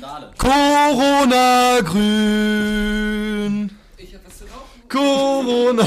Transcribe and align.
Randale. 0.00 0.30
Corona 0.38 1.80
grün. 1.80 3.70
Ich 3.96 4.14
hab 4.14 4.26
was 4.26 4.38
zu 4.38 4.44
rauchen. 4.44 4.82
Corona. 4.88 5.84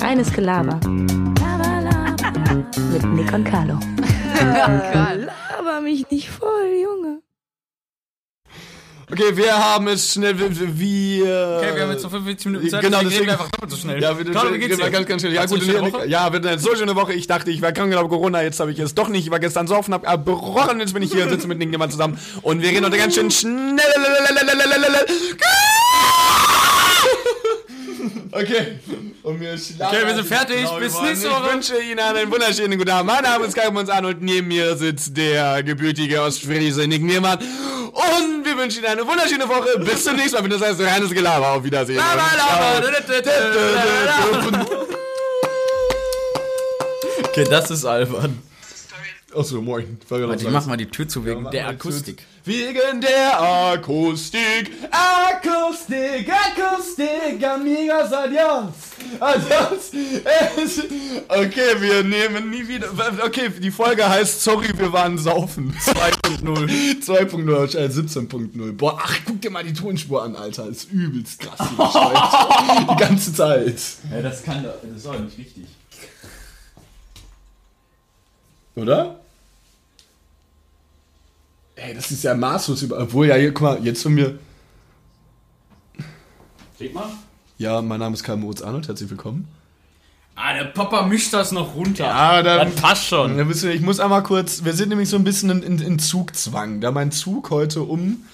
Reines 0.00 0.32
Gelaber. 0.32 0.80
Mit 2.92 3.04
Nick 3.14 3.32
und 3.32 3.44
Carlo. 3.44 3.78
Laber 4.36 5.80
mich 5.80 6.10
nicht 6.10 6.28
voll. 6.30 6.59
Okay, 9.12 9.36
wir 9.36 9.52
haben 9.56 9.88
es 9.88 10.12
schnell 10.12 10.38
wie 10.38 11.22
Okay, 11.22 11.74
wir 11.74 11.82
haben 11.82 11.90
jetzt 11.90 12.02
noch 12.04 12.10
45 12.10 12.46
Minuten 12.46 12.68
Zeit. 12.70 12.80
Genau, 12.82 12.98
deswegen 12.98 13.10
deswegen- 13.10 13.26
wir 13.26 13.32
einfach 13.32 13.50
doppelt 13.50 13.70
so 13.72 13.76
schnell. 13.76 14.00
Ja, 14.02 14.16
wir, 14.16 14.24
geht's 14.24 14.78
wir- 14.78 14.84
dir? 14.84 14.90
ganz, 14.90 15.06
ganz 15.08 15.22
schnell. 15.22 15.34
Ja, 15.34 15.46
gut, 15.46 15.62
eine 15.62 15.92
Woche? 15.92 16.06
ja, 16.06 16.32
wir 16.32 16.38
eine 16.44 16.58
so 16.58 16.76
schöne 16.76 16.94
Woche. 16.94 17.12
Ich 17.14 17.26
dachte, 17.26 17.50
ich 17.50 17.60
wäre 17.60 17.72
krank, 17.72 17.92
aber 17.94 18.08
Corona. 18.08 18.42
Jetzt 18.42 18.60
habe 18.60 18.70
ich 18.72 18.78
es 18.78 18.94
doch 18.94 19.08
nicht. 19.08 19.24
Ich 19.24 19.30
war 19.30 19.40
gestern 19.40 19.66
saufen, 19.66 19.94
hab 19.94 20.06
erbrochen. 20.06 20.78
Jetzt 20.80 20.94
bin 20.94 21.02
ich 21.02 21.12
hier, 21.12 21.28
sitze 21.28 21.48
mit 21.48 21.58
irgendjemand 21.60 21.92
zusammen. 21.92 22.18
Und 22.42 22.62
wir 22.62 22.68
reden 22.70 22.84
heute 22.86 22.98
ganz 22.98 23.14
schön 23.14 23.30
schnell. 23.30 23.78
Okay. 28.32 28.78
Und 29.24 29.40
wir 29.40 29.58
schlafen. 29.58 29.96
Okay, 29.96 30.06
wir 30.06 30.14
sind 30.14 30.26
fertig. 30.26 30.56
Genau 30.58 30.78
Bis 30.78 31.00
nächste 31.00 31.26
Ich 31.28 31.32
Woche. 31.34 31.52
wünsche 31.52 31.74
Ihnen 31.82 31.98
einen 31.98 32.30
wunderschönen 32.30 32.78
guten 32.78 32.90
Abend. 32.90 33.12
Mein 33.12 33.24
Name 33.24 33.44
ist 33.46 33.54
Kai 33.56 33.68
uns 33.68 33.90
und 33.90 34.22
neben 34.22 34.48
mir 34.48 34.76
sitzt 34.76 35.16
der 35.16 35.62
gebürtige 35.64 36.22
Ostfriese 36.22 36.86
Nick 36.86 37.02
Niermann. 37.02 37.38
Und 37.92 38.44
wir 38.44 38.56
wünschen 38.56 38.78
Ihnen 38.78 38.92
eine 38.92 39.06
wunderschöne 39.06 39.48
Woche. 39.48 39.78
Bis 39.80 40.04
zum 40.04 40.16
nächsten 40.16 40.36
Mal, 40.36 40.44
wenn 40.44 40.50
das 40.50 40.62
heißt 40.62 40.80
reines 40.80 41.10
Gelaber. 41.10 41.48
Auf 41.52 41.64
Wiedersehen. 41.64 41.96
Lava, 41.96 42.30
lava. 42.36 42.80
Okay, 47.30 47.44
das 47.44 47.70
ist 47.70 47.84
albern. 47.84 48.42
Achso, 49.34 49.62
moin. 49.62 49.98
Warte, 50.08 50.44
ich 50.44 50.50
mach 50.50 50.66
mal 50.66 50.76
die 50.76 50.86
Tür 50.86 51.06
zu 51.06 51.24
wegen 51.24 51.42
mach 51.42 51.50
der 51.52 51.68
Akustik. 51.68 52.24
Wegen 52.44 53.00
der 53.00 53.40
Akustik. 53.40 54.70
Akustik, 54.90 56.28
Akustik, 56.28 57.44
amigos, 57.46 58.12
adios. 58.12 58.74
Adios. 59.20 59.92
Es- 60.56 60.82
Okay, 61.28 61.80
wir 61.80 62.02
nehmen 62.02 62.50
nie 62.50 62.66
wieder. 62.66 62.88
Okay, 63.24 63.50
die 63.62 63.70
Folge 63.70 64.08
heißt 64.08 64.42
Sorry, 64.42 64.68
wir 64.76 64.92
waren 64.92 65.16
saufen. 65.18 65.74
2.0. 65.80 67.00
2.0, 67.00 67.76
äh, 67.76 67.88
17.0. 67.88 68.72
Boah, 68.72 68.98
ach, 69.00 69.18
guck 69.26 69.40
dir 69.40 69.50
mal 69.50 69.62
die 69.64 69.72
Tonspur 69.72 70.22
an, 70.24 70.34
Alter. 70.34 70.66
Ist 70.68 70.90
übelst 70.90 71.40
krass. 71.40 71.58
Die. 71.58 72.86
Die 72.90 72.96
ganze 72.96 73.32
Zeit. 73.34 73.76
Ja, 74.10 74.22
das 74.22 74.42
kann 74.42 74.62
doch, 74.64 74.74
das 74.82 74.96
ist 74.96 75.06
auch 75.06 75.18
nicht 75.18 75.38
richtig. 75.38 75.64
Oder? 78.76 79.20
Ey, 81.76 81.94
das 81.94 82.10
ist 82.10 82.24
ja 82.24 82.34
maßlos 82.34 82.82
über. 82.82 82.98
Obwohl, 83.00 83.28
ja, 83.28 83.36
hier, 83.36 83.52
guck 83.52 83.62
mal, 83.62 83.84
jetzt 83.84 84.02
von 84.02 84.14
mir. 84.14 84.38
Seht 86.78 86.94
mal. 86.94 87.10
Ja, 87.58 87.82
mein 87.82 88.00
Name 88.00 88.14
ist 88.14 88.22
Karl 88.22 88.36
Moritz 88.38 88.62
Arnold, 88.62 88.88
herzlich 88.88 89.10
willkommen. 89.10 89.48
Ah, 90.34 90.54
der 90.54 90.64
Papa 90.64 91.02
mischt 91.06 91.32
das 91.34 91.52
noch 91.52 91.74
runter. 91.74 92.04
Ja, 92.04 92.42
dann- 92.42 92.70
das 92.72 92.80
passt 92.80 93.06
schon. 93.06 93.36
Wisst 93.48 93.64
ihr, 93.64 93.72
ich 93.72 93.82
muss 93.82 94.00
einmal 94.00 94.22
kurz, 94.22 94.64
wir 94.64 94.72
sind 94.72 94.88
nämlich 94.88 95.08
so 95.10 95.16
ein 95.16 95.24
bisschen 95.24 95.50
in, 95.50 95.62
in, 95.62 95.78
in 95.78 95.98
Zugzwang, 95.98 96.80
da 96.80 96.90
mein 96.90 97.12
Zug 97.12 97.50
heute 97.50 97.82
um. 97.82 98.24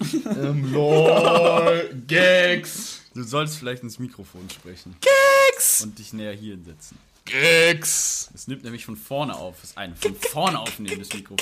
ähm, 0.24 0.72
lol, 0.72 1.90
Gags. 2.06 3.00
Du 3.14 3.24
sollst 3.24 3.56
vielleicht 3.58 3.82
ins 3.82 3.98
Mikrofon 3.98 4.48
sprechen 4.48 4.94
Gags. 5.00 5.82
und 5.82 5.98
dich 5.98 6.12
näher 6.12 6.32
hier 6.32 6.54
hinsetzen. 6.54 6.96
Gags. 7.30 8.30
Es 8.34 8.46
nimmt 8.48 8.64
nämlich 8.64 8.84
von 8.84 8.96
vorne 8.96 9.34
auf. 9.36 9.56
Das 9.60 9.70
ist 9.70 9.78
ein 9.78 9.94
von 9.96 10.14
vorne 10.16 10.58
aufnehmendes 10.58 11.12
Mikrofon. 11.12 11.38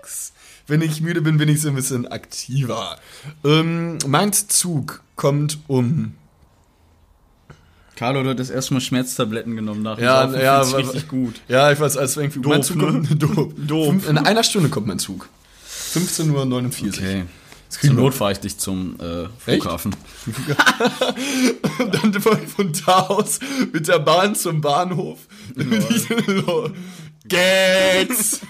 Gags. 0.00 0.32
Wenn 0.66 0.82
ich 0.82 1.00
müde 1.00 1.20
bin, 1.22 1.38
bin 1.38 1.48
ich 1.48 1.60
so 1.60 1.68
ein 1.68 1.74
bisschen 1.74 2.06
aktiver. 2.08 2.98
Ähm, 3.44 3.98
mein 4.06 4.32
Zug 4.32 5.02
kommt 5.16 5.58
um. 5.66 6.14
Carlo 7.96 8.28
hat 8.28 8.38
das 8.38 8.50
erste 8.50 8.74
Mal 8.74 8.80
Schmerztabletten 8.80 9.54
genommen 9.54 9.82
nach 9.82 9.98
Ja, 9.98 10.22
Saufen, 10.26 10.40
ja, 10.40 10.62
fühlt's 10.64 10.72
wa- 10.72 10.76
richtig 10.78 11.08
gut. 11.08 11.40
Ja, 11.48 11.70
ich 11.70 11.78
weiß, 11.78 11.96
als 11.96 12.16
irgendwie. 12.16 12.40
mein 12.40 12.58
Doof, 12.60 12.66
Zug 12.66 12.76
ne? 12.76 12.84
kommt. 12.84 13.10
Doof. 13.22 13.52
Doof. 13.56 13.86
Fünf- 13.88 14.08
In 14.08 14.18
einer 14.18 14.42
Stunde 14.42 14.68
kommt 14.70 14.86
mein 14.86 14.98
Zug. 14.98 15.28
15.49 15.94 16.82
Uhr. 16.82 16.88
Okay. 16.88 17.24
Zur. 17.72 17.94
Not 17.94 18.12
fahre 18.14 18.32
ich 18.32 18.40
dich 18.40 18.58
zum 18.58 18.96
äh, 19.00 19.28
Flughafen. 19.38 19.96
Und 21.78 21.94
dann 21.94 22.12
von, 22.20 22.46
von 22.46 22.72
da 22.86 23.00
aus 23.06 23.40
mit 23.72 23.88
der 23.88 23.98
Bahn 23.98 24.34
zum 24.34 24.60
Bahnhof. 24.60 25.20
Gags! 27.26 28.40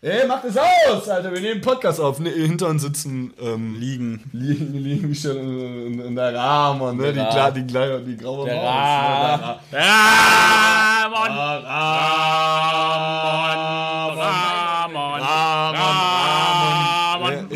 Ey, 0.00 0.26
mach 0.26 0.40
das 0.40 0.56
aus, 0.56 1.08
Alter. 1.08 1.32
Wir 1.32 1.40
nehmen 1.40 1.60
Podcast 1.60 2.00
auf. 2.00 2.18
Ne, 2.18 2.30
hinter 2.30 2.68
uns 2.68 2.80
sitzen 2.82 3.34
ähm, 3.40 3.74
Liegen. 3.74 4.30
liegen, 4.32 4.72
liegen 4.72 5.14
schon 5.14 5.36
in, 5.36 6.00
in, 6.00 6.14
der 6.16 6.34
Rahmen, 6.34 6.96
ne? 6.96 7.12
Die, 7.12 7.18
Ra- 7.18 7.30
klar, 7.30 7.52
die, 7.52 7.66
die, 7.66 8.04
die 8.06 8.16
graue 8.16 8.46
Der 8.46 8.54
Maus. 8.54 8.64
Ra- 8.64 9.60
ne? 9.70 9.78
Ramon! 14.18 14.45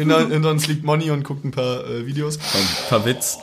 Hinter 0.09 0.51
uns 0.51 0.67
liegt 0.67 0.85
Moni 0.85 1.11
und 1.11 1.25
guckt 1.25 1.45
ein 1.45 1.51
paar 1.51 1.85
äh, 1.87 2.07
Videos. 2.07 2.37
Ein 2.39 2.89
paar 2.89 3.05
Witz. 3.05 3.39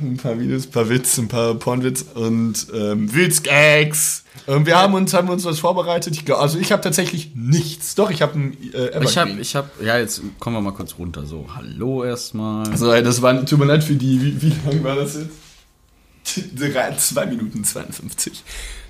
Ein 0.00 0.16
paar 0.16 0.38
Videos, 0.38 0.66
ein 0.66 0.70
paar 0.72 0.88
Witz, 0.88 1.16
ein 1.18 1.28
paar 1.28 1.54
Pornwitz 1.54 2.04
und 2.14 2.66
ähm, 2.74 3.14
Witzgags. 3.14 4.24
Ähm, 4.48 4.66
wir 4.66 4.76
haben 4.76 4.94
uns, 4.94 5.14
haben 5.14 5.28
uns 5.28 5.44
was 5.44 5.60
vorbereitet. 5.60 6.14
Ich 6.14 6.24
glaub, 6.24 6.40
also 6.40 6.58
ich 6.58 6.72
habe 6.72 6.82
tatsächlich 6.82 7.32
nichts. 7.36 7.94
Doch, 7.94 8.10
ich 8.10 8.20
habe 8.20 8.36
ein 8.38 8.56
äh. 8.74 9.04
Ich 9.04 9.16
hab, 9.16 9.28
ich 9.38 9.54
hab, 9.54 9.80
ja, 9.80 9.98
jetzt 9.98 10.20
kommen 10.40 10.56
wir 10.56 10.60
mal 10.60 10.72
kurz 10.72 10.96
runter. 10.98 11.24
So, 11.24 11.46
hallo 11.54 12.02
erstmal. 12.04 12.76
so, 12.76 12.92
ey, 12.92 13.02
das 13.02 13.22
war, 13.22 13.44
tut 13.46 13.58
mir 13.60 13.66
leid 13.66 13.84
für 13.84 13.94
die, 13.94 14.20
wie, 14.20 14.42
wie 14.42 14.52
lang 14.68 14.82
war 14.82 14.96
das 14.96 15.14
jetzt? 15.14 16.56
Drei- 16.56 16.94
2 16.96 17.26
Minuten 17.26 17.62
52. 17.64 18.42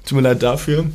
Tut 0.06 0.16
mir 0.16 0.22
leid 0.22 0.42
dafür. 0.42 0.86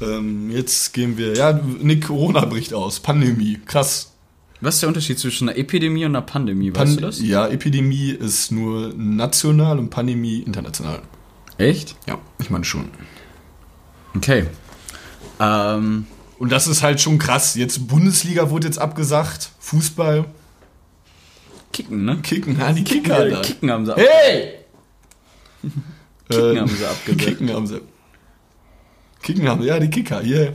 Ähm, 0.00 0.50
jetzt 0.50 0.92
gehen 0.92 1.16
wir, 1.16 1.34
ja, 1.34 1.52
Nick, 1.80 2.06
Corona 2.06 2.44
bricht 2.44 2.74
aus. 2.74 3.00
Pandemie, 3.00 3.58
krass. 3.64 4.11
Was 4.62 4.74
ist 4.76 4.80
der 4.82 4.88
Unterschied 4.88 5.18
zwischen 5.18 5.48
einer 5.48 5.58
Epidemie 5.58 6.04
und 6.04 6.12
einer 6.12 6.22
Pandemie? 6.24 6.70
Weißt 6.70 6.76
Pan- 6.78 6.96
du 6.96 7.00
das? 7.02 7.20
Ja, 7.20 7.48
Epidemie 7.48 8.10
ist 8.10 8.52
nur 8.52 8.94
national 8.96 9.78
und 9.78 9.90
Pandemie 9.90 10.38
international. 10.40 11.02
Echt? 11.58 11.96
Ja, 12.06 12.18
ich 12.38 12.48
meine 12.48 12.64
schon. 12.64 12.88
Okay. 14.16 14.46
Ähm, 15.40 16.06
Und 16.38 16.52
das 16.52 16.66
ist 16.68 16.82
halt 16.82 17.00
schon 17.00 17.18
krass. 17.18 17.54
Jetzt 17.56 17.88
Bundesliga 17.88 18.50
wurde 18.50 18.66
jetzt 18.68 18.78
abgesagt. 18.78 19.50
Fußball. 19.58 20.24
Kicken, 21.72 22.04
ne? 22.04 22.18
Kicken, 22.22 22.58
ja, 22.58 22.72
die 22.72 22.84
Kicker 22.84 23.28
da. 23.30 23.40
Kicken 23.40 23.70
haben 23.70 23.84
sie 23.86 23.92
ab 23.94 23.98
Hey! 24.00 24.54
Kicken 26.28 26.56
Äh, 26.56 26.60
haben 26.60 26.68
sie 26.68 26.84
abgesetzt. 26.86 27.18
Kicken 27.26 27.52
haben 27.52 27.66
sie. 27.66 27.80
Kicken 29.22 29.48
haben 29.48 29.62
sie, 29.62 29.68
ja, 29.68 29.78
die 29.80 29.90
Kicker. 29.90 30.22
Yeah. 30.22 30.52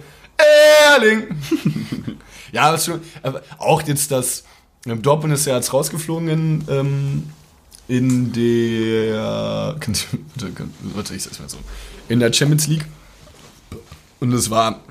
Erling! 0.94 1.24
ja, 2.52 2.72
das 2.72 2.86
schon. 2.86 3.02
Auch 3.58 3.82
jetzt 3.84 4.12
das. 4.12 4.44
ähm, 4.86 5.02
Dortmund 5.02 5.34
ist 5.34 5.46
ja 5.46 5.56
jetzt 5.56 5.74
rausgeflogen 5.74 6.28
in, 6.30 6.64
ähm, 6.70 7.24
in 7.88 8.34
der. 8.34 9.76
Warte, 10.94 11.16
ich 11.16 11.24
sag's 11.24 11.40
mal 11.40 11.50
so. 11.50 11.58
In 12.10 12.20
der 12.20 12.32
Champions 12.34 12.68
League. 12.68 12.86
Und 14.20 14.34
es 14.34 14.50
war. 14.50 14.82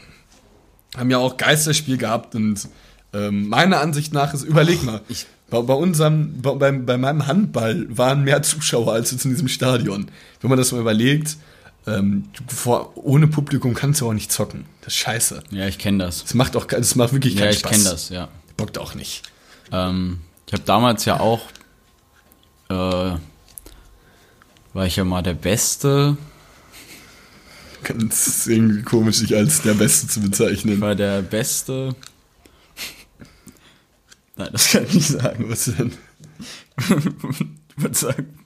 Haben 0.97 1.11
ja 1.11 1.19
auch 1.19 1.37
Geisterspiel 1.37 1.99
gehabt 1.99 2.34
und 2.34 2.69
ähm, 3.12 3.49
meiner 3.49 3.81
Ansicht 3.81 4.15
nach 4.15 4.33
ist, 4.33 4.45
überleg 4.45 4.83
mal, 4.83 5.03
Ich- 5.09 5.27
bei, 5.50 5.61
bei 5.61 5.75
unserem, 5.75 6.41
bei, 6.41 6.72
bei 6.72 6.97
meinem 6.97 7.27
Handball 7.27 7.87
waren 7.91 8.25
mehr 8.25 8.43
Zuschauer 8.43 8.93
als 8.95 9.11
jetzt 9.12 9.25
in 9.27 9.31
diesem 9.33 9.47
Stadion. 9.49 10.11
Wenn 10.41 10.49
man 10.50 10.59
das 10.59 10.72
mal 10.72 10.81
überlegt, 10.81 11.37
ähm, 11.86 12.28
du, 12.32 12.42
vor, 12.54 12.92
ohne 12.97 13.26
Publikum 13.28 13.74
kannst 13.74 14.00
du 14.00 14.08
auch 14.08 14.12
nicht 14.12 14.32
zocken. 14.32 14.64
Das 14.80 14.92
ist 14.94 14.98
scheiße. 14.98 15.42
Ja, 15.50 15.66
ich 15.68 15.78
kenne 15.78 16.04
das. 16.04 16.22
Das 16.22 16.34
macht 16.34 16.56
auch, 16.56 16.65
das 16.66 16.94
macht 16.97 17.12
wirklich 17.12 17.34
Ja, 17.34 17.42
keinen 17.42 17.53
ich 17.53 17.59
Spaß. 17.60 17.71
kenne 17.71 17.84
das, 17.84 18.09
ja. 18.09 18.28
Bockt 18.56 18.78
auch 18.78 18.94
nicht. 18.94 19.22
Ähm, 19.72 20.21
ich 20.47 20.53
habe 20.53 20.62
damals 20.65 21.04
ja 21.04 21.21
auch, 21.21 21.41
äh, 22.68 22.74
war 22.74 23.18
ich 24.86 24.97
ja 24.97 25.04
mal 25.04 25.22
der 25.22 25.34
Beste, 25.34 26.16
Ganz 27.83 28.47
irgendwie 28.48 28.82
komisch, 28.82 29.16
sich 29.18 29.36
als 29.36 29.62
der 29.62 29.74
Beste 29.74 30.09
zu 30.09 30.21
bezeichnen. 30.21 30.80
war 30.80 30.97
der 30.97 31.22
Beste. 31.22 31.94
Nein, 34.36 34.48
das 34.50 34.71
kann 34.71 34.84
ich 34.86 34.94
nicht 34.94 35.09
sagen. 35.09 35.48
Was 35.48 35.65
denn? 35.66 35.92
Ich 37.78 37.82
würde 37.82 37.94
sagen, 37.94 38.39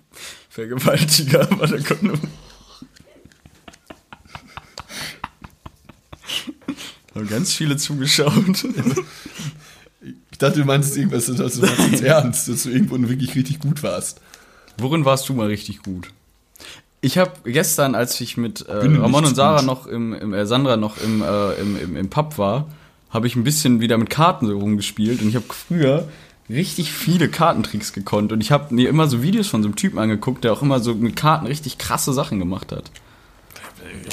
Vergewaltiger, 0.48 1.43
aber 1.52 1.66
da 1.69 1.78
kommt 1.78 2.02
Haben 7.14 7.28
ganz 7.28 7.52
viele 7.52 7.76
zugeschaut. 7.76 8.64
Ich 10.30 10.38
dachte, 10.38 10.60
du 10.60 10.64
meinst 10.64 10.96
irgendwas, 10.96 11.26
das 11.26 11.56
du 11.56 11.60
meinst 11.60 11.90
jetzt 11.90 12.02
ernst, 12.02 12.48
dass 12.48 12.62
du 12.62 12.70
irgendwo 12.70 12.98
wirklich 12.98 13.34
richtig 13.34 13.58
gut 13.58 13.82
warst. 13.82 14.20
Worin 14.78 15.04
warst 15.04 15.28
du 15.28 15.34
mal 15.34 15.48
richtig 15.48 15.82
gut? 15.82 16.08
Ich 17.02 17.18
habe 17.18 17.32
gestern, 17.44 17.94
als 17.94 18.20
ich 18.20 18.36
mit 18.36 18.62
äh, 18.62 18.72
Ramon 18.72 19.24
und 19.24 19.34
Sarah 19.34 19.58
gut. 19.58 19.66
noch 19.66 19.86
im, 19.86 20.12
im 20.12 20.34
äh, 20.34 20.46
Sandra 20.46 20.76
noch 20.76 20.98
im, 20.98 21.22
äh, 21.22 21.52
im, 21.54 21.78
im, 21.78 21.96
im 21.96 22.10
Pub 22.10 22.38
war, 22.38 22.68
habe 23.10 23.26
ich 23.26 23.36
ein 23.36 23.44
bisschen 23.44 23.80
wieder 23.80 23.98
mit 23.98 24.10
Karten 24.10 24.46
so 24.46 24.58
rumgespielt 24.58 25.20
und 25.22 25.28
ich 25.28 25.34
habe 25.34 25.46
früher 25.48 26.08
richtig 26.48 26.92
viele 26.92 27.28
Kartentricks 27.28 27.92
gekonnt 27.92 28.32
und 28.32 28.40
ich 28.40 28.52
habe 28.52 28.74
mir 28.74 28.88
immer 28.88 29.08
so 29.08 29.22
Videos 29.22 29.48
von 29.48 29.62
so 29.62 29.68
einem 29.68 29.76
Typen 29.76 29.98
angeguckt, 29.98 30.44
der 30.44 30.52
auch 30.52 30.62
immer 30.62 30.80
so 30.80 30.94
mit 30.94 31.16
Karten 31.16 31.46
richtig 31.46 31.78
krasse 31.78 32.12
Sachen 32.12 32.38
gemacht 32.38 32.72
hat. 32.72 32.90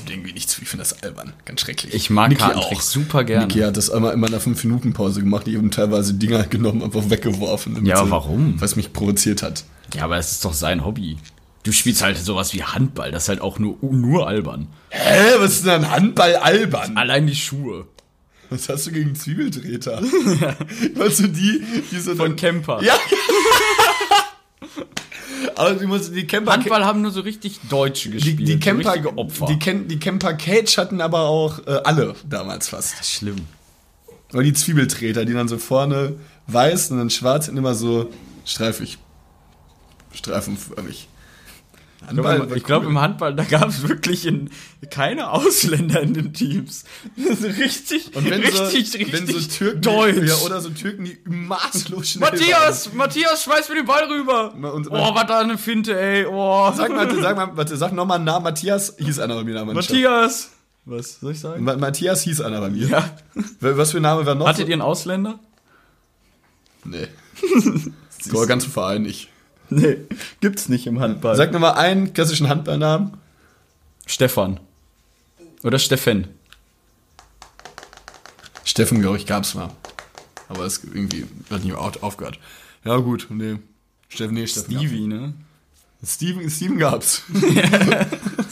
Irgendwie 0.10 0.32
nichts, 0.34 0.58
ich 0.62 0.68
finde 0.68 0.84
das 0.84 1.04
albern. 1.04 1.34
Ganz 1.46 1.62
schrecklich. 1.62 1.94
Ich 1.94 2.10
mag 2.10 2.30
Niki 2.30 2.42
Kartentricks 2.42 2.92
super 2.92 3.24
gerne. 3.24 3.48
Niki 3.48 3.60
hat 3.60 3.76
das 3.78 3.90
einmal 3.90 4.14
in 4.14 4.20
meiner 4.20 4.40
5-Minuten-Pause 4.40 5.20
gemacht. 5.22 5.48
Ich 5.48 5.58
habe 5.58 5.70
teilweise 5.70 6.14
Dinger 6.14 6.44
genommen, 6.44 6.82
einfach 6.84 7.10
weggeworfen. 7.10 7.86
Ja, 7.86 8.04
sie- 8.06 8.12
warum? 8.12 8.60
Was 8.62 8.76
mich 8.76 8.94
provoziert 8.94 9.44
hat. 9.44 9.66
Ja, 9.94 10.04
aber 10.06 10.18
es 10.18 10.32
ist 10.32 10.46
doch 10.46 10.54
sein 10.54 10.86
Hobby. 10.86 11.18
Du 11.64 11.72
spielst 11.74 12.02
halt 12.02 12.18
sowas 12.18 12.54
wie 12.54 12.64
Handball, 12.64 13.12
das 13.12 13.24
ist 13.24 13.30
halt 13.30 13.42
auch 13.42 13.60
nur, 13.60 13.78
nur 13.82 14.28
albern. 14.28 14.68
Hä, 14.90 15.34
was 15.40 15.52
ist 15.56 15.66
denn 15.66 15.84
ein 15.84 15.92
Handball 15.92 16.36
albern? 16.38 16.96
Allein 16.96 17.28
die 17.28 17.36
Schuhe. 17.36 17.88
Was 18.50 18.70
hast 18.70 18.88
du 18.88 18.92
gegen 18.92 19.14
Zwiebeldreher? 19.16 20.02
weißt 20.96 21.20
du, 21.20 21.28
die, 21.28 21.62
die 21.92 22.00
so 22.00 22.16
Von 22.16 22.38
Camper. 22.38 22.82
Ja. 22.82 22.94
Aber 25.56 25.74
du 25.74 25.88
musst 25.88 26.14
die 26.16 26.26
Camper 26.28 26.54
Handball 26.54 26.86
haben 26.86 27.02
nur 27.02 27.12
so 27.12 27.22
richtig 27.22 27.60
Deutsche 27.70 28.10
die, 28.10 28.16
gespielt. 28.16 28.40
die 28.48 28.54
so 28.54 28.60
Camper 28.60 28.90
richtige 28.94 29.18
Opfer. 29.18 29.46
Die, 29.48 29.60
Ken- 29.60 29.88
die 29.88 30.00
Camper 30.00 30.34
Cage 30.34 30.78
hatten 30.78 31.02
aber 31.02 31.22
auch 31.22 31.60
äh, 31.68 31.80
alle 31.84 32.16
damals 32.30 32.70
fast. 32.70 33.04
Schlimm. 33.06 33.38
Weil 34.32 34.44
die 34.44 34.54
Zwiebeltreter, 34.54 35.26
die 35.26 35.34
dann 35.34 35.48
so 35.48 35.58
vorne 35.58 36.16
weiß 36.48 36.92
und 36.92 36.98
dann 36.98 37.10
schwarz 37.10 37.48
und 37.48 37.58
immer 37.58 37.76
so 37.76 38.10
streifig. 38.46 38.98
Streifenförmig. 40.14 41.08
Ich 42.10 42.16
glaube, 42.16 42.60
glaub, 42.62 42.84
im 42.84 43.00
Handball, 43.00 43.36
da 43.36 43.44
gab 43.44 43.70
es 43.70 43.88
wirklich 43.88 44.26
in, 44.26 44.50
keine 44.92 45.32
Ausländer 45.32 46.02
in 46.02 46.14
den 46.14 46.32
Teams. 46.32 46.86
So 47.16 47.48
richtig, 47.48 48.16
und 48.16 48.30
wenn 48.30 48.42
richtig, 48.42 48.92
so, 48.92 48.98
richtig 49.00 49.14
wenn 49.14 49.28
so 49.28 49.40
Türken, 49.40 49.82
deutsch. 49.82 50.28
Ja, 50.30 50.36
oder 50.46 50.62
so 50.62 50.70
Türken, 50.70 51.06
die 51.06 51.18
maßlos 51.26 52.10
schnell 52.10 52.30
Matthias, 52.30 52.94
Matthias, 52.94 53.44
schmeiß 53.44 53.70
mir 53.70 53.76
den 53.76 53.86
Ball 53.86 54.04
rüber. 54.06 54.54
Und- 54.54 54.90
oh, 54.92 55.16
was 55.16 55.26
da 55.26 55.40
eine 55.40 55.58
Finte, 55.58 56.00
ey. 56.00 56.26
Oh. 56.26 56.72
Sag 56.76 56.90
mal, 56.96 57.14
sag 57.20 57.36
mal, 57.36 57.58
warte, 57.58 57.76
sag 57.76 57.92
nochmal 57.94 58.18
einen 58.18 58.26
Namen. 58.26 58.44
Matthias 58.44 58.96
hieß 59.00 59.20
einer 59.20 59.36
bei 59.36 59.44
mir 59.44 59.50
in 59.50 59.56
der 59.56 59.66
Mannschaft. 59.66 59.90
Matthias. 59.90 60.52
Was 60.86 61.20
soll 61.20 61.34
ich 61.34 61.40
sagen? 61.40 61.64
Ma 61.64 61.76
Matthias 61.76 62.22
hieß 62.22 62.42
einer 62.42 62.62
bei 62.62 62.70
mir. 62.70 62.88
Ja. 62.88 63.10
Was 63.60 63.92
für 63.92 63.98
ein 63.98 64.04
Name 64.04 64.26
war 64.26 64.36
noch? 64.36 64.48
Hattet 64.48 64.70
ihr 64.70 64.74
einen 64.74 64.82
Ausländer? 64.82 65.40
Nee. 66.86 67.08
Der 68.34 68.46
ganze 68.46 68.70
Verein 68.70 69.02
nicht. 69.02 69.30
Nee, 69.70 69.98
gibt's 70.40 70.70
nicht 70.70 70.88
im 70.88 71.00
Handball. 71.00 71.36
Sag 71.36 71.52
nochmal 71.52 71.74
einen 71.74 72.14
klassischen 72.14 72.48
Handballnamen. 72.48 73.18
Stefan. 74.06 74.60
Oder 75.64 75.78
Steffen. 75.78 76.28
Steffen, 78.64 79.02
glaube 79.02 79.18
ich, 79.18 79.26
gab's 79.26 79.56
mal. 79.56 79.72
Aber 80.50 80.66
es 80.66 80.84
irgendwie 80.84 81.26
hat 81.50 81.64
nicht 81.64 81.76
aufgehört. 81.76 82.40
Ja, 82.86 82.98
gut, 82.98 83.28
nee. 83.30 83.58
Steffen, 84.08 84.36
nee, 84.36 84.48
Steffen. 84.48 84.78
Stevie, 84.78 85.08
ne? 85.08 85.34
Steven, 86.06 86.50
Steven 86.50 86.78
gab's. 86.78 87.24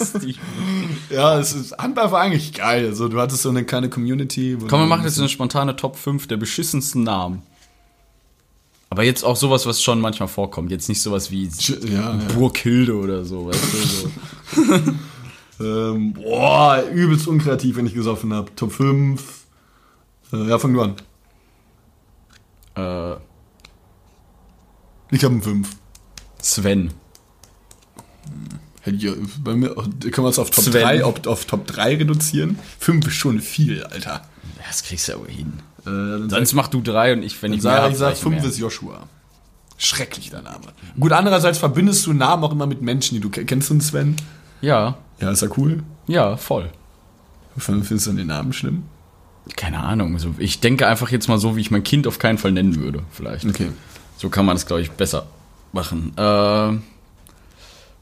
Stevie. 0.03 0.35
ja, 1.09 1.39
es 1.39 1.53
ist, 1.53 1.77
Handball 1.77 2.11
war 2.11 2.21
eigentlich 2.21 2.53
geil. 2.53 2.87
Also, 2.87 3.07
du 3.07 3.21
hattest 3.21 3.43
so 3.43 3.49
eine 3.49 3.63
kleine 3.63 3.89
Community. 3.89 4.57
Komm, 4.67 4.81
wir 4.81 4.87
machen 4.87 5.03
jetzt 5.03 5.19
eine 5.19 5.29
spontane 5.29 5.75
Top 5.75 5.95
5 5.95 6.27
der 6.27 6.37
beschissensten 6.37 7.03
Namen. 7.03 7.43
Aber 8.95 9.03
jetzt 9.03 9.25
auch 9.25 9.35
sowas, 9.35 9.65
was 9.65 9.83
schon 9.83 9.99
manchmal 9.99 10.29
vorkommt. 10.29 10.71
Jetzt 10.71 10.87
nicht 10.87 11.01
sowas 11.01 11.29
wie 11.31 11.49
Ja, 11.59 11.75
ja. 11.89 12.13
Burghilde 12.33 12.95
oder 12.95 13.25
so, 13.25 13.47
weißt 13.47 13.63
du? 13.73 14.63
So. 14.63 14.81
Ähm, 15.57 16.11
boah, 16.13 16.81
übelst 16.93 17.27
unkreativ, 17.29 17.75
wenn 17.77 17.85
ich 17.85 17.93
gesoffen 17.93 18.33
habe. 18.33 18.53
Top 18.55 18.73
5. 18.73 19.21
Äh, 20.33 20.49
ja, 20.49 20.59
fang 20.59 20.73
du 20.73 20.81
an. 20.81 20.95
äh, 22.75 23.15
Ich 25.11 25.23
habe 25.23 25.33
einen 25.35 25.41
5. 25.41 25.69
Sven. 26.41 26.91
Hätte 28.81 28.97
ich, 28.97 29.13
bei 29.43 29.55
mir, 29.55 29.73
können 29.75 30.25
wir 30.25 30.29
es 30.29 30.39
auf 30.39 30.51
Top 30.51 30.65
Sven. 30.65 30.81
3, 30.81 31.03
auf, 31.05 31.25
auf 31.25 31.45
Top 31.45 31.65
3 31.67 31.95
reduzieren? 31.97 32.59
5 32.79 33.07
ist 33.07 33.13
schon 33.13 33.39
viel, 33.39 33.83
Alter. 33.83 34.11
Ja, 34.57 34.63
Das 34.67 34.83
kriegst 34.83 35.07
du 35.07 35.13
ja 35.13 35.19
wohl 35.19 35.29
hin. 35.29 35.53
Äh, 35.85 35.89
dann 35.89 36.29
Sonst 36.29 36.53
mach 36.53 36.67
du 36.67 36.81
drei 36.81 37.13
und 37.13 37.23
ich, 37.23 37.41
wenn 37.41 37.53
ich 37.53 37.61
sag, 37.61 37.81
mehr 37.81 37.91
ich 37.91 37.97
sag, 37.97 38.11
hab, 38.11 38.17
5 38.17 38.35
mehr. 38.35 38.45
ist 38.45 38.57
Joshua. 38.57 39.03
Schrecklich 39.77 40.29
der 40.29 40.41
Name. 40.41 40.65
Gut, 40.99 41.11
andererseits 41.11 41.57
verbindest 41.57 42.05
du 42.05 42.13
Namen 42.13 42.43
auch 42.43 42.51
immer 42.51 42.65
mit 42.65 42.81
Menschen, 42.81 43.15
die 43.15 43.21
du 43.21 43.29
kennst. 43.29 43.47
Kennst 43.49 43.69
du 43.69 43.73
einen 43.73 43.81
Sven? 43.81 44.15
Ja, 44.61 44.97
Ja, 45.19 45.31
ist 45.31 45.41
ja 45.41 45.49
cool. 45.57 45.83
ja, 46.07 46.37
voll. 46.37 46.69
Findest 47.57 48.07
du 48.07 48.13
den 48.13 48.27
Namen 48.27 48.51
schlimm? 48.53 48.83
Keine 49.55 49.79
Ahnung. 49.83 50.13
Also 50.15 50.33
ich 50.39 50.59
denke 50.59 50.87
einfach 50.87 51.09
jetzt 51.11 51.27
mal 51.27 51.37
so, 51.37 51.55
wie 51.55 51.61
ich 51.61 51.71
mein 51.71 51.83
Kind 51.83 52.07
auf 52.07 52.19
keinen 52.19 52.37
Fall 52.37 52.51
nennen 52.51 52.75
würde, 52.77 53.03
vielleicht. 53.11 53.45
Okay. 53.45 53.71
So 54.17 54.29
kann 54.29 54.45
man 54.45 54.55
es, 54.57 54.65
glaube 54.65 54.81
ich, 54.81 54.91
besser 54.91 55.27
machen. 55.71 56.13
Äh, 56.17 56.79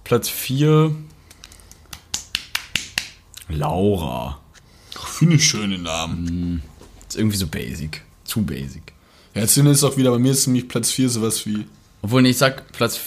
Platz 0.04 0.30
4. 0.30 0.92
Laura. 3.50 4.40
Finde 4.92 5.36
ich 5.36 5.46
schöne 5.48 5.78
Namen. 5.78 6.64
Ist 7.14 7.20
irgendwie 7.20 7.38
so 7.38 7.46
basic. 7.46 8.02
Zu 8.24 8.42
basic. 8.42 8.92
Ja, 9.36 9.42
jetzt 9.42 9.54
sind 9.54 9.68
es 9.68 9.84
auch 9.84 9.98
wieder, 9.98 10.10
bei 10.10 10.18
mir 10.18 10.32
ist 10.32 10.48
nämlich 10.48 10.68
Platz 10.68 10.90
4 10.90 11.12
sowas 11.12 11.46
wie. 11.46 11.68
Obwohl, 12.02 12.24
nee, 12.24 12.32
ich 12.32 12.40
sag 12.40 12.72
Platz. 12.72 13.00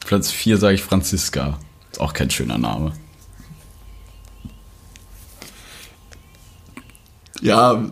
Platz 0.00 0.30
4 0.30 0.58
sage 0.58 0.74
ich 0.74 0.82
Franziska. 0.82 1.58
Ist 1.92 1.98
auch 1.98 2.12
kein 2.12 2.28
schöner 2.28 2.58
Name. 2.58 2.92
Ja, 7.40 7.86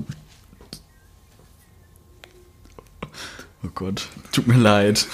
Oh 3.64 3.70
Gott. 3.74 4.08
Tut 4.30 4.46
mir 4.46 4.58
leid. 4.58 5.06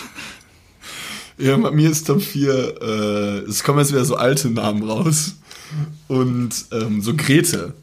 Ja, 1.38 1.56
bei 1.56 1.70
mir 1.70 1.88
ist 1.88 2.08
Top 2.08 2.20
4, 2.20 2.82
äh, 2.82 3.38
es 3.48 3.62
kommen 3.62 3.78
jetzt 3.78 3.92
wieder 3.92 4.04
so 4.04 4.16
alte 4.16 4.50
Namen 4.50 4.82
raus. 4.82 5.36
Und 6.08 6.66
ähm, 6.72 7.00
so 7.00 7.14
Grete. 7.14 7.74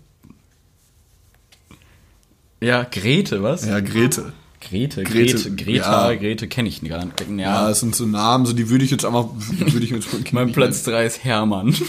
Ja, 2.59 2.83
Grete, 2.83 3.43
was? 3.43 3.65
Ja, 3.65 3.79
Grete. 3.79 4.33
Grete, 4.59 5.03
Grete, 5.03 5.33
Grete, 5.35 5.55
Greta, 5.55 6.11
ja. 6.11 6.17
Grete 6.17 6.47
kenne 6.47 6.67
ich 6.67 6.81
gar 6.81 7.05
nicht. 7.05 7.21
Ja, 7.29 7.35
Ja, 7.37 7.67
das 7.69 7.79
sind 7.81 7.95
so 7.95 8.05
Namen, 8.05 8.45
so 8.45 8.53
die 8.53 8.69
würde 8.69 8.83
ich 8.83 8.91
jetzt 8.91 9.05
einfach, 9.05 9.27
würde 9.35 9.85
ich 9.85 9.91
jetzt 9.91 10.07
mein 10.33 10.51
Platz 10.51 10.83
3 10.83 11.05
ist 11.05 11.23
Hermann. 11.23 11.75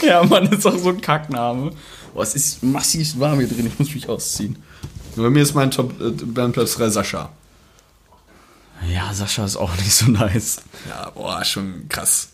Hermann 0.00 0.46
ist 0.46 0.66
auch 0.66 0.76
so 0.76 0.88
ein 0.90 1.00
Kackname. 1.00 1.70
Boah, 2.12 2.22
es 2.22 2.34
ist 2.34 2.62
massiv 2.62 3.18
warm 3.18 3.38
hier 3.38 3.48
drin, 3.48 3.66
ich 3.66 3.78
muss 3.78 3.94
mich 3.94 4.08
ausziehen. 4.08 4.56
Bei 5.16 5.30
mir 5.30 5.42
ist 5.42 5.54
mein 5.54 5.70
Top, 5.70 6.00
äh, 6.00 6.12
mein 6.34 6.52
Platz 6.52 6.74
3 6.74 6.88
Sascha. 6.90 7.30
Ja, 8.92 9.14
Sascha 9.14 9.44
ist 9.44 9.56
auch 9.56 9.76
nicht 9.76 9.92
so 9.92 10.10
nice. 10.10 10.62
Ja, 10.88 11.10
boah, 11.10 11.44
schon 11.44 11.88
krass. 11.88 12.32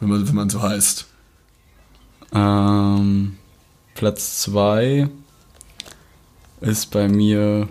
Wenn 0.00 0.10
man, 0.10 0.28
wenn 0.28 0.34
man 0.34 0.50
so 0.50 0.60
heißt. 0.60 1.06
Ähm, 2.34 3.38
Platz 4.02 4.42
2 4.42 5.08
ist 6.60 6.86
bei 6.92 7.08
mir. 7.08 7.68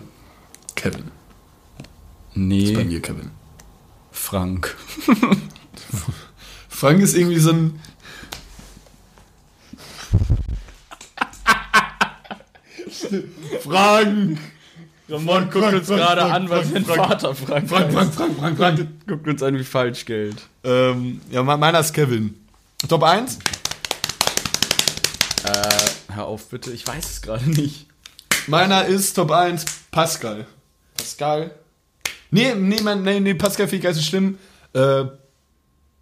Kevin. 0.74 1.04
Nee, 2.34 2.64
Ist 2.64 2.74
bei 2.74 2.84
mir 2.84 3.00
Kevin. 3.00 3.30
Frank. 4.12 4.76
Frank 6.68 7.00
ist 7.00 7.16
irgendwie 7.16 7.38
so 7.38 7.50
ein. 7.52 7.80
Frank! 13.62 14.38
Ramon 15.08 15.50
guckt 15.50 15.72
uns 15.72 15.86
gerade 15.88 16.22
an, 16.22 16.50
weil 16.50 16.64
sein 16.64 16.84
Vater 16.84 17.34
Frank, 17.34 17.68
Frank. 17.68 17.92
Frank, 17.92 18.12
Frank, 18.14 18.38
Frank, 18.38 18.56
Frank. 18.58 18.86
Guckt 19.06 19.26
uns 19.26 19.42
an 19.42 19.58
wie 19.58 19.64
Falschgeld. 19.64 20.36
Ähm, 20.64 21.20
ja, 21.30 21.42
me- 21.42 21.56
meiner 21.56 21.80
ist 21.80 21.94
Kevin. 21.94 22.34
Top 22.88 23.02
1? 23.02 23.38
Äh, 25.44 25.50
hör 26.18 26.26
auf 26.26 26.48
bitte, 26.48 26.70
ich 26.72 26.86
weiß 26.86 27.08
es 27.10 27.22
gerade 27.22 27.48
nicht. 27.50 27.86
Meiner 28.46 28.84
ist 28.86 29.14
Top 29.14 29.30
1 29.30 29.64
Pascal. 29.90 30.46
Pascal? 30.96 31.50
Nee, 32.30 32.54
nee, 32.54 32.80
mein, 32.82 33.02
nee, 33.02 33.20
nee, 33.20 33.34
Pascal 33.34 33.66
finde 33.66 33.76
ich 33.76 33.82
gar 33.82 33.90
nicht 33.90 33.98
so 34.04 34.08
schlimm. 34.08 34.38
Äh, 34.74 35.04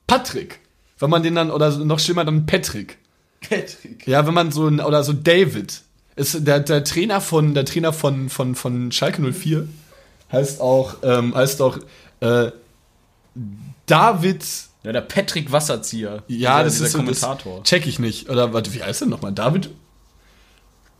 Patrick. 0.07 0.61
Wenn 0.99 1.11
man 1.11 1.23
den 1.23 1.35
dann, 1.35 1.51
oder 1.51 1.71
so- 1.71 1.85
noch 1.85 1.99
schlimmer, 2.01 2.25
dann 2.25 2.47
Patrick. 2.47 2.99
Patrick. 3.41 4.07
Ja, 4.07 4.27
wenn 4.27 4.35
man 4.35 4.51
so, 4.51 4.67
ein- 4.67 4.81
oder 4.81 5.05
so 5.05 5.13
David. 5.13 5.83
Ist 6.17 6.47
der, 6.47 6.61
der 6.61 6.83
Trainer 6.83 7.21
von, 7.21 7.53
der 7.55 7.65
Trainer 7.67 7.93
von, 7.93 8.31
von, 8.31 8.55
von 8.55 8.91
Schalke 8.91 9.21
04 9.23 9.69
heißt 10.33 10.61
auch, 10.61 10.97
ähm, 11.03 11.35
heißt 11.35 11.61
auch, 11.63 11.79
äh, 12.21 12.51
David, 13.87 14.45
Ja, 14.83 14.93
der 14.93 15.03
Patrick 15.03 15.53
Wasserzieher. 15.53 16.23
ja, 16.29 16.63
das 16.63 16.81
ist 16.81 16.93
so, 16.93 16.99
Kommentator. 16.99 17.61
das 17.61 17.69
check 17.69 17.87
ich 17.87 17.99
nicht. 17.99 18.29
Oder, 18.31 18.53
warte, 18.53 18.73
wie 18.75 18.83
heißt 18.83 19.03
der 19.03 19.09
nochmal? 19.09 19.33
David? 19.33 19.71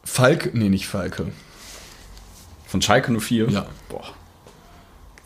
Falk, 0.07 0.55
nee, 0.55 0.69
nicht 0.71 0.87
Falke. 0.89 1.27
Von 2.67 2.81
Schalke 2.81 3.13
04? 3.19 3.51
Ja. 3.51 3.67
Boah. 3.89 4.05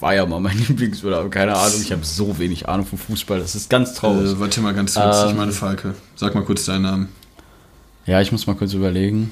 war 0.00 0.14
ja 0.14 0.24
mal 0.26 0.40
mein 0.40 0.58
Lieblings- 0.68 1.04
oder 1.04 1.28
keine 1.28 1.54
Ahnung. 1.54 1.80
Ich 1.82 1.92
habe 1.92 2.04
so 2.04 2.38
wenig 2.38 2.68
Ahnung 2.68 2.86
vom 2.86 2.98
Fußball. 2.98 3.38
Das 3.38 3.54
ist 3.54 3.68
ganz 3.70 3.94
traurig. 3.94 4.32
Äh, 4.32 4.40
warte 4.40 4.60
mal 4.62 4.74
ganz 4.74 4.94
kurz, 4.94 5.24
ich 5.24 5.30
Ähm. 5.30 5.36
meine 5.36 5.52
Falke. 5.52 5.94
Sag 6.16 6.34
mal 6.34 6.44
kurz 6.44 6.64
deinen 6.64 6.82
Namen. 6.82 7.08
ja, 8.06 8.20
ich 8.20 8.32
muss 8.32 8.46
mal 8.46 8.56
kurz 8.56 8.72
überlegen. 8.72 9.30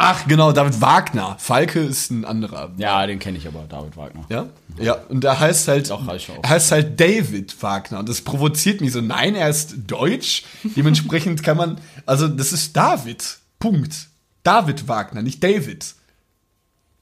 Ach, 0.00 0.28
genau, 0.28 0.52
David 0.52 0.80
Wagner. 0.80 1.34
Falke 1.40 1.80
ist 1.80 2.12
ein 2.12 2.24
anderer. 2.24 2.70
Ja, 2.76 3.04
den 3.04 3.18
kenne 3.18 3.36
ich 3.36 3.48
aber, 3.48 3.64
David 3.68 3.96
Wagner. 3.96 4.24
Ja? 4.28 4.46
Ja, 4.78 4.92
und 5.08 5.24
da 5.24 5.40
heißt 5.40 5.66
halt, 5.66 5.90
Doch, 5.90 6.06
reicht 6.06 6.30
auch. 6.30 6.38
er 6.40 6.50
heißt 6.50 6.70
halt 6.70 7.00
David 7.00 7.60
Wagner. 7.60 7.98
Und 7.98 8.08
das 8.08 8.20
provoziert 8.20 8.80
mich 8.80 8.92
so. 8.92 9.00
Nein, 9.00 9.34
er 9.34 9.48
ist 9.48 9.74
deutsch. 9.88 10.44
Dementsprechend 10.76 11.42
kann 11.42 11.56
man, 11.56 11.80
also 12.06 12.28
das 12.28 12.52
ist 12.52 12.76
David. 12.76 13.38
Punkt. 13.58 14.06
David 14.44 14.86
Wagner, 14.86 15.20
nicht 15.22 15.42
David. 15.42 15.94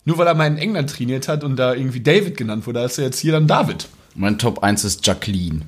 Nur 0.06 0.16
weil 0.16 0.26
er 0.26 0.34
mal 0.34 0.46
in 0.46 0.56
England 0.56 0.88
trainiert 0.88 1.28
hat 1.28 1.44
und 1.44 1.56
da 1.56 1.74
irgendwie 1.74 2.00
David 2.00 2.38
genannt 2.38 2.66
wurde, 2.66 2.80
ist 2.82 2.96
er 2.96 3.04
jetzt 3.04 3.18
hier 3.18 3.32
dann 3.32 3.46
David. 3.46 3.88
Mein 4.14 4.38
Top 4.38 4.62
1 4.62 4.84
ist 4.84 5.06
Jacqueline. 5.06 5.66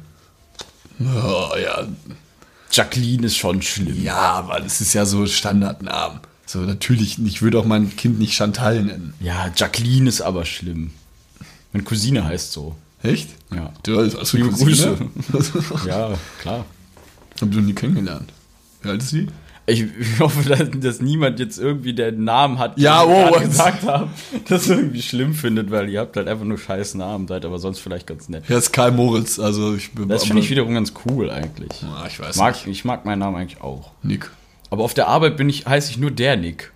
Oh, 0.99 1.51
ja. 1.63 1.87
Jacqueline 2.73 3.27
ist 3.27 3.37
schon 3.37 3.61
schlimm. 3.61 4.03
Ja, 4.03 4.17
aber 4.33 4.61
das 4.61 4.81
ist 4.81 4.95
ja 4.95 5.05
so 5.05 5.27
Standardnamen. 5.27 6.21
So, 6.49 6.61
natürlich, 6.61 7.19
ich 7.23 7.43
würde 7.43 7.59
auch 7.59 7.67
mein 7.67 7.95
Kind 7.95 8.19
nicht 8.19 8.33
Chantal 8.33 8.83
nennen. 8.83 9.13
Ja, 9.21 9.51
Jacqueline 9.55 10.09
ist 10.09 10.23
aber 10.23 10.47
schlimm. 10.47 10.93
Meine 11.75 11.85
Cousine 11.85 12.25
heißt 12.25 12.53
so. 12.53 12.75
Echt? 13.03 13.29
Ja. 13.55 13.71
Du 13.83 13.99
hast 14.01 14.33
du 14.33 14.37
Liebe 14.39 14.49
Cousine? 14.49 14.97
Ja, 15.87 16.15
klar. 16.41 16.65
Hab 17.39 17.51
du 17.53 17.61
nie 17.61 17.75
kennengelernt. 17.75 18.33
Wie 18.81 18.89
alt 18.89 19.03
ist 19.03 19.11
sie? 19.11 19.27
Ich, 19.67 19.83
ich 19.83 20.19
hoffe, 20.21 20.49
dass, 20.49 20.71
dass 20.81 21.01
niemand 21.03 21.39
jetzt 21.39 21.59
irgendwie 21.59 21.93
der 21.93 22.13
Namen 22.13 22.59
hat, 22.59 22.79
Ja, 22.79 23.05
den 23.05 23.11
wow, 23.13 23.25
gerade 23.33 23.45
was? 23.45 23.51
gesagt 23.51 23.83
haben, 23.83 24.11
das 24.49 24.67
irgendwie 24.69 25.03
schlimm 25.03 25.35
findet, 25.35 25.71
weil 25.71 25.91
ihr 25.91 26.01
habt 26.01 26.17
halt 26.17 26.29
einfach 26.29 26.47
nur 26.47 26.57
scheiß 26.57 26.95
Namen, 26.95 27.29
seid 27.29 27.45
aber 27.45 27.59
sonst 27.59 27.81
vielleicht 27.81 28.07
ganz 28.07 28.31
nett. 28.31 28.45
Ja, 28.49 28.57
ist 28.57 28.73
Karl 28.73 28.93
Moritz, 28.93 29.39
also 29.39 29.75
ich 29.75 29.93
bin. 29.93 30.09
Das 30.09 30.25
finde 30.25 30.41
ich 30.41 30.49
wiederum 30.49 30.73
ganz 30.73 30.95
cool 31.05 31.29
eigentlich. 31.29 31.71
Ah, 31.85 32.07
ich 32.09 32.19
weiß 32.19 32.37
Mag, 32.37 32.67
ich 32.67 32.85
mag 32.87 33.05
meinen 33.05 33.19
Namen 33.19 33.37
eigentlich 33.37 33.61
auch. 33.61 33.91
nicht. 34.03 34.21
Nick. 34.23 34.31
Aber 34.71 34.85
auf 34.85 34.95
der 34.95 35.09
Arbeit 35.09 35.37
bin 35.37 35.49
ich, 35.49 35.67
heiße 35.67 35.91
ich 35.91 35.99
nur 35.99 36.11
der 36.11 36.37
Nick. 36.37 36.73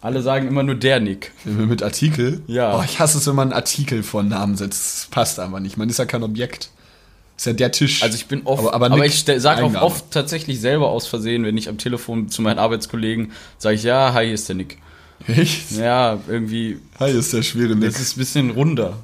Alle 0.00 0.22
sagen 0.22 0.46
immer 0.46 0.62
nur 0.62 0.76
der 0.76 1.00
Nick. 1.00 1.32
Mit 1.44 1.82
Artikel? 1.82 2.40
Ja. 2.46 2.78
Oh, 2.78 2.82
ich 2.84 3.00
hasse 3.00 3.18
es, 3.18 3.26
wenn 3.26 3.34
man 3.34 3.48
einen 3.48 3.56
Artikel 3.56 4.02
vor 4.02 4.22
Namen 4.22 4.56
setzt. 4.56 4.80
Das 5.02 5.06
passt 5.10 5.40
einfach 5.40 5.58
nicht. 5.60 5.76
Man 5.76 5.88
ist 5.90 5.98
ja 5.98 6.04
kein 6.06 6.22
Objekt. 6.22 6.70
Ist 7.36 7.46
ja 7.46 7.52
der 7.52 7.72
Tisch. 7.72 8.02
Also 8.02 8.14
ich 8.16 8.26
bin 8.26 8.42
oft, 8.46 8.60
Aber- 8.60 8.74
aber, 8.74 8.86
aber 8.92 9.04
ich 9.06 9.24
sage 9.24 9.64
auch 9.64 9.74
oft 9.82 10.10
tatsächlich 10.12 10.60
selber 10.60 10.88
aus 10.90 11.06
Versehen, 11.06 11.44
wenn 11.44 11.56
ich 11.56 11.68
am 11.68 11.78
Telefon 11.78 12.28
zu 12.28 12.42
meinen 12.42 12.58
Arbeitskollegen 12.58 13.32
sage 13.58 13.74
ich, 13.76 13.82
ja, 13.82 14.12
hi, 14.12 14.24
hier 14.26 14.34
ist 14.34 14.48
der 14.48 14.56
Nick. 14.56 14.78
Echt? 15.26 15.72
Ja, 15.72 16.18
irgendwie, 16.28 16.78
Hi, 17.00 17.10
ist 17.10 17.32
der 17.32 17.42
schwere 17.42 17.74
Nick. 17.74 17.90
das 17.92 18.00
ist 18.00 18.16
ein 18.16 18.20
bisschen 18.20 18.50
runder. 18.50 18.98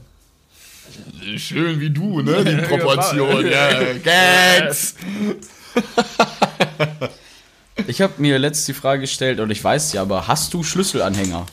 schön 1.36 1.80
wie 1.80 1.90
du, 1.90 2.22
ne? 2.22 2.44
Die 2.44 2.56
Proportion, 2.68 3.44
ja. 3.46 3.68
Gags! 4.04 4.94
Ich 7.86 8.00
habe 8.00 8.14
mir 8.18 8.38
letzte 8.38 8.72
die 8.72 8.78
Frage 8.78 9.02
gestellt, 9.02 9.40
und 9.40 9.50
ich 9.50 9.62
weiß 9.62 9.92
ja, 9.92 10.02
aber 10.02 10.28
hast 10.28 10.54
du 10.54 10.62
Schlüsselanhänger? 10.62 11.46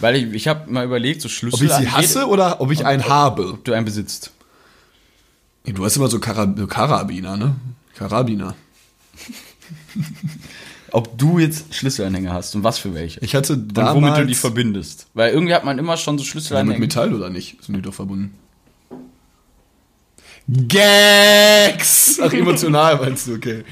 Weil 0.00 0.16
ich, 0.16 0.32
ich 0.32 0.48
habe 0.48 0.70
mal 0.70 0.84
überlegt, 0.84 1.22
so 1.22 1.26
Ob 1.26 1.32
Schlüssel. 1.32 1.66
ich 1.66 1.72
sie 1.72 1.90
hasse 1.90 2.26
oder 2.26 2.60
ob 2.60 2.70
ich 2.72 2.84
einen 2.84 3.08
habe? 3.08 3.50
Ob 3.52 3.64
du 3.64 3.72
einen 3.72 3.84
besitzt. 3.84 4.32
Du 5.64 5.84
hast 5.84 5.96
immer 5.96 6.08
so 6.08 6.18
Karab 6.18 6.56
Karabiner, 6.68 7.36
ne? 7.36 7.56
Karabiner. 7.94 8.54
Ob 10.92 11.18
du 11.18 11.38
jetzt 11.38 11.74
Schlüsselanhänger 11.74 12.32
hast 12.32 12.54
und 12.54 12.62
was 12.62 12.78
für 12.78 12.94
welche. 12.94 13.20
Ich 13.20 13.34
hatte 13.34 13.54
und 13.54 13.76
damals... 13.76 13.96
womit 13.96 14.16
du 14.18 14.26
die 14.26 14.34
verbindest. 14.34 15.08
Weil 15.14 15.32
irgendwie 15.32 15.54
hat 15.54 15.64
man 15.64 15.78
immer 15.78 15.96
schon 15.96 16.16
so 16.16 16.22
Ja, 16.22 16.24
mit 16.24 16.30
Schlüsselanhänger. 16.30 16.78
Metall 16.78 17.12
oder 17.12 17.28
nicht? 17.28 17.62
Sind 17.62 17.74
die 17.74 17.82
doch 17.82 17.92
verbunden. 17.92 18.34
Gags! 20.48 22.20
Ach, 22.22 22.32
emotional 22.32 22.96
meinst 22.98 23.26
du, 23.26 23.34
okay. 23.34 23.64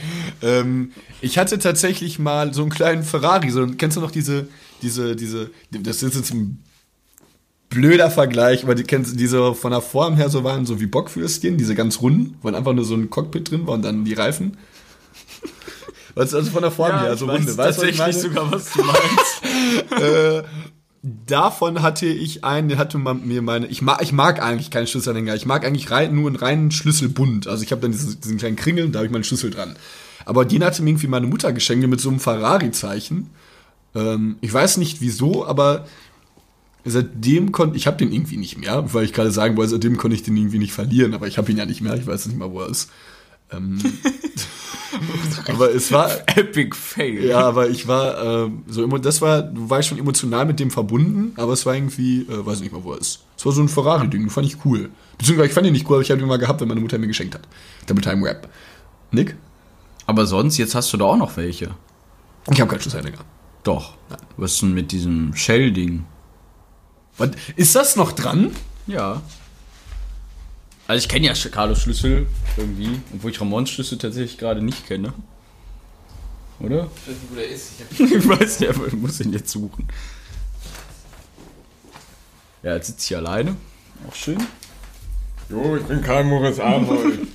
Ähm, 0.42 0.92
ich 1.20 1.38
hatte 1.38 1.58
tatsächlich 1.58 2.18
mal 2.18 2.52
so 2.52 2.62
einen 2.62 2.70
kleinen 2.70 3.02
Ferrari. 3.04 3.50
So, 3.50 3.66
kennst 3.78 3.96
du 3.96 4.00
noch 4.00 4.10
diese, 4.10 4.48
diese, 4.82 5.14
diese, 5.14 5.50
das 5.70 6.02
ist 6.02 6.16
jetzt 6.16 6.32
ein 6.32 6.62
blöder 7.70 8.10
Vergleich, 8.10 8.64
aber 8.64 8.74
die 8.74 8.84
kennst 8.84 9.18
diese 9.18 9.54
von 9.54 9.70
der 9.70 9.80
Form 9.80 10.16
her 10.16 10.28
so 10.30 10.44
waren, 10.44 10.66
so 10.66 10.80
wie 10.80 10.86
Bockwürstchen, 10.86 11.56
diese 11.58 11.74
ganz 11.74 12.00
runden, 12.00 12.36
wo 12.42 12.48
einfach 12.48 12.72
nur 12.72 12.84
so 12.84 12.94
ein 12.94 13.10
Cockpit 13.10 13.50
drin 13.50 13.66
war 13.66 13.74
und 13.74 13.82
dann 13.82 14.04
die 14.04 14.14
Reifen. 14.14 14.56
Weißt 16.14 16.32
du, 16.32 16.36
also 16.36 16.50
von 16.50 16.62
der 16.62 16.70
Form 16.70 16.98
her, 16.98 17.16
so 17.16 17.26
runde. 17.26 17.56
Weißt 17.56 17.82
du, 17.82 17.86
ich 17.86 17.98
meine? 17.98 18.12
sogar, 18.12 18.50
was 18.50 18.72
du 18.72 18.82
meinst. 18.82 19.42
Äh, 19.90 20.42
davon 21.26 21.82
hatte 21.82 22.06
ich 22.06 22.44
einen, 22.44 22.68
den 22.68 22.78
hatte 22.78 22.96
mir 22.96 23.42
meine. 23.42 23.66
Ich 23.66 23.82
mag, 23.82 24.00
ich 24.02 24.12
mag 24.12 24.42
eigentlich 24.42 24.70
keinen 24.70 24.86
Schlüsselanhänger. 24.86 25.34
Ich 25.34 25.44
mag 25.44 25.64
eigentlich 25.66 25.90
rein, 25.90 26.14
nur 26.14 26.28
einen 26.28 26.36
reinen 26.36 26.70
Schlüsselbund. 26.70 27.46
Also 27.46 27.62
ich 27.62 27.72
habe 27.72 27.82
dann 27.82 27.92
diesen, 27.92 28.18
diesen 28.20 28.38
kleinen 28.38 28.56
Kringel, 28.56 28.88
da 28.88 29.00
habe 29.00 29.06
ich 29.06 29.12
meinen 29.12 29.24
Schlüssel 29.24 29.50
dran. 29.50 29.76
Aber 30.24 30.46
den 30.46 30.64
hatte 30.64 30.82
mir 30.82 30.90
irgendwie 30.90 31.08
meine 31.08 31.26
Mutter 31.26 31.52
geschenkt 31.52 31.86
mit 31.86 32.00
so 32.00 32.08
einem 32.08 32.20
Ferrari-Zeichen. 32.20 33.28
Ähm, 33.94 34.36
ich 34.40 34.52
weiß 34.52 34.78
nicht 34.78 35.02
wieso, 35.02 35.46
aber 35.46 35.86
seitdem 36.86 37.52
konnte 37.52 37.76
ich 37.76 37.86
habe 37.86 37.98
den 37.98 38.10
irgendwie 38.10 38.38
nicht 38.38 38.56
mehr, 38.56 38.94
weil 38.94 39.04
ich 39.04 39.12
gerade 39.12 39.30
sagen 39.30 39.56
wollte, 39.58 39.72
seitdem 39.72 39.98
konnte 39.98 40.14
ich 40.14 40.22
den 40.22 40.36
irgendwie 40.36 40.58
nicht 40.58 40.72
verlieren, 40.72 41.12
aber 41.12 41.26
ich 41.26 41.36
habe 41.36 41.50
ihn 41.50 41.58
ja 41.58 41.66
nicht 41.66 41.82
mehr. 41.82 41.94
Ich 41.94 42.06
weiß 42.06 42.26
nicht 42.26 42.38
mal, 42.38 42.50
wo 42.50 42.62
er 42.62 42.70
ist. 42.70 42.90
Ähm, 43.56 43.78
aber 45.48 45.74
es 45.74 45.92
war 45.92 46.10
Epic 46.36 46.76
Fail. 46.76 47.24
ja, 47.24 47.40
aber 47.40 47.68
ich 47.68 47.86
war 47.86 48.44
ähm, 48.44 48.62
so 48.66 48.86
das 48.98 49.20
war, 49.20 49.42
du 49.42 49.68
warst 49.70 49.88
schon 49.88 49.98
emotional 49.98 50.46
mit 50.46 50.60
dem 50.60 50.70
verbunden, 50.70 51.32
aber 51.36 51.52
es 51.52 51.66
war 51.66 51.74
irgendwie, 51.74 52.22
äh, 52.22 52.46
weiß 52.46 52.60
nicht 52.60 52.72
mal, 52.72 52.84
wo 52.84 52.92
er 52.92 53.00
ist. 53.00 53.24
Es 53.36 53.44
war 53.44 53.52
so 53.52 53.62
ein 53.62 53.68
Ferrari-Ding, 53.68 54.22
den 54.22 54.30
fand 54.30 54.46
ich 54.46 54.64
cool. 54.64 54.90
Beziehungsweise 55.18 55.48
ich 55.48 55.54
fand 55.54 55.66
ihn 55.66 55.72
nicht 55.72 55.88
cool, 55.88 55.96
aber 55.96 56.02
ich 56.02 56.10
habe 56.10 56.20
ihn 56.20 56.26
mal 56.26 56.38
gehabt, 56.38 56.60
wenn 56.60 56.68
meine 56.68 56.80
Mutter 56.80 56.98
mir 56.98 57.06
geschenkt 57.06 57.34
hat. 57.34 57.42
Der 57.88 57.94
mit 57.94 58.04
Time 58.04 58.24
Rap. 58.26 58.48
Nick? 59.10 59.36
Aber 60.06 60.26
sonst, 60.26 60.58
jetzt 60.58 60.74
hast 60.74 60.92
du 60.92 60.96
da 60.96 61.04
auch 61.04 61.16
noch 61.16 61.36
welche. 61.36 61.74
Ich 62.50 62.60
habe 62.60 62.70
keinen 62.70 62.80
Schlüsselanhänger. 62.80 63.24
Doch. 63.62 63.94
Was 64.36 64.52
ist 64.52 64.62
denn 64.62 64.74
mit 64.74 64.92
diesem 64.92 65.34
Shell-Ding? 65.34 66.04
Was, 67.16 67.30
ist 67.56 67.74
das 67.74 67.96
noch 67.96 68.12
dran? 68.12 68.50
Ja. 68.86 69.22
Also 70.86 71.02
ich 71.02 71.08
kenne 71.08 71.26
ja 71.26 71.34
Carlos 71.50 71.80
Schlüssel 71.80 72.26
irgendwie, 72.56 73.00
obwohl 73.14 73.30
ich 73.30 73.40
Ramons 73.40 73.70
Schlüssel 73.70 73.96
tatsächlich 73.98 74.36
gerade 74.36 74.62
nicht 74.62 74.86
kenne. 74.86 75.14
Oder? 76.60 76.88
Ich 76.96 77.08
weiß 77.08 77.16
nicht, 77.16 77.30
wo 77.30 77.34
der 77.34 77.48
ist. 77.48 77.72
Ich 77.90 78.00
Ich 78.12 78.28
weiß 78.28 78.60
nicht, 78.60 78.74
aber 78.74 78.86
ich 78.86 78.92
muss 78.92 79.20
ihn 79.20 79.32
jetzt 79.32 79.50
suchen. 79.50 79.88
Ja, 82.62 82.74
jetzt 82.74 82.86
sitze 82.88 83.14
ich 83.14 83.16
alleine. 83.16 83.56
Auch 84.08 84.14
schön. 84.14 84.38
Jo, 85.48 85.76
ich 85.76 85.82
bin 85.84 86.02
Karl 86.02 86.24
Moritz 86.24 86.58
Arnold. 86.58 87.26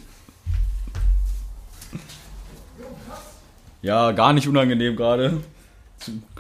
Ja, 3.82 4.12
gar 4.12 4.34
nicht 4.34 4.48
unangenehm 4.48 4.96
gerade. 4.96 5.42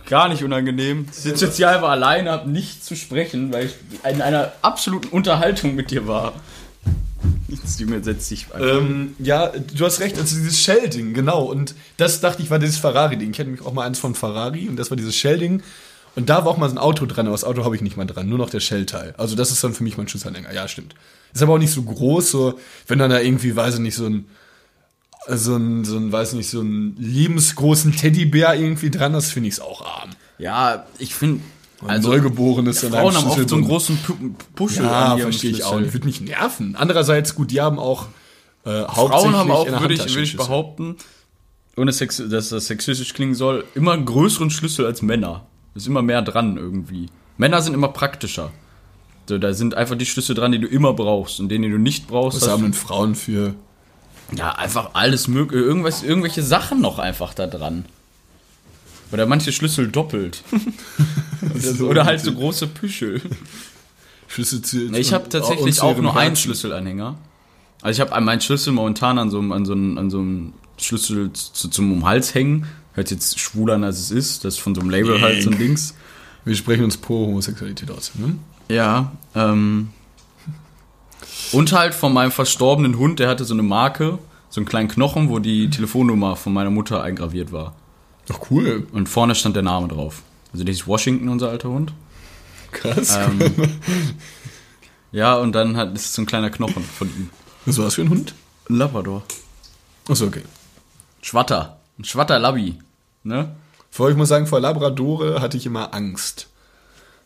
Gar 0.07 0.29
nicht 0.29 0.43
unangenehm. 0.43 1.07
Ich 1.11 1.17
sitze 1.17 1.45
jetzt 1.45 1.57
hier 1.57 1.69
einfach 1.69 1.89
alleine, 1.89 2.31
hab 2.31 2.47
nichts 2.47 2.85
zu 2.85 2.95
sprechen, 2.95 3.53
weil 3.53 3.67
ich 3.67 3.75
in 4.09 4.21
einer 4.21 4.53
absoluten 4.61 5.09
Unterhaltung 5.09 5.75
mit 5.75 5.91
dir 5.91 6.07
war. 6.07 6.33
Jetzt 7.49 7.79
Junge, 7.79 8.03
setz 8.03 8.29
dich 8.29 8.45
einfach. 8.53 8.77
Ähm, 8.77 9.15
ja, 9.19 9.47
du 9.47 9.85
hast 9.85 9.99
recht, 9.99 10.17
also 10.17 10.35
dieses 10.35 10.59
Shell-Ding, 10.59 11.13
genau. 11.13 11.43
Und 11.43 11.75
das 11.97 12.21
dachte 12.21 12.43
ich 12.43 12.49
war 12.49 12.59
dieses 12.59 12.77
Ferrari-Ding. 12.77 13.31
Ich 13.31 13.39
hatte 13.39 13.49
nämlich 13.49 13.65
auch 13.65 13.73
mal 13.73 13.85
eins 13.85 13.99
von 13.99 14.15
Ferrari 14.15 14.67
und 14.69 14.77
das 14.77 14.89
war 14.91 14.97
dieses 14.97 15.15
Shell-Ding. 15.15 15.63
Und 16.15 16.29
da 16.29 16.43
war 16.43 16.51
auch 16.51 16.57
mal 16.57 16.69
so 16.69 16.75
ein 16.75 16.79
Auto 16.79 17.05
dran, 17.05 17.27
aber 17.27 17.33
das 17.33 17.43
Auto 17.43 17.63
habe 17.63 17.75
ich 17.75 17.81
nicht 17.81 17.97
mal 17.97 18.05
dran, 18.05 18.27
nur 18.27 18.37
noch 18.37 18.49
der 18.49 18.59
Shell-Teil. 18.59 19.13
Also 19.17 19.35
das 19.35 19.51
ist 19.51 19.63
dann 19.63 19.73
für 19.73 19.83
mich 19.83 19.97
mein 19.97 20.07
Schlüsselanhänger. 20.07 20.53
Ja, 20.53 20.67
stimmt. 20.67 20.95
Ist 21.33 21.43
aber 21.43 21.53
auch 21.53 21.59
nicht 21.59 21.73
so 21.73 21.83
groß, 21.83 22.31
so, 22.31 22.59
wenn 22.87 22.99
dann 22.99 23.11
da 23.11 23.19
irgendwie, 23.19 23.55
weiß 23.55 23.75
ich 23.75 23.79
nicht, 23.79 23.95
so 23.95 24.05
ein, 24.05 24.25
so 25.27 25.55
ein, 25.55 25.85
so 25.85 25.97
ein, 25.97 26.11
weiß 26.11 26.33
nicht, 26.33 26.49
so 26.49 26.61
ein 26.61 26.95
lebensgroßen 26.97 27.95
Teddybär 27.95 28.55
irgendwie 28.55 28.89
dran, 28.89 29.13
das 29.13 29.31
finde 29.31 29.49
ich 29.49 29.61
auch 29.61 29.85
arm. 29.85 30.09
Ja, 30.37 30.85
ich 30.97 31.13
finde. 31.13 31.41
Also, 31.87 32.09
Neugeborenes 32.09 32.83
in 32.83 32.91
Frauen 32.91 33.15
haben 33.15 33.27
oft 33.27 33.49
so 33.49 33.55
einen 33.55 33.65
großen 33.65 33.97
Pu- 33.99 34.33
Puschel 34.55 34.85
Ja, 34.85 35.13
an 35.13 35.17
ihrem 35.17 35.29
verstehe 35.31 35.51
ich 35.51 35.63
auch. 35.63 35.79
Würde 35.79 36.05
mich 36.05 36.19
nerven. 36.21 36.75
Andererseits, 36.75 37.35
gut, 37.35 37.51
die 37.51 37.61
haben 37.61 37.79
auch 37.79 38.07
äh, 38.65 38.83
Frauen 38.83 39.35
haben 39.35 39.51
auch, 39.51 39.65
würde 39.65 39.93
ich, 39.93 40.09
würde 40.09 40.23
ich 40.23 40.35
behaupten, 40.35 40.97
ohne 41.77 41.93
Sex, 41.93 42.21
dass 42.29 42.49
das 42.49 42.67
sexistisch 42.67 43.13
klingen 43.13 43.35
soll, 43.35 43.63
immer 43.75 43.93
einen 43.93 44.05
größeren 44.05 44.49
Schlüssel 44.49 44.85
als 44.85 45.01
Männer. 45.01 45.45
Da 45.73 45.77
ist 45.77 45.87
immer 45.87 46.01
mehr 46.01 46.21
dran 46.21 46.57
irgendwie. 46.57 47.05
Männer 47.37 47.61
sind 47.61 47.73
immer 47.73 47.87
praktischer. 47.87 48.51
So, 49.29 49.37
da 49.37 49.53
sind 49.53 49.75
einfach 49.75 49.95
die 49.95 50.05
Schlüssel 50.05 50.35
dran, 50.35 50.51
die 50.51 50.59
du 50.59 50.67
immer 50.67 50.93
brauchst 50.93 51.39
und 51.39 51.49
denen, 51.49 51.63
die 51.63 51.69
du 51.69 51.77
nicht 51.77 52.07
brauchst. 52.07 52.41
Was 52.41 52.49
haben 52.49 52.63
denn 52.63 52.73
Frauen 52.73 53.15
für 53.15 53.53
ja, 54.35 54.51
einfach 54.51 54.91
alles 54.93 55.27
mögliche, 55.27 55.63
irgendwas, 55.63 56.03
irgendwelche 56.03 56.43
Sachen 56.43 56.81
noch 56.81 56.99
einfach 56.99 57.33
da 57.33 57.47
dran. 57.47 57.85
Oder 59.11 59.25
manche 59.25 59.51
Schlüssel 59.51 59.87
doppelt. 59.87 60.43
Oder 61.81 62.05
halt 62.05 62.21
so 62.21 62.33
große 62.33 62.67
Püschel. 62.67 63.21
Schlüssel 64.27 64.61
zu. 64.61 64.93
Ich 64.93 65.13
habe 65.13 65.27
tatsächlich 65.29 65.81
auch 65.81 65.97
nur 65.97 66.15
einen. 66.15 66.35
Schlüsselanhänger. 66.35 67.17
Also 67.81 68.01
ich 68.01 68.07
habe 68.07 68.21
meinen 68.21 68.41
Schlüssel 68.41 68.73
momentan 68.73 69.17
an 69.17 69.29
so 69.29 69.39
einem, 69.39 69.51
an 69.51 69.65
so 69.65 69.73
einem, 69.73 69.97
an 69.97 70.09
so 70.09 70.19
einem 70.19 70.53
Schlüssel 70.77 71.31
zu, 71.33 71.69
zum 71.69 71.91
um 71.91 72.05
Hals 72.05 72.33
hängen. 72.33 72.67
Hört 72.93 73.11
jetzt 73.11 73.39
schwuler 73.39 73.75
an, 73.75 73.83
als 73.83 73.99
es 73.99 74.11
ist. 74.11 74.45
Das 74.45 74.55
ist 74.55 74.59
von 74.59 74.75
so 74.75 74.81
einem 74.81 74.89
Label 74.89 75.21
halt 75.21 75.41
so 75.41 75.49
ein 75.49 75.57
Dings. 75.57 75.95
Wir 76.45 76.55
sprechen 76.55 76.83
uns 76.83 76.97
pro 76.97 77.27
Homosexualität 77.27 77.89
aus. 77.91 78.11
Ne? 78.15 78.35
Ja, 78.69 79.11
ähm. 79.35 79.89
Und 81.51 81.71
halt 81.73 81.93
von 81.95 82.13
meinem 82.13 82.31
verstorbenen 82.31 82.97
Hund, 82.97 83.19
der 83.19 83.27
hatte 83.27 83.43
so 83.43 83.53
eine 83.53 83.63
Marke, 83.63 84.19
so 84.49 84.59
einen 84.59 84.67
kleinen 84.67 84.87
Knochen, 84.87 85.29
wo 85.29 85.39
die 85.39 85.69
Telefonnummer 85.69 86.35
von 86.35 86.53
meiner 86.53 86.69
Mutter 86.69 87.01
eingraviert 87.01 87.51
war. 87.51 87.75
Doch 88.29 88.51
cool. 88.51 88.87
Und 88.91 89.09
vorne 89.09 89.35
stand 89.35 89.55
der 89.55 89.63
Name 89.63 89.87
drauf. 89.87 90.21
Also 90.53 90.63
der 90.63 90.73
hieß 90.73 90.87
Washington, 90.87 91.29
unser 91.29 91.49
alter 91.49 91.69
Hund. 91.69 91.93
Krass. 92.71 93.17
Ähm, 93.17 93.39
ja, 95.11 95.35
und 95.35 95.53
dann 95.53 95.75
hat, 95.75 95.95
ist 95.95 96.13
so 96.13 96.21
ein 96.21 96.25
kleiner 96.25 96.49
Knochen 96.49 96.83
von 96.83 97.07
ihm. 97.07 97.29
Was 97.65 97.77
war 97.77 97.85
das 97.85 97.95
für 97.95 98.01
ein 98.01 98.09
Hund? 98.09 98.35
Ein 98.69 98.77
Labrador. 98.77 99.23
Achso, 100.07 100.27
okay. 100.27 100.43
Schwatter. 101.21 101.79
Ein 101.97 102.05
Schwatter-Labby. 102.05 102.79
Ne? 103.23 103.55
Vor, 103.89 104.09
ich 104.09 104.15
muss 104.15 104.29
sagen, 104.29 104.47
vor 104.47 104.59
Labradore 104.59 105.41
hatte 105.41 105.57
ich 105.57 105.65
immer 105.65 105.93
Angst. 105.93 106.47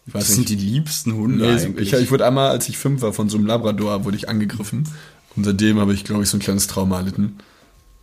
Ich 0.05 0.13
Das 0.13 0.29
sind 0.29 0.49
die 0.49 0.55
liebsten 0.55 1.13
Hunde 1.13 1.47
eigentlich. 1.47 1.93
ich, 1.93 1.99
ich 1.99 2.11
wurde 2.11 2.25
einmal, 2.25 2.49
als 2.49 2.67
ich 2.67 2.77
fünf 2.77 3.01
war, 3.01 3.13
von 3.13 3.29
so 3.29 3.37
einem 3.37 3.45
Labrador, 3.45 4.05
wurde 4.05 4.17
ich 4.17 4.29
angegriffen. 4.29 4.87
Und 5.35 5.43
seitdem 5.43 5.79
habe 5.79 5.93
ich, 5.93 6.03
glaube 6.03 6.23
ich, 6.23 6.29
so 6.29 6.37
ein 6.37 6.41
kleines 6.41 6.67
Trauma 6.67 6.97
erlitten. 6.97 7.39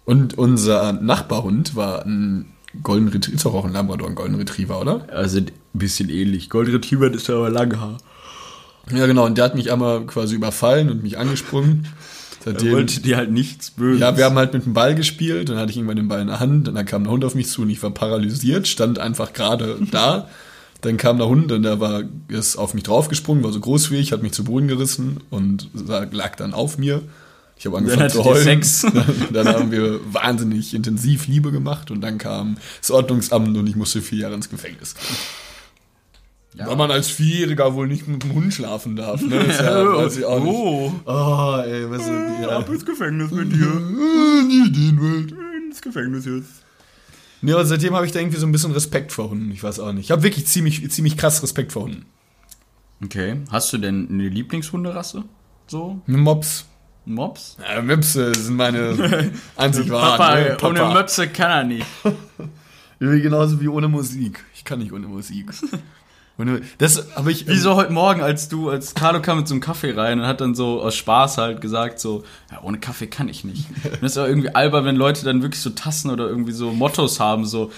Und 0.04 0.36
unser 0.38 0.92
Nachbarhund 0.92 1.76
war 1.76 2.04
ein 2.04 2.52
Golden 2.82 3.08
Retriever, 3.08 3.34
ist 3.36 3.44
doch 3.44 3.54
auch 3.54 3.64
ein 3.64 3.72
Labrador, 3.72 4.08
ein 4.08 4.14
Golden 4.14 4.36
Retriever, 4.36 4.80
oder? 4.80 5.06
also 5.12 5.38
ein 5.38 5.50
bisschen 5.72 6.08
ähnlich. 6.08 6.50
Gold 6.50 6.68
Retriever 6.68 7.12
ist 7.12 7.28
aber 7.28 7.50
lange 7.50 7.80
Haar. 7.80 7.98
Ja, 8.92 9.06
genau. 9.06 9.26
Und 9.26 9.38
der 9.38 9.44
hat 9.44 9.54
mich 9.54 9.72
einmal 9.72 10.06
quasi 10.06 10.34
überfallen 10.34 10.90
und 10.90 11.02
mich 11.02 11.18
angesprungen. 11.18 11.86
Seitdem, 12.44 12.72
wollte 12.72 13.00
dir 13.00 13.18
halt 13.18 13.30
nichts 13.30 13.70
Böses. 13.70 14.00
ja, 14.00 14.16
wir 14.16 14.24
haben 14.24 14.36
halt 14.36 14.54
mit 14.54 14.64
dem 14.64 14.72
Ball 14.72 14.94
gespielt. 14.94 15.48
Dann 15.48 15.58
hatte 15.58 15.70
ich 15.70 15.76
irgendwann 15.76 15.96
den 15.96 16.08
Ball 16.08 16.22
in 16.22 16.28
der 16.28 16.40
Hand. 16.40 16.68
Und 16.68 16.74
dann 16.74 16.86
kam 16.86 17.04
der 17.04 17.12
Hund 17.12 17.24
auf 17.24 17.34
mich 17.34 17.48
zu 17.48 17.62
und 17.62 17.70
ich 17.70 17.82
war 17.82 17.90
paralysiert, 17.90 18.66
stand 18.66 18.98
einfach 18.98 19.32
gerade 19.32 19.78
da. 19.90 20.28
Dann 20.80 20.96
kam 20.96 21.18
der 21.18 21.28
Hund 21.28 21.52
und 21.52 21.62
der 21.62 21.80
war, 21.80 22.04
ist 22.28 22.56
auf 22.56 22.72
mich 22.72 22.84
draufgesprungen, 22.84 23.44
war 23.44 23.52
so 23.52 23.60
groß 23.60 23.90
wie 23.90 23.96
ich, 23.96 24.12
hat 24.12 24.22
mich 24.22 24.32
zu 24.32 24.44
Boden 24.44 24.66
gerissen 24.66 25.18
und 25.28 25.68
lag 25.74 26.36
dann 26.36 26.54
auf 26.54 26.78
mir. 26.78 27.02
Ich 27.60 27.66
habe 27.66 27.76
angefangen 27.76 28.08
zu 28.08 28.24
heulen. 28.24 28.42
Sex. 28.42 28.86
Dann 29.34 29.46
haben 29.46 29.70
wir 29.70 30.00
wahnsinnig 30.10 30.72
intensiv 30.72 31.26
Liebe 31.26 31.52
gemacht 31.52 31.90
und 31.90 32.00
dann 32.00 32.16
kam 32.16 32.56
das 32.80 32.90
Ordnungsamt 32.90 33.54
und 33.54 33.66
ich 33.66 33.76
musste 33.76 34.00
vier 34.00 34.20
Jahre 34.20 34.34
ins 34.34 34.48
Gefängnis. 34.48 34.94
Ja. 36.54 36.66
Weil 36.66 36.76
man 36.76 36.90
als 36.90 37.08
Vierjähriger 37.08 37.74
wohl 37.74 37.86
nicht 37.86 38.08
mit 38.08 38.22
dem 38.22 38.32
Hund 38.32 38.54
schlafen 38.54 38.96
darf. 38.96 39.20
Ne? 39.20 39.44
Das 39.46 39.58
ja, 39.60 39.94
weiß 39.94 40.16
ich 40.16 40.24
auch 40.24 40.42
nicht. 40.42 40.54
Oh, 40.54 40.90
Oh, 41.04 41.62
ey, 41.62 41.90
was 41.90 42.00
ist 42.00 42.08
ja. 42.08 42.60
ins 42.60 42.86
Gefängnis 42.86 43.30
mit 43.30 43.52
dir. 43.52 43.66
Nie 44.48 44.72
den 44.72 44.98
Welt. 45.02 45.34
Ins 45.68 45.82
Gefängnis 45.82 46.24
jetzt. 46.24 46.62
Nee, 47.42 47.52
aber 47.52 47.66
seitdem 47.66 47.94
habe 47.94 48.06
ich 48.06 48.12
da 48.12 48.20
irgendwie 48.20 48.38
so 48.38 48.46
ein 48.46 48.52
bisschen 48.52 48.72
Respekt 48.72 49.12
vor 49.12 49.28
Hunden. 49.28 49.50
Ich 49.50 49.62
weiß 49.62 49.80
auch 49.80 49.92
nicht. 49.92 50.06
Ich 50.06 50.10
habe 50.10 50.22
wirklich 50.22 50.46
ziemlich, 50.46 50.90
ziemlich 50.90 51.18
krass 51.18 51.42
Respekt 51.42 51.72
vor 51.72 51.82
Hunden. 51.82 52.06
Okay. 53.04 53.36
Hast 53.50 53.70
du 53.74 53.76
denn 53.76 54.08
eine 54.08 54.30
Lieblingshunderasse? 54.30 55.24
So? 55.66 56.00
Ein 56.08 56.20
Mops. 56.20 56.64
Mops? 57.14 57.56
Ja, 57.60 57.80
Möpse 57.82 58.32
sind 58.34 58.56
meine 58.56 59.30
einzig 59.56 59.90
wahren. 59.90 60.16
Papa, 60.18 60.34
ne? 60.36 60.56
ohne 60.84 60.94
Möpse 60.94 61.28
kann 61.28 61.50
er 61.50 61.64
nicht. 61.64 61.86
Genauso 62.98 63.60
wie 63.60 63.68
ohne 63.68 63.88
Musik. 63.88 64.44
Ich 64.54 64.64
kann 64.64 64.78
nicht 64.78 64.92
ohne 64.92 65.06
Musik. 65.06 65.50
Das 66.78 67.06
habe 67.16 67.32
ich. 67.32 67.46
Wie 67.48 67.56
so 67.56 67.74
heute 67.74 67.92
Morgen, 67.92 68.22
als 68.22 68.48
du, 68.48 68.70
als 68.70 68.94
Carlo 68.94 69.20
kam 69.20 69.38
mit 69.38 69.48
so 69.48 69.52
einem 69.54 69.60
Kaffee 69.60 69.92
rein 69.92 70.20
und 70.20 70.26
hat 70.26 70.40
dann 70.40 70.54
so 70.54 70.80
aus 70.80 70.96
Spaß 70.96 71.36
halt 71.38 71.60
gesagt, 71.60 72.00
so, 72.00 72.24
ja, 72.50 72.60
ohne 72.62 72.78
Kaffee 72.78 73.08
kann 73.08 73.28
ich 73.28 73.44
nicht. 73.44 73.66
Und 73.84 74.02
das 74.02 74.12
ist 74.12 74.18
auch 74.18 74.26
irgendwie 74.26 74.54
albern, 74.54 74.86
wenn 74.86 74.96
Leute 74.96 75.24
dann 75.24 75.42
wirklich 75.42 75.60
so 75.60 75.70
Tassen 75.70 76.10
oder 76.10 76.28
irgendwie 76.28 76.52
so 76.52 76.72
Mottos 76.72 77.20
haben, 77.20 77.44
so, 77.44 77.70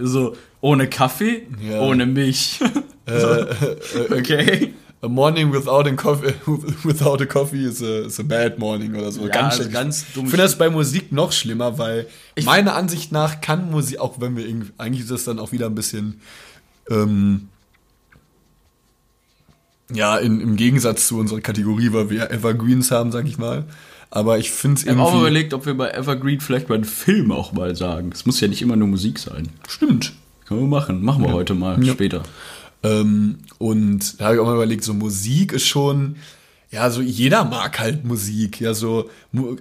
so 0.00 0.36
ohne 0.60 0.88
Kaffee, 0.88 1.46
Ja. 1.62 1.80
ohne 1.80 2.06
Milch. 2.06 2.60
Äh, 3.06 3.12
äh, 3.14 4.18
okay. 4.20 4.74
A 5.02 5.08
morning 5.08 5.50
without 5.50 5.86
a 5.88 5.92
coffee, 5.94 6.34
without 6.84 7.22
a 7.22 7.26
coffee 7.26 7.64
is 7.64 7.80
a, 7.82 8.04
is 8.06 8.20
a 8.20 8.22
bad 8.22 8.58
morning 8.58 8.94
oder 8.94 9.10
so. 9.10 9.22
Ja, 9.22 9.28
ganz 9.28 9.58
also 9.58 9.70
ganz 9.70 10.04
dumm. 10.12 10.24
Ich 10.26 10.30
finde 10.30 10.44
das 10.44 10.58
bei 10.58 10.68
Musik 10.68 11.10
noch 11.10 11.32
schlimmer, 11.32 11.78
weil 11.78 12.06
meiner 12.44 12.74
Ansicht 12.74 13.10
nach 13.10 13.40
kann 13.40 13.70
Musik, 13.70 13.98
auch 13.98 14.20
wenn 14.20 14.36
wir 14.36 14.46
irgendwie, 14.46 14.72
eigentlich 14.76 15.02
ist 15.02 15.10
das 15.10 15.24
dann 15.24 15.38
auch 15.38 15.52
wieder 15.52 15.66
ein 15.66 15.74
bisschen, 15.74 16.20
ähm, 16.90 17.48
ja, 19.92 20.18
in, 20.18 20.40
im 20.40 20.56
Gegensatz 20.56 21.08
zu 21.08 21.18
unserer 21.18 21.40
Kategorie, 21.40 21.92
weil 21.92 22.10
wir 22.10 22.30
Evergreens 22.30 22.90
haben, 22.90 23.10
sag 23.10 23.26
ich 23.26 23.38
mal. 23.38 23.64
Aber 24.10 24.38
ich 24.38 24.50
finde 24.50 24.76
es 24.76 24.82
Ich 24.84 24.88
habe 24.90 25.00
auch 25.00 25.06
irgendwie. 25.08 25.20
überlegt, 25.22 25.54
ob 25.54 25.66
wir 25.66 25.74
bei 25.74 25.90
Evergreen 25.92 26.40
vielleicht 26.40 26.68
mal 26.68 26.74
einen 26.74 26.84
Film 26.84 27.30
auch 27.32 27.52
mal 27.52 27.74
sagen. 27.76 28.10
Es 28.12 28.26
muss 28.26 28.40
ja 28.40 28.48
nicht 28.48 28.60
immer 28.60 28.76
nur 28.76 28.88
Musik 28.88 29.18
sein. 29.18 29.48
Stimmt. 29.68 30.12
Können 30.46 30.60
wir 30.60 30.66
machen. 30.68 31.02
Machen 31.04 31.24
wir 31.24 31.32
heute 31.32 31.54
mal 31.54 31.82
Ja. 31.82 31.92
später. 31.92 32.22
Ähm, 32.82 33.38
und 33.58 34.20
da 34.20 34.26
habe 34.26 34.34
ich 34.36 34.40
auch 34.40 34.46
mal 34.46 34.54
überlegt, 34.54 34.84
so 34.84 34.94
Musik 34.94 35.52
ist 35.52 35.66
schon, 35.66 36.16
ja, 36.70 36.88
so 36.88 37.00
jeder 37.02 37.44
mag 37.44 37.80
halt 37.80 38.04
Musik, 38.04 38.60
ja, 38.60 38.74
so 38.74 39.10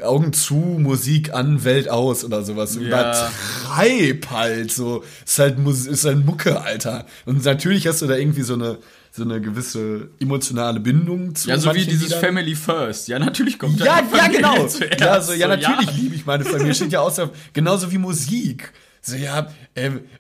Augen 0.04 0.32
zu, 0.32 0.56
Musik 0.56 1.34
an, 1.34 1.64
Welt 1.64 1.90
aus 1.90 2.24
oder 2.24 2.44
sowas. 2.44 2.74
So 2.74 2.82
Ja. 2.82 2.88
Übertreib 2.88 4.30
halt, 4.30 4.72
so, 4.72 5.04
ist 5.26 5.40
halt, 5.40 5.58
ist 5.68 6.06
halt 6.06 6.26
Mucke, 6.26 6.62
Alter. 6.62 7.06
Und 7.26 7.44
natürlich 7.44 7.88
hast 7.88 8.02
du 8.04 8.08
da 8.08 8.16
irgendwie 8.16 8.44
so 8.44 8.54
eine, 8.54 8.78
so 9.12 9.24
eine 9.24 9.42
gewisse 9.42 10.10
emotionale 10.20 10.80
Bindung 10.80 11.34
zu 11.34 11.50
Ja, 11.50 11.58
so 11.58 11.74
wie 11.74 11.84
dieses 11.84 12.04
Liedern. 12.10 12.22
Family 12.22 12.56
First. 12.56 13.08
Ja, 13.08 13.18
natürlich 13.18 13.58
kommt 13.58 13.80
Ja, 13.80 14.04
ja, 14.16 14.28
genau. 14.28 14.68
zuerst. 14.68 15.02
Ja, 15.02 15.20
so, 15.20 15.34
ja, 15.34 15.48
So, 15.48 15.62
natürlich 15.62 15.92
liebe 15.98 16.16
ich 16.16 16.26
meine 16.28 16.46
Familie. 16.46 16.76
Steht 16.76 16.92
ja 16.92 17.02
außer, 17.02 17.32
genauso 17.54 17.92
wie 17.92 17.98
Musik. 17.98 18.72
So, 19.02 19.16
ja, 19.16 19.48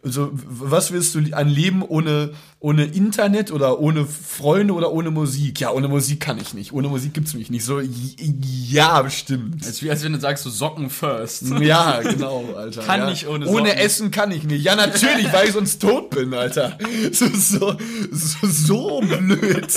so, 0.03 0.27
w- 0.33 0.37
was 0.71 0.91
willst 0.91 1.15
du 1.15 1.19
an 1.33 1.47
Leben 1.47 1.81
ohne, 1.83 2.31
ohne 2.59 2.85
Internet 2.85 3.51
oder 3.51 3.79
ohne 3.79 4.05
Freunde 4.05 4.73
oder 4.73 4.91
ohne 4.91 5.11
Musik? 5.11 5.59
Ja, 5.59 5.71
ohne 5.71 5.87
Musik 5.87 6.19
kann 6.19 6.37
ich 6.39 6.53
nicht. 6.53 6.73
Ohne 6.73 6.87
Musik 6.87 7.13
gibt's 7.13 7.33
mich 7.33 7.49
nicht. 7.49 7.63
So, 7.65 7.81
ja, 7.81 9.01
bestimmt. 9.01 9.61
Es 9.61 9.67
ist 9.69 9.83
wie 9.83 9.89
als 9.89 10.03
wenn 10.03 10.13
du 10.13 10.19
sagst, 10.19 10.43
so 10.43 10.49
Socken 10.49 10.89
first. 10.89 11.43
Ja, 11.59 12.01
genau, 12.01 12.45
Alter. 12.55 12.81
Kann 12.83 13.01
ja. 13.01 13.09
nicht 13.09 13.27
ohne 13.27 13.47
Ohne 13.47 13.69
Socken. 13.69 13.81
Essen 13.83 14.11
kann 14.11 14.31
ich 14.31 14.43
nicht. 14.43 14.63
Ja, 14.63 14.75
natürlich, 14.75 15.31
weil 15.33 15.47
ich 15.47 15.53
sonst 15.53 15.79
tot 15.81 16.09
bin, 16.09 16.33
Alter. 16.33 16.77
So, 17.11 17.27
so, 17.33 17.77
so, 18.11 18.47
so 18.47 18.99
blöd. 19.01 19.67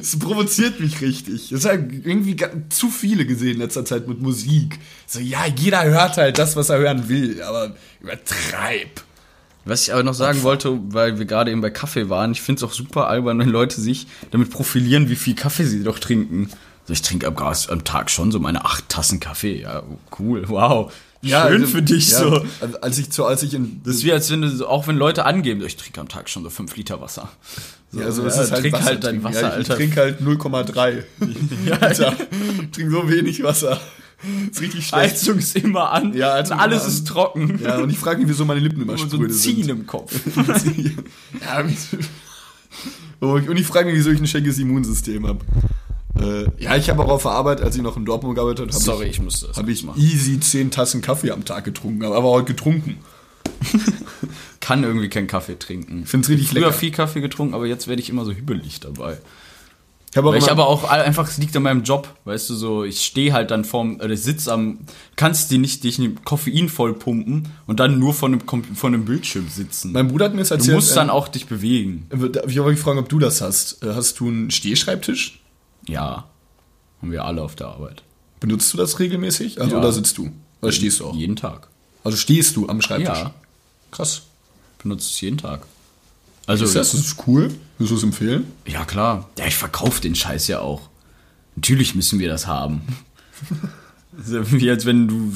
Es 0.00 0.18
provoziert 0.18 0.80
mich 0.80 1.00
richtig. 1.00 1.52
Es 1.52 1.64
hat 1.64 1.80
irgendwie 1.90 2.36
zu 2.68 2.88
viele 2.88 3.26
gesehen 3.26 3.54
in 3.54 3.58
letzter 3.58 3.84
Zeit 3.84 4.06
mit 4.08 4.20
Musik. 4.20 4.78
So, 5.06 5.20
ja, 5.20 5.46
jeder 5.56 5.84
hört 5.84 6.16
halt 6.16 6.38
das, 6.38 6.54
was 6.56 6.68
er 6.68 6.78
hören 6.78 7.08
will, 7.08 7.42
aber 7.42 7.74
übertreib. 8.00 9.02
Was 9.68 9.82
ich 9.82 9.92
aber 9.92 10.02
noch 10.02 10.14
sagen 10.14 10.42
wollte, 10.42 10.78
weil 10.92 11.18
wir 11.18 11.26
gerade 11.26 11.50
eben 11.50 11.60
bei 11.60 11.70
Kaffee 11.70 12.08
waren, 12.08 12.32
ich 12.32 12.42
finde 12.42 12.58
es 12.60 12.64
auch 12.64 12.72
super 12.72 13.08
albern, 13.08 13.38
wenn 13.38 13.48
Leute 13.48 13.80
sich 13.80 14.06
damit 14.30 14.50
profilieren, 14.50 15.08
wie 15.08 15.16
viel 15.16 15.34
Kaffee 15.34 15.64
sie 15.64 15.82
doch 15.84 15.98
trinken. 15.98 16.48
Also 16.82 16.92
ich 16.94 17.02
trinke 17.02 17.26
am, 17.26 17.36
Gas- 17.36 17.68
am 17.68 17.84
Tag 17.84 18.10
schon 18.10 18.32
so 18.32 18.40
meine 18.40 18.64
acht 18.64 18.88
Tassen 18.88 19.20
Kaffee. 19.20 19.60
Ja, 19.62 19.82
cool, 20.18 20.44
wow. 20.48 20.90
Schön 21.22 21.34
also, 21.34 21.66
für 21.66 21.82
dich 21.82 22.10
ja, 22.12 22.18
so. 22.18 22.46
also 22.60 22.80
Als 22.80 22.96
ich, 22.98 23.10
zu, 23.10 23.24
als 23.24 23.42
ich 23.42 23.52
in. 23.52 23.80
Das 23.84 23.96
ist 23.96 24.04
wie, 24.04 24.12
als 24.12 24.30
wenn 24.30 24.40
du, 24.40 24.66
auch 24.66 24.86
wenn 24.86 24.96
Leute 24.96 25.24
angeben, 25.24 25.60
ich 25.66 25.76
trinke 25.76 26.00
am 26.00 26.08
Tag 26.08 26.28
schon 26.30 26.44
so 26.44 26.50
fünf 26.50 26.76
Liter 26.76 27.00
Wasser. 27.00 27.28
So, 27.90 27.98
ja, 28.00 28.06
also 28.06 28.24
es 28.24 28.36
ja, 28.36 28.42
ist 28.42 28.52
halt 28.52 28.60
trink 28.62 28.74
Wasser 28.74 28.84
halt 28.86 29.04
dein. 29.04 29.24
Wasser, 29.24 29.40
ja, 29.40 29.48
ich, 29.48 29.54
Alter. 29.54 29.72
Ich 29.72 29.76
trinke 29.78 30.00
halt 30.00 30.20
0,3. 30.20 31.02
Ja, 31.66 31.76
Alter, 31.78 32.14
ich 32.62 32.70
trinke 32.70 32.90
so 32.92 33.10
wenig 33.10 33.42
Wasser. 33.42 33.80
ist 34.50 34.60
richtig 34.60 34.86
schlecht. 34.86 35.12
Heizung 35.12 35.38
ist 35.38 35.54
immer 35.56 35.92
an. 35.92 36.12
Ja, 36.14 36.34
Heizung 36.34 36.56
und 36.56 36.62
alles 36.62 36.82
an. 36.82 36.88
ist 36.88 37.06
trocken. 37.08 37.60
Ja, 37.62 37.78
und 37.78 37.90
ich 37.90 37.98
frage 37.98 38.20
mich, 38.20 38.28
wieso 38.28 38.44
meine 38.44 38.60
Lippen 38.60 38.82
immer 38.82 38.92
Und 38.92 38.98
so 38.98 39.04
ein 39.04 39.10
spröde 39.10 39.34
Ziehen 39.34 39.64
sind. 39.64 39.70
im 39.70 39.86
Kopf. 39.86 40.12
ja, 41.40 41.64
Oh, 43.20 43.36
ich- 43.36 43.48
und 43.48 43.56
ich 43.56 43.66
frage 43.66 43.88
mich, 43.88 43.96
wieso 43.96 44.10
ich 44.10 44.20
ein 44.20 44.26
schlechtes 44.26 44.58
Immunsystem 44.58 45.26
habe. 45.26 45.40
Äh, 46.20 46.62
ja, 46.62 46.76
ich 46.76 46.88
habe 46.90 47.02
auch 47.04 47.08
auf 47.08 47.22
der 47.22 47.32
Arbeit, 47.32 47.60
als 47.60 47.76
ich 47.76 47.82
noch 47.82 47.96
in 47.96 48.04
Dortmund 48.04 48.34
gearbeitet 48.36 48.72
habe, 48.72 48.72
Sorry, 48.82 49.06
ich, 49.06 49.12
ich 49.12 49.22
musste 49.22 49.48
das 49.48 49.56
habe 49.56 49.70
ich 49.70 49.82
machen. 49.84 50.00
easy 50.00 50.38
10 50.38 50.70
Tassen 50.70 51.00
Kaffee 51.00 51.30
am 51.30 51.44
Tag 51.44 51.64
getrunken, 51.64 52.04
aber 52.04 52.22
heute 52.28 52.46
getrunken. 52.54 52.98
Kann 54.60 54.84
irgendwie 54.84 55.08
keinen 55.08 55.26
Kaffee 55.26 55.58
trinken. 55.58 56.02
Ich 56.04 56.08
finde 56.08 56.24
es 56.26 56.30
richtig 56.30 56.48
Früher 56.50 56.60
lecker. 56.60 56.72
viel 56.72 56.90
Kaffee 56.90 57.20
getrunken, 57.20 57.54
aber 57.54 57.66
jetzt 57.66 57.88
werde 57.88 58.02
ich 58.02 58.10
immer 58.10 58.24
so 58.24 58.32
hübbelig 58.32 58.80
dabei. 58.80 59.18
Ich 60.10 60.16
habe 60.16 60.28
auch 60.28 60.32
Weil 60.32 60.38
ich 60.38 60.44
immer, 60.46 60.52
aber 60.52 60.68
auch 60.68 60.84
einfach, 60.84 61.28
es 61.28 61.36
liegt 61.36 61.54
an 61.56 61.64
meinem 61.64 61.82
Job, 61.82 62.08
weißt 62.24 62.48
du, 62.48 62.54
so, 62.54 62.82
ich 62.84 63.04
stehe 63.04 63.32
halt 63.34 63.50
dann 63.50 63.64
vorm, 63.64 63.96
oder 63.96 64.08
ich 64.10 64.22
sitz 64.22 64.48
am, 64.48 64.78
kannst 65.16 65.50
dir 65.50 65.58
nicht 65.58 65.84
dich 65.84 65.98
mit 65.98 66.24
Koffein 66.24 66.70
voll 66.70 66.94
pumpen 66.94 67.48
und 67.66 67.78
dann 67.78 67.98
nur 67.98 68.14
von 68.14 68.32
einem, 68.32 68.40
von 68.74 68.94
einem 68.94 69.04
Bildschirm 69.04 69.48
sitzen. 69.48 69.92
mein 69.92 70.08
Bruder 70.08 70.24
hat 70.26 70.32
mir 70.32 70.38
das 70.40 70.48
du 70.48 70.54
erzählt. 70.54 70.74
musst 70.76 70.96
dann 70.96 71.08
ähm, 71.08 71.14
auch 71.14 71.28
dich 71.28 71.46
bewegen. 71.46 72.06
Darf 72.32 72.50
ich 72.50 72.58
aber 72.58 72.74
fragen, 72.76 72.98
ob 72.98 73.08
du 73.10 73.18
das 73.18 73.40
hast? 73.42 73.82
Äh, 73.82 73.92
Hast 73.94 74.18
du 74.20 74.28
einen 74.28 74.50
Stehschreibtisch? 74.50 75.40
Ja. 75.86 76.24
Haben 77.02 77.12
wir 77.12 77.24
alle 77.24 77.42
auf 77.42 77.54
der 77.54 77.68
Arbeit. 77.68 78.02
Benutzt 78.40 78.72
du 78.72 78.78
das 78.78 78.98
regelmäßig? 78.98 79.60
Also, 79.60 79.72
Ja. 79.72 79.78
oder 79.78 79.92
sitzt 79.92 80.16
du? 80.16 80.30
Oder 80.62 80.72
stehst 80.72 81.00
du 81.00 81.06
auch? 81.08 81.14
Jeden 81.14 81.36
Tag. 81.36 81.68
Also 82.02 82.16
stehst 82.16 82.56
du 82.56 82.66
am 82.68 82.80
Schreibtisch? 82.80 83.18
Ja. 83.18 83.34
Krass. 83.90 84.22
Benutze 84.82 85.08
es 85.10 85.20
jeden 85.20 85.36
Tag. 85.38 85.60
Also, 86.48 86.64
Ist 86.64 86.74
das, 86.74 86.90
das 86.92 87.00
ist 87.00 87.16
cool. 87.26 87.50
Würdest 87.78 87.92
du 87.92 87.96
es 87.96 88.02
empfehlen? 88.02 88.46
ja 88.66 88.84
klar. 88.84 89.28
Ja, 89.38 89.46
ich 89.46 89.54
verkaufe 89.56 90.00
den 90.00 90.14
Scheiß 90.16 90.48
ja 90.48 90.58
auch. 90.60 90.88
Natürlich 91.54 91.94
müssen 91.94 92.18
wir 92.18 92.28
das 92.28 92.46
haben. 92.48 92.80
so 94.24 94.50
wie 94.52 94.68
als 94.70 94.84
wenn 94.86 95.06
du 95.08 95.32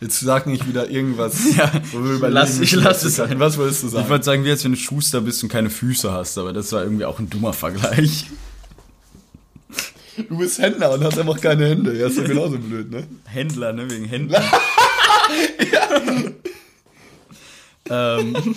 Jetzt 0.00 0.18
sag 0.20 0.46
nicht 0.46 0.66
wieder 0.66 0.88
irgendwas. 0.90 1.36
Ja, 1.56 1.70
wo 1.92 1.98
wir 2.02 2.10
ich 2.12 2.16
überlegen 2.18 2.34
lass- 2.34 2.54
ich 2.54 2.72
müssen, 2.72 2.78
lass 2.84 2.96
was 2.98 3.04
es 3.04 3.16
sein. 3.16 3.38
Was 3.40 3.58
wolltest 3.58 3.82
du 3.82 3.86
Ich 3.88 3.92
sagen? 3.92 4.08
würde 4.08 4.24
sagen, 4.24 4.44
wie 4.44 4.50
als 4.50 4.64
wenn 4.64 4.72
du 4.72 4.78
Schuster 4.78 5.20
bist 5.20 5.42
und 5.42 5.48
keine 5.48 5.70
Füße 5.70 6.10
hast, 6.12 6.38
aber 6.38 6.52
das 6.52 6.72
war 6.72 6.82
irgendwie 6.82 7.04
auch 7.04 7.18
ein 7.18 7.28
dummer 7.30 7.52
Vergleich. 7.52 8.26
Du 10.28 10.38
bist 10.38 10.58
Händler 10.58 10.92
und 10.92 11.02
hast 11.04 11.18
einfach 11.18 11.40
keine 11.40 11.66
Hände. 11.68 11.98
Ja, 11.98 12.06
ist 12.06 12.18
doch 12.18 12.24
genauso 12.24 12.58
blöd, 12.58 12.90
ne? 12.90 13.06
Händler, 13.24 13.72
ne? 13.72 13.90
Wegen 13.90 14.04
Händen. 14.08 14.34
Ähm, 17.92 18.36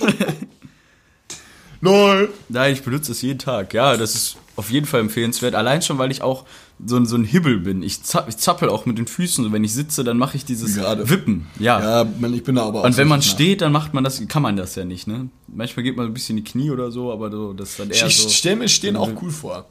Lol. 1.82 2.30
nein, 2.50 2.74
ich 2.74 2.82
benutze 2.82 3.12
es 3.12 3.22
jeden 3.22 3.38
Tag. 3.40 3.74
Ja, 3.74 3.96
das 3.98 4.16
ist 4.16 4.38
auf 4.56 4.72
jeden 4.72 4.86
Fall 4.88 5.02
empfehlenswert. 5.02 5.54
Allein 5.54 5.82
schon, 5.82 5.98
weil 5.98 6.10
ich 6.10 6.22
auch 6.22 6.46
so, 6.84 6.96
ein- 6.98 7.06
so 7.06 7.16
ein 7.16 7.26
Hibbel 7.26 7.60
bin. 7.60 7.84
Ich, 7.84 8.02
zapp, 8.04 8.28
ich 8.28 8.38
zappel 8.38 8.70
auch 8.70 8.86
mit 8.86 8.98
den 8.98 9.06
Füßen. 9.08 9.52
Wenn 9.54 9.64
ich 9.64 9.74
sitze, 9.74 10.04
dann 10.04 10.18
mache 10.18 10.38
ich 10.38 10.46
dieses 10.46 10.76
Gerade. 10.76 11.10
Wippen. 11.10 11.48
Ja. 11.60 12.04
Ja, 12.04 12.10
ich 12.34 12.44
bin 12.44 12.56
da 12.56 12.64
aber 12.64 12.80
auch 12.82 12.86
Und 12.86 12.98
wenn 12.98 13.08
man 13.08 13.22
steht, 13.22 13.62
dann 13.62 13.72
macht 13.72 13.94
man 13.94 14.04
das, 14.04 14.26
kann 14.28 14.42
man 14.42 14.56
das 14.56 14.76
ja 14.76 14.84
nicht, 14.86 15.06
ne? 15.08 15.30
Manchmal 15.48 15.84
geht 15.84 15.96
man 15.98 16.08
ein 16.08 16.14
bisschen 16.14 16.38
in 16.38 16.44
die 16.44 16.50
Knie 16.52 16.72
oder 16.72 16.92
so, 16.92 17.12
aber 17.12 17.30
so, 17.30 17.54
das 17.54 17.72
ist 17.72 17.80
dann 17.80 17.90
eher 17.92 18.08
Ich 18.08 18.18
so. 18.18 18.30
stell 18.30 18.56
mir 18.56 18.68
Stehen 18.70 18.96
auch 18.96 19.12
cool 19.22 19.30
vor. 19.32 19.66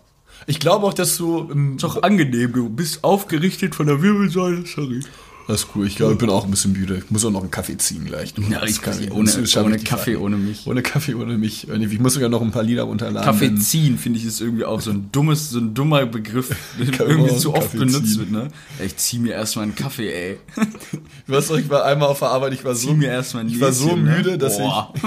Ich 0.46 0.60
glaube 0.60 0.86
auch, 0.86 0.94
dass 0.94 1.16
du. 1.16 1.48
im- 1.50 1.76
Ist 1.76 1.84
auch 1.84 2.02
angenehm, 2.02 2.52
du 2.52 2.68
bist 2.68 3.02
aufgerichtet 3.02 3.74
von 3.74 3.86
der 3.86 4.02
Wirbelsäule, 4.02 4.64
sorry. 4.66 5.00
Das 5.46 5.60
ist 5.64 5.68
cool. 5.74 5.86
Ich 5.86 5.96
glaube, 5.96 6.14
ich 6.14 6.18
bin 6.18 6.30
auch 6.30 6.44
ein 6.44 6.50
bisschen 6.50 6.72
müde. 6.72 6.96
Ich 7.04 7.10
muss 7.10 7.22
auch 7.24 7.30
noch 7.30 7.42
einen 7.42 7.50
Kaffee 7.50 7.76
ziehen 7.76 8.06
gleich. 8.06 8.32
Ja, 8.50 8.60
Das 8.60 8.70
ich 8.70 8.80
kann 8.80 8.94
ich- 9.02 9.10
ohne, 9.12 9.30
ohne 9.30 9.70
nicht 9.76 9.84
Kaffee, 9.86 10.16
ohne 10.16 10.36
mich. 10.36 10.66
Ohne 10.66 10.80
Kaffee, 10.82 11.14
ohne 11.14 11.36
mich. 11.36 11.68
Ich 11.68 11.98
muss 12.00 12.14
sogar 12.14 12.30
noch 12.30 12.40
ein 12.40 12.50
paar 12.50 12.62
Lieder 12.62 12.84
runterladen. 12.84 13.26
Kaffee 13.26 13.54
ziehen, 13.56 13.98
finde 13.98 14.18
ich, 14.18 14.24
ist 14.24 14.40
irgendwie 14.40 14.64
auch 14.64 14.80
so 14.80 14.90
ein 14.90 15.10
dummes, 15.12 15.50
so 15.50 15.58
ein 15.58 15.74
dummer 15.74 16.06
Begriff, 16.06 16.48
der 16.98 17.06
irgendwie 17.06 17.36
zu 17.36 17.52
oft 17.52 17.62
Kaffee 17.62 17.76
benutzt 17.78 18.06
ziehen. 18.12 18.18
wird, 18.20 18.30
ne? 18.30 18.48
Ich 18.82 18.96
zieh 18.96 19.18
mir 19.18 19.32
erstmal 19.34 19.64
einen 19.64 19.74
Kaffee, 19.74 20.10
ey. 20.12 20.38
Weißt 21.26 21.50
du, 21.50 21.56
ich 21.56 21.68
war 21.68 21.84
einmal 21.84 22.08
auf 22.08 22.20
der 22.20 22.28
Arbeit, 22.28 22.54
ich 22.54 22.64
war 22.64 22.74
so, 22.74 22.94
mir 22.94 23.08
erstmal 23.10 23.46
ich 23.46 23.60
war 23.60 23.72
so 23.72 23.96
ne? 23.96 24.16
müde, 24.16 24.38
dass 24.38 24.56
Boah. 24.56 24.94
ich. 24.96 25.02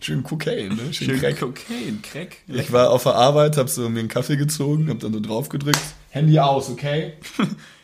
Schön 0.06 0.24
Kokain, 0.24 0.70
ne? 0.70 0.92
Schön, 0.92 1.10
Schön 1.10 1.20
Crack. 1.20 1.38
Kokain, 1.38 2.02
Crack. 2.02 2.36
Ich 2.48 2.72
war 2.72 2.90
auf 2.90 3.04
der 3.04 3.14
Arbeit, 3.14 3.56
hab 3.56 3.68
so 3.70 3.88
mir 3.88 4.00
einen 4.00 4.08
Kaffee 4.08 4.36
gezogen, 4.36 4.88
hab 4.90 4.98
dann 4.98 5.12
so 5.12 5.20
drauf 5.20 5.48
gedrückt. 5.48 5.78
Handy 6.10 6.38
aus, 6.40 6.70
okay? 6.70 7.12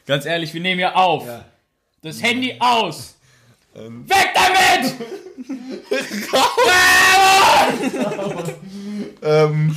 Ganz 0.06 0.26
ehrlich, 0.26 0.52
wir 0.52 0.60
nehmen 0.60 0.80
ja 0.80 0.94
auf. 0.96 1.26
Ja. 1.26 1.44
Das 2.02 2.22
Handy 2.22 2.56
aus. 2.58 3.16
Weg 3.74 4.30
damit! 4.34 4.94
Ähm, 9.22 9.76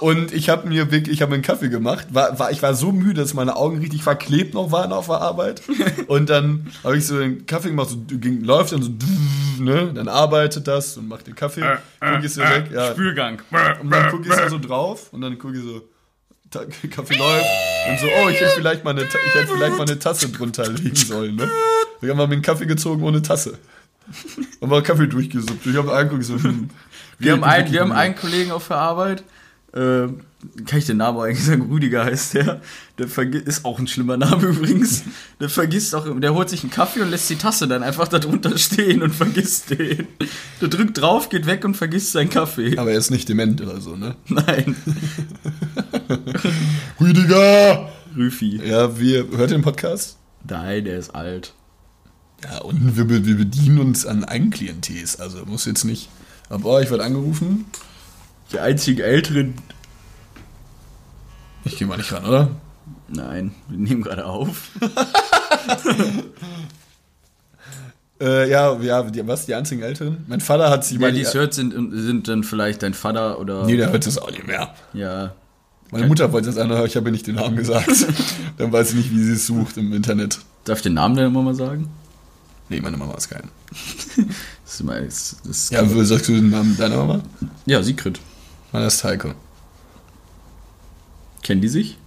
und 0.00 0.32
ich 0.32 0.50
habe 0.50 0.68
mir 0.68 0.90
wirklich, 0.90 1.14
ich 1.16 1.22
habe 1.22 1.30
mir 1.30 1.36
einen 1.36 1.42
Kaffee 1.42 1.70
gemacht. 1.70 2.08
War, 2.10 2.38
war, 2.38 2.50
ich 2.50 2.62
war 2.62 2.74
so 2.74 2.92
müde, 2.92 3.22
dass 3.22 3.32
meine 3.34 3.56
Augen 3.56 3.78
richtig 3.78 4.02
verklebt 4.02 4.52
noch 4.52 4.70
waren 4.70 4.92
auf 4.92 5.06
der 5.06 5.22
Arbeit. 5.22 5.62
Und 6.08 6.28
dann 6.28 6.70
habe 6.84 6.98
ich 6.98 7.06
so 7.06 7.18
den 7.18 7.46
Kaffee 7.46 7.68
gemacht, 7.68 7.88
so 7.88 7.96
ging, 7.96 8.42
läuft 8.42 8.72
dann 8.72 8.82
so, 8.82 9.62
ne? 9.62 9.92
Dann 9.94 10.08
arbeitet 10.08 10.68
das 10.68 10.96
und 10.98 11.08
macht 11.08 11.26
den 11.26 11.34
Kaffee, 11.34 11.62
guck 12.00 12.22
ich 12.22 12.34
so 12.34 12.42
weg. 12.42 12.70
Ja. 12.72 12.92
Spülgang. 12.92 13.40
Und 13.80 13.90
dann 13.90 14.10
gucke 14.10 14.28
ich 14.28 14.34
da 14.34 14.50
so 14.50 14.58
drauf 14.58 15.12
und 15.12 15.22
dann 15.22 15.38
gucke 15.38 15.56
ich 15.56 15.62
so, 15.62 15.82
Kaffee 16.90 17.16
läuft 17.16 17.46
und 17.90 17.98
so, 17.98 18.06
oh, 18.06 18.28
ich 18.28 18.40
hätte 18.40 18.52
vielleicht 18.56 18.84
mal 18.84 18.90
eine, 18.90 19.02
ich 19.02 19.34
hätte 19.34 19.54
vielleicht 19.54 19.76
mal 19.76 19.86
eine 19.86 19.98
Tasse 19.98 20.28
drunter 20.28 20.68
legen 20.68 20.94
sollen, 20.94 21.36
ne? 21.36 21.50
Wir 22.00 22.10
haben 22.10 22.18
mal 22.18 22.24
einen 22.24 22.42
Kaffee 22.42 22.66
gezogen 22.66 23.02
ohne 23.02 23.22
Tasse. 23.22 23.58
Und 24.60 24.68
mal 24.68 24.82
Kaffee 24.82 25.06
durchgesuppt. 25.06 25.64
Ich 25.66 25.76
habe 25.76 25.92
angeguckt, 25.92 26.24
so, 26.24 26.34
hm, 26.34 26.68
Wir 27.18 27.32
haben, 27.32 27.44
einen, 27.44 27.72
wir 27.72 27.80
haben 27.80 27.92
einen 27.92 28.16
Kollegen 28.16 28.50
auf 28.50 28.68
der 28.68 28.78
Arbeit, 28.78 29.22
äh, 29.72 30.08
kann 30.66 30.78
ich 30.78 30.86
den 30.86 30.96
Namen 30.96 31.20
eigentlich 31.20 31.44
sagen, 31.44 31.70
Rüdiger 31.70 32.04
heißt 32.04 32.34
der, 32.34 32.60
der 32.98 33.06
ist 33.46 33.64
auch 33.64 33.78
ein 33.78 33.86
schlimmer 33.86 34.16
Name 34.16 34.42
übrigens, 34.48 35.04
der 35.40 35.48
vergisst 35.48 35.94
auch, 35.94 36.06
der 36.18 36.34
holt 36.34 36.50
sich 36.50 36.62
einen 36.62 36.72
Kaffee 36.72 37.00
und 37.00 37.10
lässt 37.10 37.30
die 37.30 37.36
Tasse 37.36 37.68
dann 37.68 37.82
einfach 37.82 38.08
da 38.08 38.18
drunter 38.18 38.58
stehen 38.58 39.02
und 39.02 39.14
vergisst 39.14 39.70
den. 39.70 40.08
Der 40.60 40.68
drückt 40.68 41.00
drauf, 41.00 41.28
geht 41.28 41.46
weg 41.46 41.64
und 41.64 41.76
vergisst 41.76 42.12
seinen 42.12 42.28
Kaffee. 42.28 42.76
Aber 42.76 42.90
er 42.90 42.98
ist 42.98 43.10
nicht 43.10 43.28
dement 43.28 43.60
oder 43.60 43.80
so, 43.80 43.96
ne? 43.96 44.16
Nein, 44.26 44.76
Rüdiger! 47.02 47.88
Rüfi. 48.16 48.60
Ja, 48.64 48.96
wir, 48.96 49.26
hört 49.36 49.50
ihr 49.50 49.58
den 49.58 49.62
Podcast? 49.62 50.18
Nein, 50.48 50.84
der 50.84 50.98
ist 50.98 51.12
alt. 51.16 51.52
Ja, 52.44 52.58
und 52.58 52.96
wir, 52.96 53.08
wir 53.26 53.36
bedienen 53.36 53.80
uns 53.80 54.06
an 54.06 54.24
Eigenklientels, 54.24 55.18
also 55.18 55.44
muss 55.44 55.64
jetzt 55.64 55.82
nicht. 55.82 56.10
Aber 56.48 56.64
oh, 56.70 56.78
ich 56.78 56.90
werde 56.90 57.02
angerufen. 57.02 57.64
Der 58.52 58.62
einzige 58.62 59.02
Ältere, 59.02 59.48
Ich 61.64 61.76
gehe 61.76 61.88
mal 61.88 61.96
nicht 61.96 62.12
ran, 62.12 62.24
oder? 62.24 62.50
nein, 63.08 63.52
wir 63.68 63.78
nehmen 63.78 64.02
gerade 64.02 64.24
auf. 64.24 64.70
Äh, 68.20 68.48
ja, 68.48 68.78
ja, 68.80 69.02
die, 69.02 69.26
was, 69.26 69.46
die 69.46 69.54
einzigen 69.56 69.82
Älteren? 69.82 70.24
Mein 70.28 70.40
Vater 70.40 70.70
hat 70.70 70.84
sich 70.84 70.94
Ja, 70.94 71.00
mal 71.00 71.12
die 71.12 71.22
es 71.22 71.34
hört, 71.34 71.54
sind, 71.54 71.72
sind 71.92 72.28
dann 72.28 72.44
vielleicht 72.44 72.84
dein 72.84 72.94
Vater 72.94 73.40
oder, 73.40 73.64
Nee, 73.64 73.76
der 73.76 73.90
hört 73.90 74.06
das 74.06 74.16
auch 74.16 74.30
nicht 74.30 74.46
mehr. 74.46 74.72
ja, 74.92 75.34
Meine 75.92 76.06
Mutter 76.06 76.32
wollte 76.32 76.46
das 76.46 76.56
anhören, 76.58 76.86
ich 76.86 76.96
habe 76.96 77.08
ihr 77.10 77.12
nicht 77.12 77.26
den 77.26 77.34
Namen 77.36 77.54
gesagt. 77.54 77.88
Dann 78.56 78.72
weiß 78.72 78.90
sie 78.90 78.96
nicht, 78.96 79.10
wie 79.12 79.22
sie 79.22 79.32
es 79.32 79.46
sucht 79.46 79.76
im 79.76 79.92
Internet. 79.92 80.40
darf 80.64 80.78
ich 80.78 80.82
den 80.82 80.94
Namen 80.94 81.14
denn 81.16 81.26
immer 81.26 81.42
mal 81.42 81.54
sagen? 81.54 81.88
Nee, 82.68 82.80
meine 82.80 82.96
Mama 82.96 83.14
ist 83.14 83.28
kein. 83.28 83.48
Das 84.64 84.74
ist 84.76 84.80
immer, 84.80 85.00
das, 85.02 85.36
das 85.44 85.68
Ja, 85.70 85.94
wie 85.94 86.02
sagst 86.02 86.28
du 86.28 86.32
den 86.32 86.48
Namen 86.48 86.74
deiner 86.78 86.96
Mama? 86.96 87.20
ja, 87.66 87.82
Sigrid. 87.82 88.18
Meiner 88.72 88.86
ist 88.86 89.04
Heiko. 89.04 89.34
Kennen 91.42 91.60
die 91.60 91.68
sich? 91.68 91.98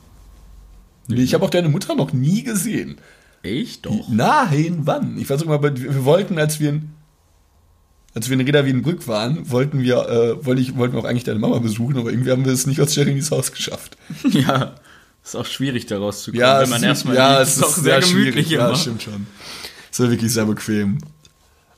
Nee, 1.08 1.22
ich 1.22 1.36
habe 1.36 1.46
auch 1.46 1.52
deine 1.52 1.70
Mutter 1.70 1.94
noch 1.94 2.12
nie 2.12 2.42
gesehen. 2.42 2.98
Echt? 3.44 3.86
Doch. 3.86 4.10
Nein, 4.10 4.80
wann? 4.80 5.16
Ich 5.20 5.30
weiß 5.30 5.42
sogar 5.42 5.62
mal, 5.62 5.78
wir 5.78 6.06
wollten, 6.06 6.40
als 6.40 6.60
wir 6.60 6.72
in, 6.72 6.90
als 8.16 8.30
wir 8.30 8.40
in 8.40 8.46
Reda 8.46 8.66
Wiedenbrück 8.66 9.08
waren, 9.08 9.50
wollten 9.52 9.82
wir, 9.84 9.98
äh, 10.10 10.46
wollte 10.46 10.62
ich, 10.62 10.76
wollten 10.78 10.96
wir 10.96 11.02
auch 11.02 11.06
eigentlich 11.06 11.26
deine 11.26 11.38
Mama 11.40 11.60
besuchen, 11.60 11.98
aber 11.98 12.10
irgendwie 12.12 12.32
haben 12.32 12.46
wir 12.46 12.54
es 12.54 12.66
nicht 12.66 12.82
aus 12.82 12.96
Jeremys 12.96 13.30
Haus 13.32 13.52
geschafft. 13.52 13.98
Ja, 14.30 14.76
ist 15.24 15.36
auch 15.36 15.46
schwierig 15.46 15.86
da 15.88 15.98
rauszukommen, 16.00 16.40
Ja, 16.42 16.62
wenn 16.62 16.70
man 16.70 16.78
es, 16.82 16.84
erstmal 16.84 17.16
ja, 17.16 17.38
liegt. 17.40 17.50
es 17.50 17.58
ist 17.58 17.64
auch 17.64 17.70
sehr, 17.76 18.02
schwierig. 18.02 18.52
immer. 18.52 18.70
Ja, 18.70 18.76
stimmt 18.76 19.04
schon. 19.04 19.28
Ist 19.92 20.00
ja 20.00 20.10
wirklich 20.10 20.32
sehr 20.34 20.46
bequem. 20.46 20.98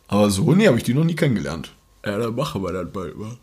Aber 0.08 0.30
so, 0.30 0.54
nee, 0.54 0.68
habe 0.68 0.78
ich 0.78 0.84
die 0.84 0.94
noch 0.94 1.04
nie 1.04 1.16
kennengelernt. 1.16 1.72
Ja, 2.06 2.18
dann 2.18 2.36
machen 2.36 2.62
wir 2.64 2.72
das 2.72 2.92
bald 2.92 3.18
mal. 3.18 3.38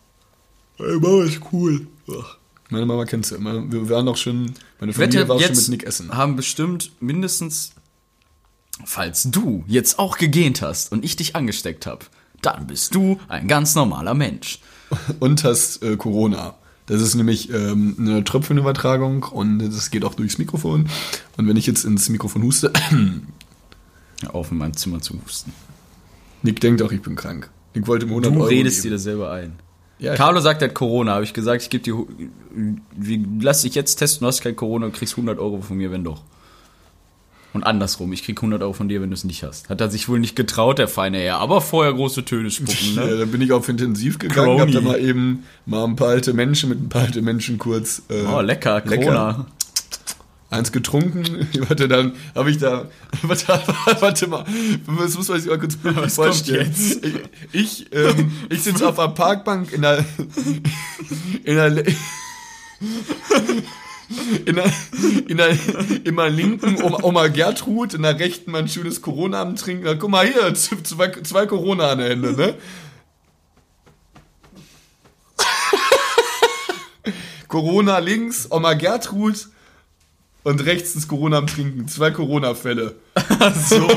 Ey, 0.78 0.98
Mama 0.98 1.24
ist 1.24 1.40
cool. 1.52 1.86
Ach. 2.10 2.36
Meine 2.70 2.86
Mama 2.86 3.04
kennt 3.04 3.26
sie. 3.26 3.38
Meine, 3.38 3.70
wir 3.70 3.88
waren 3.90 4.08
auch 4.08 4.16
schon, 4.16 4.52
meine 4.80 4.92
Familie 4.92 5.20
wette, 5.20 5.28
war 5.28 5.36
auch 5.36 5.40
schon 5.40 5.56
mit 5.56 5.68
Nick 5.68 5.84
essen. 5.84 6.10
haben 6.12 6.36
bestimmt 6.36 6.90
mindestens, 7.00 7.72
falls 8.84 9.24
du 9.24 9.64
jetzt 9.66 9.98
auch 9.98 10.16
gegähnt 10.18 10.62
hast 10.62 10.90
und 10.92 11.04
ich 11.04 11.16
dich 11.16 11.36
angesteckt 11.36 11.86
habe, 11.86 12.04
dann 12.44 12.66
bist 12.66 12.94
du 12.94 13.18
ein 13.28 13.48
ganz 13.48 13.74
normaler 13.74 14.14
Mensch. 14.14 14.60
Und 15.20 15.44
hast 15.44 15.82
äh, 15.82 15.96
Corona. 15.96 16.54
Das 16.86 17.00
ist 17.00 17.14
nämlich 17.14 17.50
ähm, 17.50 17.96
eine 17.98 18.24
Tröpfchenübertragung 18.24 19.22
und 19.22 19.58
das 19.58 19.90
geht 19.90 20.04
auch 20.04 20.12
durchs 20.12 20.36
Mikrofon. 20.36 20.86
Und 21.38 21.48
wenn 21.48 21.56
ich 21.56 21.66
jetzt 21.66 21.84
ins 21.86 22.10
Mikrofon 22.10 22.42
huste, 22.42 22.70
auf, 24.28 24.52
in 24.52 24.58
meinem 24.58 24.76
Zimmer 24.76 25.00
zu 25.00 25.18
husten. 25.24 25.54
Nick 26.42 26.60
denkt 26.60 26.82
auch, 26.82 26.92
ich 26.92 27.00
bin 27.00 27.16
krank. 27.16 27.48
Nick 27.74 27.86
wollte 27.86 28.04
mir 28.04 28.12
100 28.12 28.32
Du 28.34 28.36
Euro 28.38 28.48
redest 28.48 28.78
dir 28.78 28.82
geben. 28.82 28.94
das 28.96 29.02
selber 29.02 29.32
ein. 29.32 29.54
Ja, 29.98 30.14
Carlo 30.14 30.40
sagt, 30.40 30.60
er 30.60 30.68
hat 30.68 30.74
Corona. 30.74 31.14
Habe 31.14 31.24
ich 31.24 31.32
gesagt, 31.32 31.62
ich 31.62 31.70
gebe 31.70 31.82
dir, 31.84 32.04
lass 33.40 33.62
dich 33.62 33.74
jetzt 33.74 33.96
testen, 33.96 34.20
du 34.20 34.26
hast 34.26 34.42
kein 34.42 34.54
Corona 34.54 34.86
und 34.86 34.92
kriegst 34.94 35.14
100 35.14 35.38
Euro 35.38 35.62
von 35.62 35.78
mir, 35.78 35.90
wenn 35.90 36.04
doch. 36.04 36.22
Und 37.54 37.62
andersrum, 37.62 38.12
ich 38.12 38.24
krieg 38.24 38.36
100 38.38 38.60
Euro 38.62 38.72
von 38.74 38.88
dir, 38.88 39.00
wenn 39.00 39.10
du 39.10 39.14
es 39.14 39.24
nicht 39.24 39.42
hast. 39.44 39.68
Hat 39.70 39.80
er 39.80 39.88
sich 39.88 40.08
wohl 40.08 40.18
nicht 40.18 40.34
getraut, 40.36 40.78
der 40.78 40.88
feine 40.88 41.18
Herr. 41.18 41.38
Aber 41.38 41.60
vorher 41.60 41.92
große 41.94 42.24
Töne 42.24 42.50
spucken, 42.50 42.74
Ja, 42.96 43.04
ne? 43.06 43.16
dann 43.20 43.30
bin 43.30 43.40
ich 43.40 43.52
auf 43.52 43.68
Intensiv 43.68 44.18
gegangen, 44.18 44.58
Crony. 44.58 44.60
hab 44.60 44.70
da 44.72 44.80
mal 44.80 44.98
eben 45.00 45.44
mal 45.64 45.84
ein 45.84 45.94
paar 45.96 46.08
alte 46.08 46.32
Menschen 46.34 46.68
mit 46.68 46.80
ein 46.82 46.88
paar 46.88 47.02
alte 47.02 47.22
Menschen 47.22 47.58
kurz 47.58 48.02
äh, 48.10 48.24
Oh, 48.26 48.40
lecker, 48.40 48.80
Corona. 48.80 49.46
eins 50.50 50.72
getrunken. 50.72 51.46
Warte, 51.68 51.86
dann 51.86 52.14
habe 52.34 52.50
ich 52.50 52.58
da. 52.58 52.88
Warte, 53.22 53.60
warte 54.00 54.26
mal. 54.26 54.44
Das 54.98 55.14
muss 55.16 55.28
man 55.28 55.40
sich 55.40 55.48
mal 55.48 55.58
kurz 55.58 55.78
Was 55.82 55.94
kommt 55.94 56.10
vorstellen. 56.12 56.66
jetzt? 56.66 57.04
Ich, 57.52 57.86
ich, 57.86 57.92
ähm, 57.92 58.32
ich 58.50 58.62
sitze 58.62 58.88
auf 58.88 58.98
einer 58.98 59.12
Parkbank 59.12 59.72
in 59.72 59.82
der. 59.82 60.04
In 61.44 61.54
der. 61.54 61.84
In 64.46 64.56
der, 64.56 64.72
in 65.28 65.36
der, 65.36 65.50
in 66.04 66.16
der 66.16 66.30
linken 66.30 66.82
Oma, 66.82 67.28
Gertrud, 67.28 67.94
in 67.94 68.02
der 68.02 68.18
rechten 68.18 68.50
mein 68.50 68.68
schönes 68.68 69.02
Corona 69.02 69.40
am 69.42 69.56
Trinken. 69.56 69.98
Guck 69.98 70.10
mal 70.10 70.26
hier, 70.26 70.54
zwei, 70.54 71.10
zwei 71.22 71.46
Corona 71.46 71.90
an 71.92 71.98
der 71.98 72.10
Hände, 72.10 72.32
ne? 72.32 72.54
Corona 77.48 77.98
links, 77.98 78.50
Oma 78.50 78.74
Gertrud 78.74 79.48
und 80.44 80.64
rechts 80.64 80.94
ist 80.94 81.08
Corona 81.08 81.38
am 81.38 81.46
Trinken. 81.46 81.88
Zwei 81.88 82.10
Corona-Fälle. 82.10 82.96
So. 83.68 83.88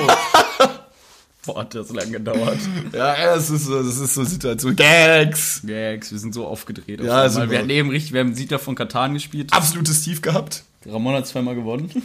Boah, 1.48 1.62
hat 1.62 1.74
das 1.74 1.90
lang 1.92 2.12
gedauert. 2.12 2.60
Ja, 2.94 3.16
das 3.36 3.50
ist 3.50 3.66
so, 3.66 3.82
das 3.82 3.98
ist 3.98 4.14
so 4.14 4.24
Situation. 4.24 4.76
Gags! 4.76 5.62
Gags, 5.66 6.12
wir 6.12 6.20
sind 6.20 6.34
so 6.34 6.46
aufgedreht. 6.46 7.02
Ja, 7.02 7.26
auf 7.26 7.36
wir. 7.36 7.60
hatten 7.60 7.70
eben 7.70 7.90
richtig, 7.90 8.14
wir 8.14 8.20
haben 8.20 8.36
Siedler 8.36 8.60
von 8.60 8.76
Katan 8.76 9.14
gespielt. 9.14 9.52
Absolutes 9.54 10.04
Tief 10.04 10.22
gehabt. 10.22 10.64
Ramon 10.86 11.16
hat 11.16 11.26
zweimal 11.28 11.56
gewonnen. 11.56 11.90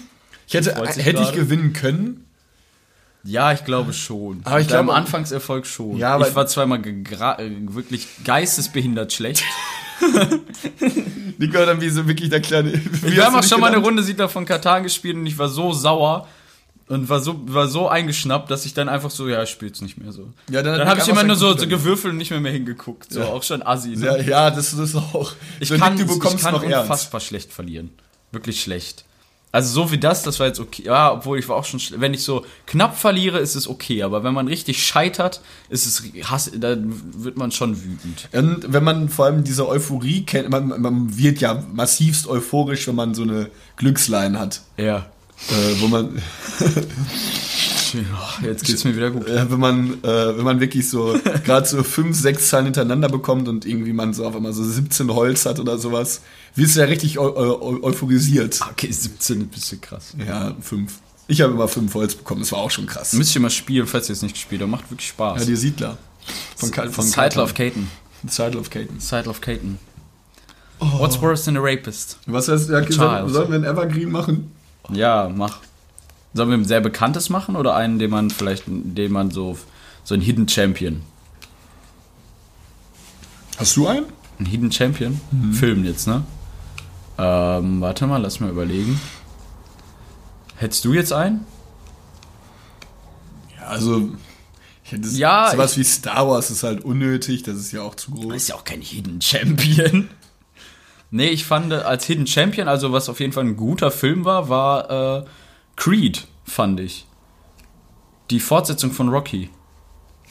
Ich 0.49 0.55
hätte, 0.55 0.75
hätte 0.75 1.01
ich 1.01 1.05
gerade. 1.17 1.33
gewinnen 1.33 1.73
können. 1.73 2.27
Ja, 3.25 3.53
ich 3.53 3.65
glaube 3.65 3.95
schon. 3.95 4.41
Aber 4.45 4.61
ich 4.61 4.69
glaube- 4.69 4.93
Anfangserfolg 4.93 5.65
schon. 5.67 5.97
Ja, 5.97 6.15
aber- 6.15 6.29
ich 6.29 6.35
war 6.35 6.47
zweimal 6.47 6.81
äh, 6.85 7.51
wirklich 7.69 8.07
geistesbehindert 8.25 9.13
schlecht. 9.15 9.45
Nico 11.39 11.65
dann 11.65 11.81
wie 11.81 11.89
so 11.89 12.07
wirklich 12.07 12.29
der 12.29 12.41
kleine. 12.41 12.73
Wir 13.03 13.25
haben 13.25 13.37
auch 13.37 13.43
schon 13.45 13.61
mal 13.61 13.73
eine 13.73 13.79
Runde 13.83 14.03
Siedler 14.03 14.29
von 14.29 14.45
Katan 14.45 14.83
gespielt 14.83 15.17
und 15.17 15.27
ich 15.27 15.39
war 15.39 15.49
so 15.49 15.73
sauer 15.73 16.29
und 16.93 17.09
war 17.09 17.21
so, 17.21 17.41
war 17.47 17.69
so 17.69 17.89
eingeschnappt, 17.89 18.51
dass 18.51 18.67
ich 18.67 18.75
dann 18.75 18.91
einfach 18.91 19.11
so, 19.11 19.27
ja, 19.27 19.43
ich 19.43 19.49
spiel's 19.49 19.81
nicht 19.81 19.97
mehr 19.97 20.13
so. 20.13 20.29
Ja, 20.51 20.63
dann 20.63 20.79
dann 20.79 20.89
habe 20.89 21.01
ich 21.01 21.09
immer 21.09 21.21
seinen 21.21 21.29
nur 21.29 21.37
so, 21.37 21.57
so 21.57 21.67
gewürfelt 21.67 22.13
und 22.13 22.19
nicht 22.19 22.31
mehr, 22.31 22.41
mehr 22.41 22.53
hingeguckt. 22.53 23.11
So, 23.11 23.21
Ja. 23.21 23.27
auch 23.29 23.43
schon 23.43 23.63
assi. 23.63 23.97
Ne? 23.97 24.05
Ja, 24.05 24.17
ja, 24.19 24.51
das, 24.51 24.75
ist 24.75 24.95
auch. 24.95 25.33
ich 25.59 25.69
so, 25.69 25.79
kann, 25.79 25.97
du 25.97 26.05
bekommst 26.07 26.37
ich 26.37 26.43
kann 26.43 26.53
noch 26.53 26.63
ernst. 26.63 26.81
unfassbar 26.83 27.21
schlecht 27.23 27.51
verlieren. 27.51 27.93
Wirklich 28.31 28.61
schlecht. 28.61 29.07
Also 29.53 29.73
so 29.73 29.91
wie 29.91 29.99
das, 29.99 30.23
das 30.23 30.39
war 30.39 30.47
jetzt 30.49 30.61
okay. 30.61 30.85
Ja, 30.85 31.13
obwohl 31.13 31.39
ich 31.39 31.49
war 31.49 31.57
auch 31.57 31.65
schon, 31.65 31.81
wenn 31.97 32.13
ich 32.13 32.25
so 32.25 32.45
knapp 32.67 32.97
verliere, 32.97 33.39
ist 33.39 33.55
es 33.55 33.69
okay. 33.69 34.03
Aber 34.03 34.23
wenn 34.23 34.35
man 34.35 34.49
richtig 34.49 34.85
scheitert, 34.85 35.41
ist 35.71 35.87
es, 35.87 36.03
Hass, 36.31 36.51
dann 36.55 36.93
wird 37.23 37.39
man 37.39 37.53
schon 37.53 37.83
wütend. 37.83 38.29
Und 38.33 38.71
wenn 38.73 38.85
man 38.85 39.09
vor 39.09 39.27
allem 39.27 39.45
diese 39.45 39.67
Euphorie 39.67 40.25
kennt, 40.25 40.51
man, 40.51 40.81
man 40.81 41.17
wird 41.19 41.41
ja 41.41 41.65
massivst 41.73 42.27
euphorisch, 42.27 42.87
wenn 42.89 42.97
man 42.97 43.15
so 43.15 43.23
eine 43.23 43.51
Glücksline 43.77 44.39
hat. 44.39 44.61
Ja. 44.79 45.12
Äh, 45.51 45.81
wo 45.81 45.89
man, 45.89 46.23
Jetzt 48.43 48.65
geht's 48.65 48.85
mir 48.85 48.97
wieder 48.97 49.11
gut. 49.11 49.27
äh, 49.29 49.51
wenn 49.51 49.61
man, 49.61 50.03
äh, 50.03 50.37
wenn 50.37 50.45
man 50.45 50.61
wirklich 50.61 50.89
so 50.89 51.19
gerade 51.45 51.67
so 51.67 51.83
fünf, 51.83 52.17
sechs 52.19 52.49
Zahlen 52.49 52.67
hintereinander 52.67 53.09
bekommt 53.09 53.49
und 53.49 53.67
irgendwie 53.67 53.93
man 53.93 54.15
so 54.15 54.25
auf 54.27 54.35
einmal 54.35 54.53
so 54.53 54.65
17 54.65 55.13
Holz 55.13 55.45
hat 55.45 55.61
oder 55.61 55.77
sowas, 55.79 56.23
wirst 56.55 56.77
du 56.77 56.81
ja 56.81 56.87
richtig 56.87 57.19
eu 57.19 57.29
eu 57.37 57.83
euphorisiert. 57.83 58.61
Okay, 58.71 58.91
17 58.91 59.37
ist 59.39 59.43
ein 59.43 59.49
bisschen 59.49 59.81
krass. 59.81 60.15
Ja, 60.27 60.55
fünf. 60.61 60.95
Ich 61.29 61.41
habe 61.43 61.53
immer 61.53 61.69
fünf 61.69 61.93
Holz 61.95 62.15
bekommen, 62.15 62.41
das 62.41 62.53
war 62.53 62.61
auch 62.61 62.71
schon 62.71 62.87
krass. 62.87 63.13
Müsst 63.13 63.35
ihr 63.35 63.41
mal 63.41 63.51
spielen, 63.51 63.87
falls 63.87 64.09
ihr 64.09 64.15
es 64.15 64.23
nicht 64.23 64.35
gespielt 64.35 64.61
habt. 64.63 64.71
Macht 64.71 64.91
wirklich 64.91 65.09
Spaß. 65.09 65.41
Ja, 65.41 65.47
die 65.47 65.57
Siedler. 65.57 65.99
Von, 66.57 66.71
Ka- 66.71 66.89
von 66.89 67.11
Title 67.11 67.43
of 67.43 67.53
Caton. 67.55 67.89
Title 68.29 68.59
of 68.61 68.71
Caton. 68.71 68.99
Title 68.99 69.29
of 69.31 69.41
Caton. 69.41 69.79
What's 70.79 71.21
worse 71.21 71.45
than 71.45 71.57
a 71.57 71.61
rapist? 71.61 72.19
Was 72.27 72.49
heißt, 72.49 72.71
ja, 72.71 72.81
Child. 72.83 72.95
soll, 72.95 73.29
sollen 73.31 73.49
wir 73.51 73.55
einen 73.57 73.65
Evergreen 73.65 74.11
machen? 74.11 74.51
Ja, 74.91 75.31
mach. 75.35 75.61
Sollen 76.35 76.49
wir 76.49 76.57
ein 76.57 76.65
sehr 76.65 76.81
bekanntes 76.81 77.29
machen 77.29 77.57
oder 77.57 77.75
einen, 77.75 77.99
den 77.99 78.11
man 78.11 78.31
vielleicht, 78.31 78.65
den 78.67 79.13
man 79.13 79.31
so, 79.31 79.59
so 80.03 80.15
ein 80.15 80.21
Hidden 80.21 80.49
Champion? 80.49 81.03
Hast 83.59 83.77
du 83.77 83.87
einen? 83.87 84.07
Ein 84.39 84.47
Hidden 84.47 84.73
Champion? 84.73 85.21
Film 85.53 85.85
jetzt, 85.85 86.07
ne? 86.07 86.25
Ähm, 87.19 87.81
warte 87.81 88.07
mal, 88.07 88.17
lass 88.23 88.41
mal 88.41 88.51
überlegen. 88.51 88.99
Hättest 90.57 90.85
du 90.85 90.95
jetzt 90.95 91.13
einen? 91.13 91.45
Ja, 93.59 93.67
also. 93.67 94.11
Ich 94.85 94.93
hätte 94.93 95.09
Ja, 95.09 95.51
sowas 95.53 95.77
wie 95.77 95.85
Star 95.85 96.27
Wars 96.29 96.51
ist 96.51 96.63
halt 96.63 96.85
unnötig, 96.85 97.43
das 97.43 97.57
ist 97.59 97.73
ja 97.73 97.83
auch 97.83 97.95
zu 97.95 98.11
groß. 98.13 98.35
Ist 98.35 98.49
ja 98.49 98.55
auch 98.55 98.65
kein 98.65 98.81
Hidden 98.81 99.21
Champion. 99.21 100.09
Nee, 101.15 101.29
ich 101.29 101.45
fand 101.45 101.73
äh, 101.73 101.77
als 101.77 102.07
Hidden 102.07 102.27
Champion, 102.27 102.69
also 102.69 102.93
was 102.93 103.11
auf 103.11 103.21
jeden 103.21 103.33
Fall 103.33 103.45
ein 103.45 103.57
guter 103.57 103.91
Film 103.91 104.25
war, 104.25 104.49
war 104.49 105.21
äh, 105.21 105.25
Creed, 105.77 106.27
fand 106.45 106.81
ich. 106.81 107.07
Die 108.31 108.41
Fortsetzung 108.41 108.93
von 108.93 109.11
Rocky. 109.11 109.51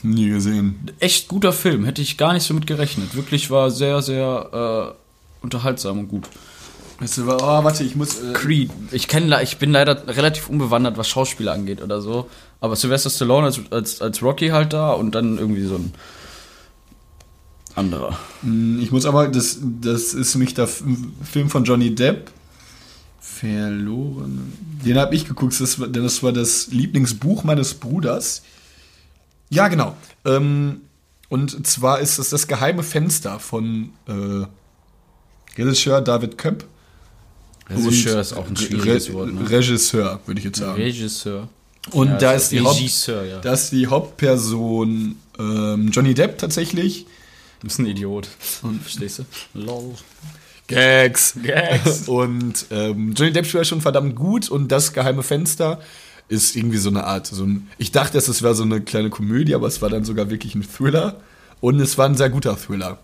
Nie 0.02 0.28
gesehen. 0.30 0.90
Echt 0.98 1.28
guter 1.28 1.52
Film, 1.52 1.84
hätte 1.84 2.02
ich 2.02 2.18
gar 2.18 2.32
nicht 2.32 2.42
so 2.42 2.52
mit 2.52 2.66
gerechnet. 2.66 3.14
Wirklich 3.14 3.48
war 3.48 3.70
sehr, 3.70 4.02
sehr 4.02 4.96
äh, 5.00 5.44
unterhaltsam 5.44 6.00
und 6.00 6.08
gut. 6.08 6.28
Weißt 6.98 7.18
du, 7.18 7.32
oh, 7.32 7.38
warte, 7.38 7.84
ich 7.84 7.94
muss. 7.94 8.20
Äh, 8.20 8.32
Creed, 8.32 8.70
ich 8.90 9.06
kenne, 9.06 9.40
ich 9.40 9.58
bin 9.58 9.70
leider 9.70 10.08
relativ 10.08 10.48
unbewandert, 10.48 10.96
was 10.96 11.08
Schauspieler 11.08 11.52
angeht 11.52 11.80
oder 11.80 12.00
so. 12.00 12.28
Aber 12.60 12.74
Sylvester 12.74 13.10
Stallone 13.10 13.46
als, 13.46 13.60
als, 13.70 14.02
als 14.02 14.20
Rocky 14.20 14.48
halt 14.48 14.72
da 14.72 14.90
und 14.90 15.14
dann 15.14 15.38
irgendwie 15.38 15.64
so 15.64 15.76
ein 15.76 15.94
anderer. 17.74 18.18
ich 18.80 18.90
muss 18.90 19.06
aber, 19.06 19.28
das, 19.28 19.58
das 19.80 20.14
ist 20.14 20.34
nämlich 20.34 20.54
der 20.54 20.66
Film 20.66 21.48
von 21.48 21.64
Johnny 21.64 21.94
Depp. 21.94 22.30
Verloren. 23.20 24.52
Den 24.84 24.98
habe 24.98 25.14
ich 25.14 25.26
geguckt, 25.26 25.60
das 25.60 25.80
war, 25.80 25.88
denn 25.88 26.02
das 26.02 26.22
war 26.22 26.32
das 26.32 26.68
Lieblingsbuch 26.68 27.44
meines 27.44 27.74
Bruders. 27.74 28.42
Ja, 29.50 29.68
genau. 29.68 29.96
Ähm, 30.24 30.82
und 31.28 31.66
zwar 31.66 32.00
ist 32.00 32.18
es 32.18 32.30
das 32.30 32.46
geheime 32.46 32.82
Fenster 32.82 33.38
von 33.38 33.90
äh, 34.06 34.46
Regisseur 35.58 36.00
David 36.00 36.38
Köpp. 36.38 36.64
Regisseur 37.68 38.14
Und 38.14 38.20
ist 38.20 38.32
auch 38.34 38.46
ein 38.46 38.56
schwieriges 38.56 39.08
Re 39.08 39.14
Wort. 39.14 39.32
Ne? 39.32 39.50
Regisseur, 39.50 40.20
würde 40.26 40.38
ich 40.38 40.44
jetzt 40.44 40.58
sagen. 40.58 40.80
Regisseur. 40.80 41.48
Und 41.90 42.08
Ja, 42.08 42.18
da 42.18 42.32
ist 42.32 42.44
ist 42.44 42.52
die, 42.52 42.60
Haupt, 42.60 42.76
Regisseur, 42.76 43.24
ja. 43.24 43.40
da 43.40 43.52
ist 43.52 43.70
die 43.70 43.86
Hauptperson 43.86 45.16
ähm, 45.38 45.90
Johnny 45.90 46.14
Depp 46.14 46.38
tatsächlich. 46.38 47.06
Du 47.62 47.68
bist 47.68 47.78
ein 47.78 47.86
Idiot. 47.86 48.26
Verstehst 48.82 49.20
du? 49.20 49.24
Lol. 49.54 49.94
Gags. 50.66 51.38
Gags. 51.40 52.02
Und 52.08 52.66
ähm, 52.72 53.14
Johnny 53.14 53.32
Depp 53.32 53.46
spielt 53.46 53.68
schon 53.68 53.80
verdammt 53.80 54.16
gut 54.16 54.48
und 54.48 54.66
das 54.72 54.92
geheime 54.92 55.22
Fenster 55.22 55.78
ist 56.26 56.56
irgendwie 56.56 56.78
so 56.78 56.88
eine 56.88 57.04
Art, 57.04 57.28
so 57.28 57.44
ein, 57.44 57.68
ich 57.78 57.92
dachte, 57.92 58.18
es 58.18 58.42
wäre 58.42 58.54
so 58.56 58.64
eine 58.64 58.80
kleine 58.80 59.10
Komödie, 59.10 59.54
aber 59.54 59.68
es 59.68 59.80
war 59.80 59.90
dann 59.90 60.04
sogar 60.04 60.28
wirklich 60.28 60.56
ein 60.56 60.62
Thriller 60.62 61.20
und 61.60 61.78
es 61.78 61.98
war 61.98 62.06
ein 62.06 62.16
sehr 62.16 62.30
guter 62.30 62.56
Thriller. 62.56 62.98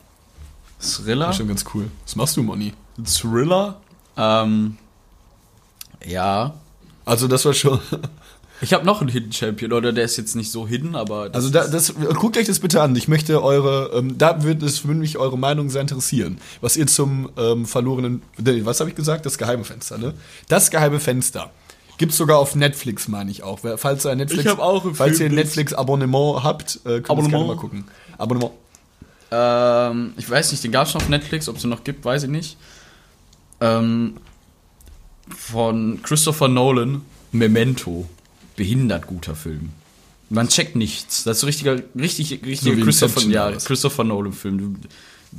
Thriller? 0.81 1.27
War 1.27 1.33
schon 1.35 1.49
ganz 1.49 1.65
cool. 1.75 1.89
Was 2.05 2.17
machst 2.17 2.37
du, 2.37 2.43
Moni? 2.43 2.73
Thriller? 3.05 3.81
Ähm, 4.17 4.77
ja. 6.05 6.55
Also 7.05 7.29
das 7.29 7.45
war 7.45 7.55
schon, 7.55 7.79
Ich 8.61 8.73
habe 8.73 8.85
noch 8.85 9.01
einen 9.01 9.11
Hidden 9.11 9.33
Champion, 9.33 9.73
oder 9.73 9.93
der 9.93 10.05
ist 10.05 10.17
jetzt 10.17 10.35
nicht 10.35 10.51
so 10.51 10.67
hidden, 10.67 10.97
aber. 10.97 11.31
also 11.33 11.49
da, 11.49 11.69
das, 11.69 11.95
guckt 11.95 12.37
euch 12.37 12.47
das 12.47 12.59
bitte 12.59 12.83
an. 12.83 12.97
Ich 12.97 13.07
möchte 13.07 13.43
eure, 13.43 13.93
ähm, 13.95 14.19
da 14.19 14.43
würde 14.43 14.67
es 14.67 14.85
würde 14.85 14.99
mich 14.99 15.17
eure 15.19 15.39
Meinung 15.39 15.71
sehr 15.71 15.81
interessieren, 15.83 16.39
was 16.61 16.77
ihr 16.77 16.87
zum 16.89 17.31
ähm, 17.37 17.67
verlorenen, 17.67 18.23
was 18.37 18.81
habe 18.81 18.91
ich 18.91 18.97
gesagt? 18.97 19.27
Das 19.27 19.39
geheime 19.39 19.65
Fenster, 19.65 19.99
ne? 19.99 20.15
Das 20.49 20.71
geheime 20.71 20.99
Fenster. 20.99 21.51
Gibt's 21.99 22.17
sogar 22.17 22.39
auf 22.39 22.55
Netflix, 22.55 23.09
meine 23.09 23.31
ich 23.31 23.43
auch. 23.43 23.59
Falls 23.77 24.05
ihr 24.05 24.13
ein 24.13 24.19
Netflix, 24.19 24.45
Ich 24.45 24.51
hab 24.51 24.61
auch 24.61 24.85
einen 24.85 24.95
falls 24.95 25.19
ihr 25.19 25.27
ein 25.27 25.31
Film- 25.31 25.41
Netflix-Abonnement 25.43 26.45
habt, 26.45 26.77
äh, 26.77 26.79
könnt 26.79 26.87
ihr 26.87 27.01
gerne 27.03 27.11
Abonnement. 27.11 27.47
mal 27.49 27.57
gucken. 27.57 27.85
Abonnement. 28.19 28.53
Ähm, 29.31 30.13
ich 30.17 30.29
weiß 30.29 30.53
nicht, 30.53 30.63
den 30.65 30.73
gab 30.73 30.87
es 30.87 30.93
schon 30.93 31.01
auf 31.01 31.09
Netflix, 31.09 31.49
ob 31.49 31.57
es 31.57 31.65
ihn 31.65 31.71
noch 31.71 31.85
gibt, 31.85 32.05
weiß 32.05 32.23
ich 32.25 32.31
nicht. 32.31 32.57
Ähm, 33.61 34.15
von 35.37 36.01
Christopher 36.03 36.49
Nolan, 36.49 37.03
Memento. 37.33 38.09
Behindert 38.59 39.07
guter 39.07 39.35
Film. 39.35 39.71
Man 40.31 40.49
checkt 40.49 40.77
nichts. 40.77 41.25
Das 41.25 41.39
ist 41.39 41.41
so 41.41 41.47
richtiger, 41.47 41.81
richtig, 41.99 42.45
richtiger 42.45 42.77
So 42.77 42.83
Christopher, 42.85 43.21
ja? 43.23 43.53
Christopher 43.53 44.05
Nolan-Film. 44.05 44.59
Du 44.59 44.89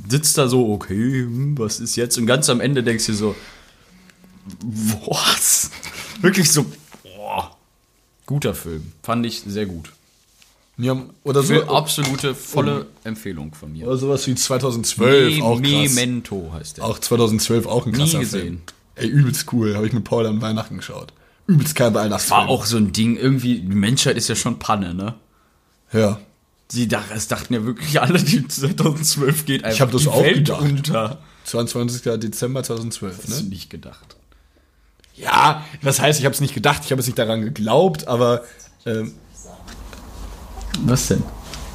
sitzt 0.08 0.36
da 0.38 0.48
so, 0.48 0.72
okay, 0.72 1.20
hm, 1.22 1.56
was 1.58 1.78
ist 1.78 1.94
jetzt? 1.96 2.18
Und 2.18 2.26
ganz 2.26 2.50
am 2.50 2.60
Ende 2.60 2.82
denkst 2.82 3.06
du 3.06 3.14
so, 3.14 3.36
was? 5.06 5.70
Wirklich 6.20 6.50
so, 6.50 6.66
boah. 7.02 7.56
Guter 8.26 8.54
Film. 8.54 8.92
Fand 9.02 9.26
ich 9.26 9.42
sehr 9.46 9.66
gut. 9.66 9.92
Ja, 10.78 10.96
oder 11.24 11.42
so, 11.42 11.54
Für 11.54 11.68
absolute, 11.68 12.34
volle 12.34 12.86
Empfehlung 13.04 13.54
von 13.54 13.72
mir. 13.72 13.86
oder 13.86 13.98
sowas 13.98 14.26
wie 14.26 14.34
2012 14.34 15.38
Me- 15.38 15.44
auch 15.44 15.60
krass. 15.60 15.94
Memento 15.94 16.50
heißt 16.54 16.78
der. 16.78 16.84
Auch 16.84 16.98
2012 16.98 17.66
auch 17.66 17.84
ein 17.86 17.92
Nie 17.92 17.98
krasser 17.98 18.20
gesehen. 18.20 18.40
Film. 18.40 18.60
Ey, 18.96 19.08
übelst 19.08 19.52
cool. 19.52 19.76
Habe 19.76 19.86
ich 19.86 19.92
mit 19.92 20.04
Paul 20.04 20.26
an 20.26 20.40
Weihnachten 20.40 20.78
geschaut. 20.78 21.12
Übelst 21.46 21.74
kein 21.74 21.94
Weihnachtsfilm. 21.94 22.40
War 22.42 22.48
auch 22.48 22.64
so 22.64 22.76
ein 22.76 22.92
Ding, 22.92 23.16
irgendwie, 23.16 23.60
die 23.60 23.74
Menschheit 23.74 24.16
ist 24.16 24.28
ja 24.28 24.34
schon 24.36 24.58
Panne, 24.58 24.94
ne? 24.94 25.14
Ja. 25.92 26.18
Die 26.72 26.88
es 27.12 27.26
dachten 27.26 27.52
ja 27.54 27.64
wirklich 27.64 28.00
alle, 28.00 28.18
die 28.22 28.46
2012 28.48 29.44
geht 29.44 29.64
einfach 29.64 29.80
hab 29.80 29.90
das 29.90 30.02
die 30.02 30.08
auch 30.08 30.22
Welt 30.22 30.36
gedacht. 30.46 30.60
unter. 30.62 31.18
22. 31.44 32.02
Dezember 32.20 32.62
2012, 32.62 33.18
Hast 33.18 33.28
du 33.40 33.42
ne? 33.44 33.48
nicht 33.48 33.70
gedacht. 33.70 34.16
Ja, 35.16 35.64
das 35.82 35.98
heißt, 36.00 36.20
ich 36.20 36.24
habe 36.24 36.34
es 36.34 36.40
nicht 36.40 36.54
gedacht, 36.54 36.82
ich 36.84 36.92
habe 36.92 37.00
es 37.00 37.06
nicht 37.06 37.18
daran 37.18 37.40
geglaubt, 37.42 38.06
aber 38.06 38.42
ähm, 38.86 39.14
Was 40.84 41.08
denn? 41.08 41.22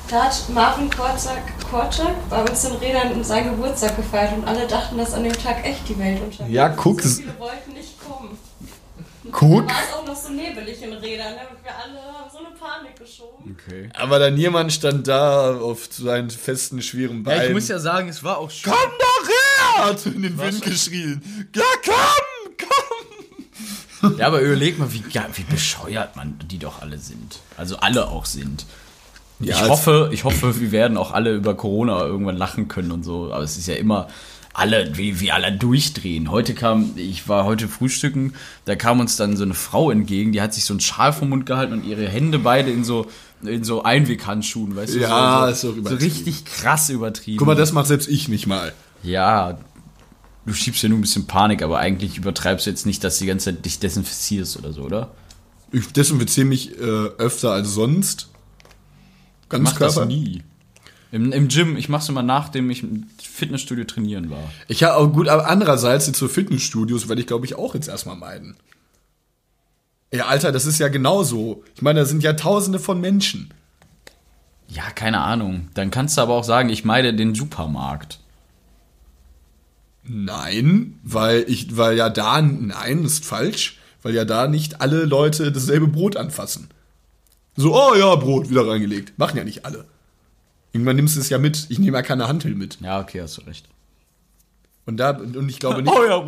Da 0.09 0.25
hat 0.25 0.49
Marvin 0.53 0.89
Korczak, 0.89 1.41
Korczak 1.69 2.29
bei 2.29 2.41
uns 2.43 2.63
in 2.63 2.73
Rädern 2.75 3.11
seinen 3.23 3.51
Geburtstag 3.55 3.97
gefeiert 3.97 4.37
und 4.37 4.47
alle 4.47 4.67
dachten, 4.67 4.97
dass 4.97 5.13
an 5.13 5.23
dem 5.23 5.33
Tag 5.33 5.65
echt 5.65 5.89
die 5.89 5.97
Welt 5.99 6.21
untergeht. 6.21 6.53
Ja, 6.53 6.69
guck, 6.69 7.01
So 7.01 7.07
das- 7.09 7.17
viele 7.19 7.39
wollten 7.39 7.73
nicht 7.73 7.99
kommen. 7.99 8.37
Guck, 9.31 9.67
War 9.67 9.75
es 9.87 9.93
auch 9.93 10.05
noch 10.05 10.15
so 10.15 10.31
nebelig 10.31 10.81
in 10.81 10.93
Rädern, 10.93 11.33
ne? 11.33 11.41
Und 11.51 11.63
wir 11.63 11.71
alle 11.75 12.01
haben 12.01 12.29
so 12.31 12.39
eine 12.39 12.55
Panik 12.55 12.97
geschoben. 12.97 13.57
Okay. 13.57 13.89
aber 13.93 14.19
dann 14.19 14.37
jemand 14.37 14.73
stand 14.73 15.07
da 15.07 15.57
auf 15.57 15.87
seinen 15.91 16.29
festen, 16.29 16.81
schweren 16.81 17.23
Beinen. 17.23 17.41
Ja, 17.41 17.47
ich 17.47 17.53
muss 17.53 17.67
ja 17.67 17.79
sagen, 17.79 18.09
es 18.09 18.23
war 18.23 18.37
auch 18.37 18.51
schön. 18.51 18.71
Komm 18.71 18.91
doch 18.99 19.27
her! 19.27 19.85
Hat 19.85 20.05
in 20.05 20.21
den 20.21 20.37
Wind 20.37 20.61
geschrien. 20.61 21.47
Ja, 21.55 21.63
komm, 21.83 22.55
komm! 22.57 24.17
Ja, 24.17 24.27
aber 24.27 24.41
überleg 24.41 24.77
mal, 24.77 24.91
wie, 24.93 25.03
ja, 25.11 25.25
wie 25.33 25.43
bescheuert 25.43 26.15
man 26.15 26.37
die 26.45 26.59
doch 26.59 26.81
alle 26.81 26.97
sind. 26.97 27.39
Also 27.57 27.77
alle 27.77 28.07
auch 28.07 28.25
sind. 28.25 28.65
Ja, 29.39 29.55
ich 29.55 29.69
hoffe, 29.69 30.09
ich 30.13 30.23
hoffe, 30.23 30.59
wir 30.61 30.71
werden 30.71 30.97
auch 30.97 31.11
alle 31.11 31.33
über 31.33 31.55
Corona 31.55 32.05
irgendwann 32.05 32.37
lachen 32.37 32.67
können 32.67 32.91
und 32.91 33.03
so. 33.03 33.33
Aber 33.33 33.43
es 33.43 33.57
ist 33.57 33.67
ja 33.67 33.75
immer, 33.75 34.07
alle, 34.55 34.97
wie, 34.97 35.19
wie 35.19 35.31
alle 35.31 35.51
durchdrehen. 35.51 36.31
Heute 36.31 36.53
kam, 36.53 36.91
ich 36.95 37.27
war 37.27 37.43
heute 37.43 37.67
frühstücken, 37.67 38.33
da 38.63 38.75
kam 38.75 38.99
uns 38.99 39.17
dann 39.17 39.35
so 39.35 39.43
eine 39.43 39.53
Frau 39.53 39.91
entgegen, 39.91 40.31
die 40.31 40.41
hat 40.41 40.53
sich 40.53 40.63
so 40.63 40.73
einen 40.73 40.79
Schal 40.79 41.11
vom 41.11 41.29
Mund 41.29 41.45
gehalten 41.45 41.73
und 41.73 41.85
ihre 41.85 42.07
Hände 42.07 42.39
beide 42.39 42.71
in 42.71 42.85
so, 42.85 43.07
in 43.43 43.65
so 43.65 43.83
Einweghandschuhen, 43.83 44.75
weißt 44.75 44.95
du? 44.95 44.99
Ja, 44.99 45.53
so, 45.53 45.71
ist 45.71 45.77
doch 45.77 45.83
so, 45.83 45.89
so 45.89 45.95
richtig 45.95 46.45
krass 46.45 46.89
übertrieben. 46.89 47.37
Guck 47.37 47.47
mal, 47.47 47.55
das 47.55 47.73
macht 47.73 47.87
selbst 47.87 48.07
ich 48.07 48.29
nicht 48.29 48.47
mal. 48.47 48.73
Ja, 49.03 49.57
du 50.45 50.53
schiebst 50.53 50.81
ja 50.83 50.89
nur 50.89 50.99
ein 50.99 51.01
bisschen 51.01 51.27
Panik, 51.27 51.61
aber 51.61 51.79
eigentlich 51.79 52.17
übertreibst 52.17 52.65
du 52.65 52.69
jetzt 52.69 52.85
nicht, 52.85 53.03
dass 53.03 53.17
du 53.17 53.25
die 53.25 53.29
ganze 53.29 53.53
Zeit 53.53 53.65
dich 53.65 53.79
desinfizierst 53.79 54.57
oder 54.57 54.71
so, 54.71 54.83
oder? 54.83 55.11
Ich 55.73 55.91
desinfiziere 55.91 56.47
mich 56.47 56.79
äh, 56.79 56.81
öfter 56.81 57.51
als 57.51 57.73
sonst. 57.73 58.29
Ganz 59.49 59.71
Mach 59.71 59.79
das 59.79 59.95
Körper. 59.95 60.07
nie. 60.07 60.43
Im, 61.11 61.31
Im 61.31 61.47
Gym, 61.49 61.77
ich 61.77 61.89
mach's 61.89 62.09
immer 62.09 62.23
nachdem 62.23 62.69
ich 62.69 62.83
Fitnessstudio 63.35 63.83
trainieren 63.85 64.29
war. 64.29 64.51
Ich 64.67 64.83
habe 64.83 64.95
auch 64.95 65.11
gut, 65.11 65.27
aber 65.27 65.47
andererseits 65.47 66.07
jetzt 66.07 66.19
so 66.19 66.27
Fitnessstudios 66.27 67.07
werde 67.07 67.21
ich 67.21 67.27
glaube 67.27 67.45
ich 67.45 67.55
auch 67.55 67.75
jetzt 67.75 67.87
erstmal 67.87 68.15
meiden. 68.15 68.55
Ja, 70.13 70.27
Alter, 70.27 70.51
das 70.51 70.65
ist 70.65 70.79
ja 70.79 70.87
genauso. 70.87 71.63
Ich 71.75 71.81
meine, 71.81 71.99
da 71.99 72.05
sind 72.05 72.23
ja 72.23 72.33
tausende 72.33 72.79
von 72.79 73.01
Menschen. 73.01 73.53
Ja, 74.67 74.89
keine 74.91 75.21
Ahnung. 75.21 75.69
Dann 75.73 75.91
kannst 75.91 76.17
du 76.17 76.21
aber 76.21 76.33
auch 76.33 76.43
sagen, 76.43 76.69
ich 76.69 76.85
meide 76.85 77.13
den 77.13 77.35
Supermarkt. 77.35 78.19
Nein, 80.03 80.99
weil 81.03 81.43
ich, 81.47 81.75
weil 81.75 81.97
ja 81.97 82.09
da, 82.09 82.41
nein, 82.41 83.03
ist 83.03 83.25
falsch, 83.25 83.79
weil 84.03 84.13
ja 84.13 84.23
da 84.23 84.47
nicht 84.47 84.81
alle 84.81 85.03
Leute 85.05 85.51
dasselbe 85.51 85.87
Brot 85.87 86.15
anfassen. 86.15 86.69
So, 87.55 87.75
oh 87.75 87.95
ja, 87.95 88.15
Brot 88.15 88.49
wieder 88.49 88.67
reingelegt. 88.67 89.17
Machen 89.17 89.37
ja 89.37 89.43
nicht 89.43 89.65
alle. 89.65 89.85
Irgendwann 90.75 90.97
nimmst 90.97 91.15
du 91.15 91.21
es 91.21 91.29
ja 91.29 91.37
mit. 91.37 91.67
Ich 91.69 91.79
nehme 91.79 91.95
ja 91.95 92.03
keine 92.03 92.27
Handel 92.27 92.53
mit. 92.53 92.79
Ja, 92.81 92.99
okay, 92.99 93.21
hast 93.21 93.37
du 93.37 93.43
recht. 93.43 93.65
Und 94.85 94.97
da, 94.97 95.11
und 95.11 95.47
ich 95.47 95.57
glaube 95.57 95.81
nicht. 95.81 95.89
Oh 95.89 96.03
ja, 96.03 96.19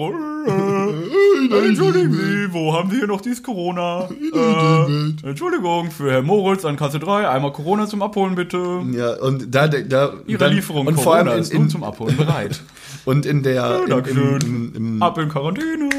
äh, 1.51 1.67
entschuldigen 1.67 2.13
Sie, 2.13 2.53
wo 2.53 2.73
haben 2.73 2.89
wir 2.89 2.99
hier 2.99 3.07
noch 3.07 3.19
dieses 3.19 3.43
Corona? 3.43 4.07
Äh, 4.10 5.27
Entschuldigung, 5.27 5.91
für 5.91 6.13
Herrn 6.13 6.25
Moritz 6.25 6.63
an 6.63 6.77
Kasse 6.77 6.97
3, 6.97 7.27
einmal 7.27 7.51
Corona 7.51 7.88
zum 7.88 8.01
Abholen 8.01 8.36
bitte. 8.36 8.57
Ja, 8.93 9.15
und 9.15 9.53
da, 9.53 9.67
da 9.67 10.13
Ihre 10.27 10.39
dann, 10.39 10.53
Lieferung 10.53 10.88
und 10.88 10.95
Corona 10.95 11.03
vor 11.03 11.15
allem 11.15 11.27
in, 11.27 11.39
ist 11.41 11.53
nun 11.53 11.63
in, 11.63 11.69
zum 11.69 11.83
Abholen 11.83 12.15
bereit. 12.15 12.62
und 13.05 13.25
in 13.25 13.43
der 13.43 13.81
im, 13.83 13.89
Dankeschön. 13.89 14.41
im, 14.43 14.75
im, 14.75 15.03
Ab 15.03 15.17
in 15.17 15.27
Quarantäne. 15.27 15.89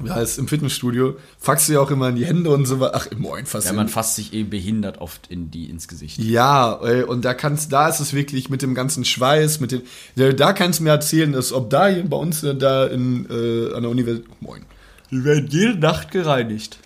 Im, 0.00 0.14
heißt, 0.14 0.38
im 0.38 0.48
Fitnessstudio 0.48 1.16
fuckst 1.38 1.68
du 1.68 1.74
ja 1.74 1.80
auch 1.80 1.90
immer 1.90 2.08
in 2.08 2.16
die 2.16 2.26
Hände 2.26 2.50
und 2.50 2.66
so 2.66 2.80
weiter. 2.80 2.92
Ach, 2.96 3.06
im 3.06 3.20
Moin 3.20 3.46
fast. 3.46 3.66
Ja, 3.66 3.72
man 3.72 3.88
fasst 3.88 4.16
sich 4.16 4.32
eh 4.32 4.42
behindert 4.42 4.98
oft 4.98 5.26
in 5.28 5.50
die 5.50 5.70
ins 5.70 5.88
Gesicht. 5.88 6.18
Ja, 6.18 6.78
ey, 6.82 7.02
und 7.02 7.24
da 7.24 7.34
kannst, 7.34 7.72
da 7.72 7.88
ist 7.88 8.00
es 8.00 8.12
wirklich 8.14 8.50
mit 8.50 8.62
dem 8.62 8.74
ganzen 8.74 9.04
Schweiß, 9.04 9.60
mit 9.60 9.72
dem, 9.72 9.82
da, 10.16 10.32
da 10.32 10.52
kannst 10.52 10.78
du 10.80 10.84
mir 10.84 10.90
erzählen, 10.90 11.32
dass 11.32 11.52
ob 11.52 11.70
da 11.70 11.88
hier 11.88 12.04
bei 12.04 12.16
uns 12.16 12.42
äh, 12.42 12.54
da 12.54 12.86
in 12.86 13.26
äh, 13.30 13.74
an 13.74 13.82
der 13.82 13.90
Universität, 13.90 14.28
moin, 14.42 14.62
Die 15.10 15.24
werden 15.24 15.46
jede 15.50 15.78
Nacht 15.78 16.10
gereinigt. 16.10 16.78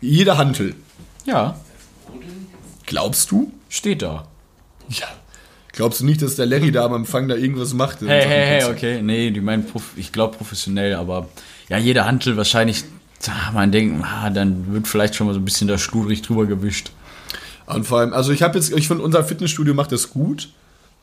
jeder 0.00 0.36
Hantel. 0.38 0.74
Ja, 1.26 1.58
Glaubst 2.86 3.30
du? 3.30 3.50
steht 3.68 4.02
da. 4.02 4.28
Ja. 4.88 5.06
Glaubst 5.72 6.00
du 6.00 6.04
nicht, 6.04 6.22
dass 6.22 6.36
der 6.36 6.46
Larry 6.46 6.70
da 6.70 6.84
am 6.84 6.94
Empfang 6.94 7.26
da 7.26 7.34
irgendwas 7.34 7.74
macht? 7.74 8.00
Hey, 8.02 8.22
hey, 8.24 8.46
hey, 8.60 8.64
okay. 8.70 9.02
Nee, 9.02 9.30
die 9.32 9.40
meinen, 9.40 9.66
prof 9.66 9.92
ich 9.96 10.12
glaube 10.12 10.36
professionell, 10.36 10.94
aber 10.94 11.28
ja, 11.68 11.78
jeder 11.78 12.04
Hantel 12.06 12.36
wahrscheinlich, 12.36 12.84
ah, 13.28 13.52
man 13.52 13.72
denkt, 13.72 14.04
ah, 14.04 14.30
dann 14.30 14.72
wird 14.72 14.88
vielleicht 14.88 15.14
schon 15.14 15.26
mal 15.26 15.32
so 15.32 15.40
ein 15.40 15.44
bisschen 15.44 15.68
da 15.68 15.78
schludrig 15.78 16.22
drüber 16.22 16.46
gewischt. 16.46 16.90
Und 17.66 17.86
vor 17.86 18.00
allem, 18.00 18.12
also 18.12 18.32
ich 18.32 18.42
habe 18.42 18.58
jetzt, 18.58 18.72
ich 18.72 18.88
finde, 18.88 19.02
unser 19.02 19.24
Fitnessstudio 19.24 19.72
macht 19.74 19.92
das 19.92 20.10
gut, 20.10 20.50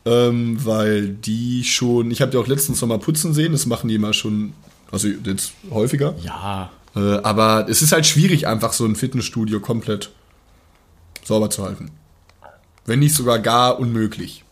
ähm, 0.06 0.64
weil 0.64 1.10
die 1.10 1.64
schon, 1.64 2.12
ich 2.12 2.22
habe 2.22 2.32
die 2.32 2.38
auch 2.38 2.48
letztens 2.48 2.82
noch 2.82 2.88
mal 2.88 3.00
putzen 3.00 3.34
sehen, 3.34 3.52
das 3.52 3.66
machen 3.66 3.88
die 3.88 3.96
immer 3.96 4.14
schon, 4.14 4.54
also 4.92 5.08
jetzt 5.08 5.54
häufiger. 5.72 6.16
Ja, 6.24 6.72
Äh, 6.96 7.00
aber 7.24 7.68
es 7.70 7.82
ist 7.82 7.94
halt 7.94 8.06
schwierig, 8.06 8.48
einfach 8.48 8.74
so 8.74 8.86
ein 8.86 8.96
Fitnessstudio 8.96 9.60
komplett 9.62 10.12
sauber 11.24 11.50
zu 11.50 11.64
halten. 11.64 11.90
Wenn 12.86 13.00
nicht 13.00 13.16
sogar 13.16 13.40
gar 13.40 13.80
unmöglich. 13.80 14.44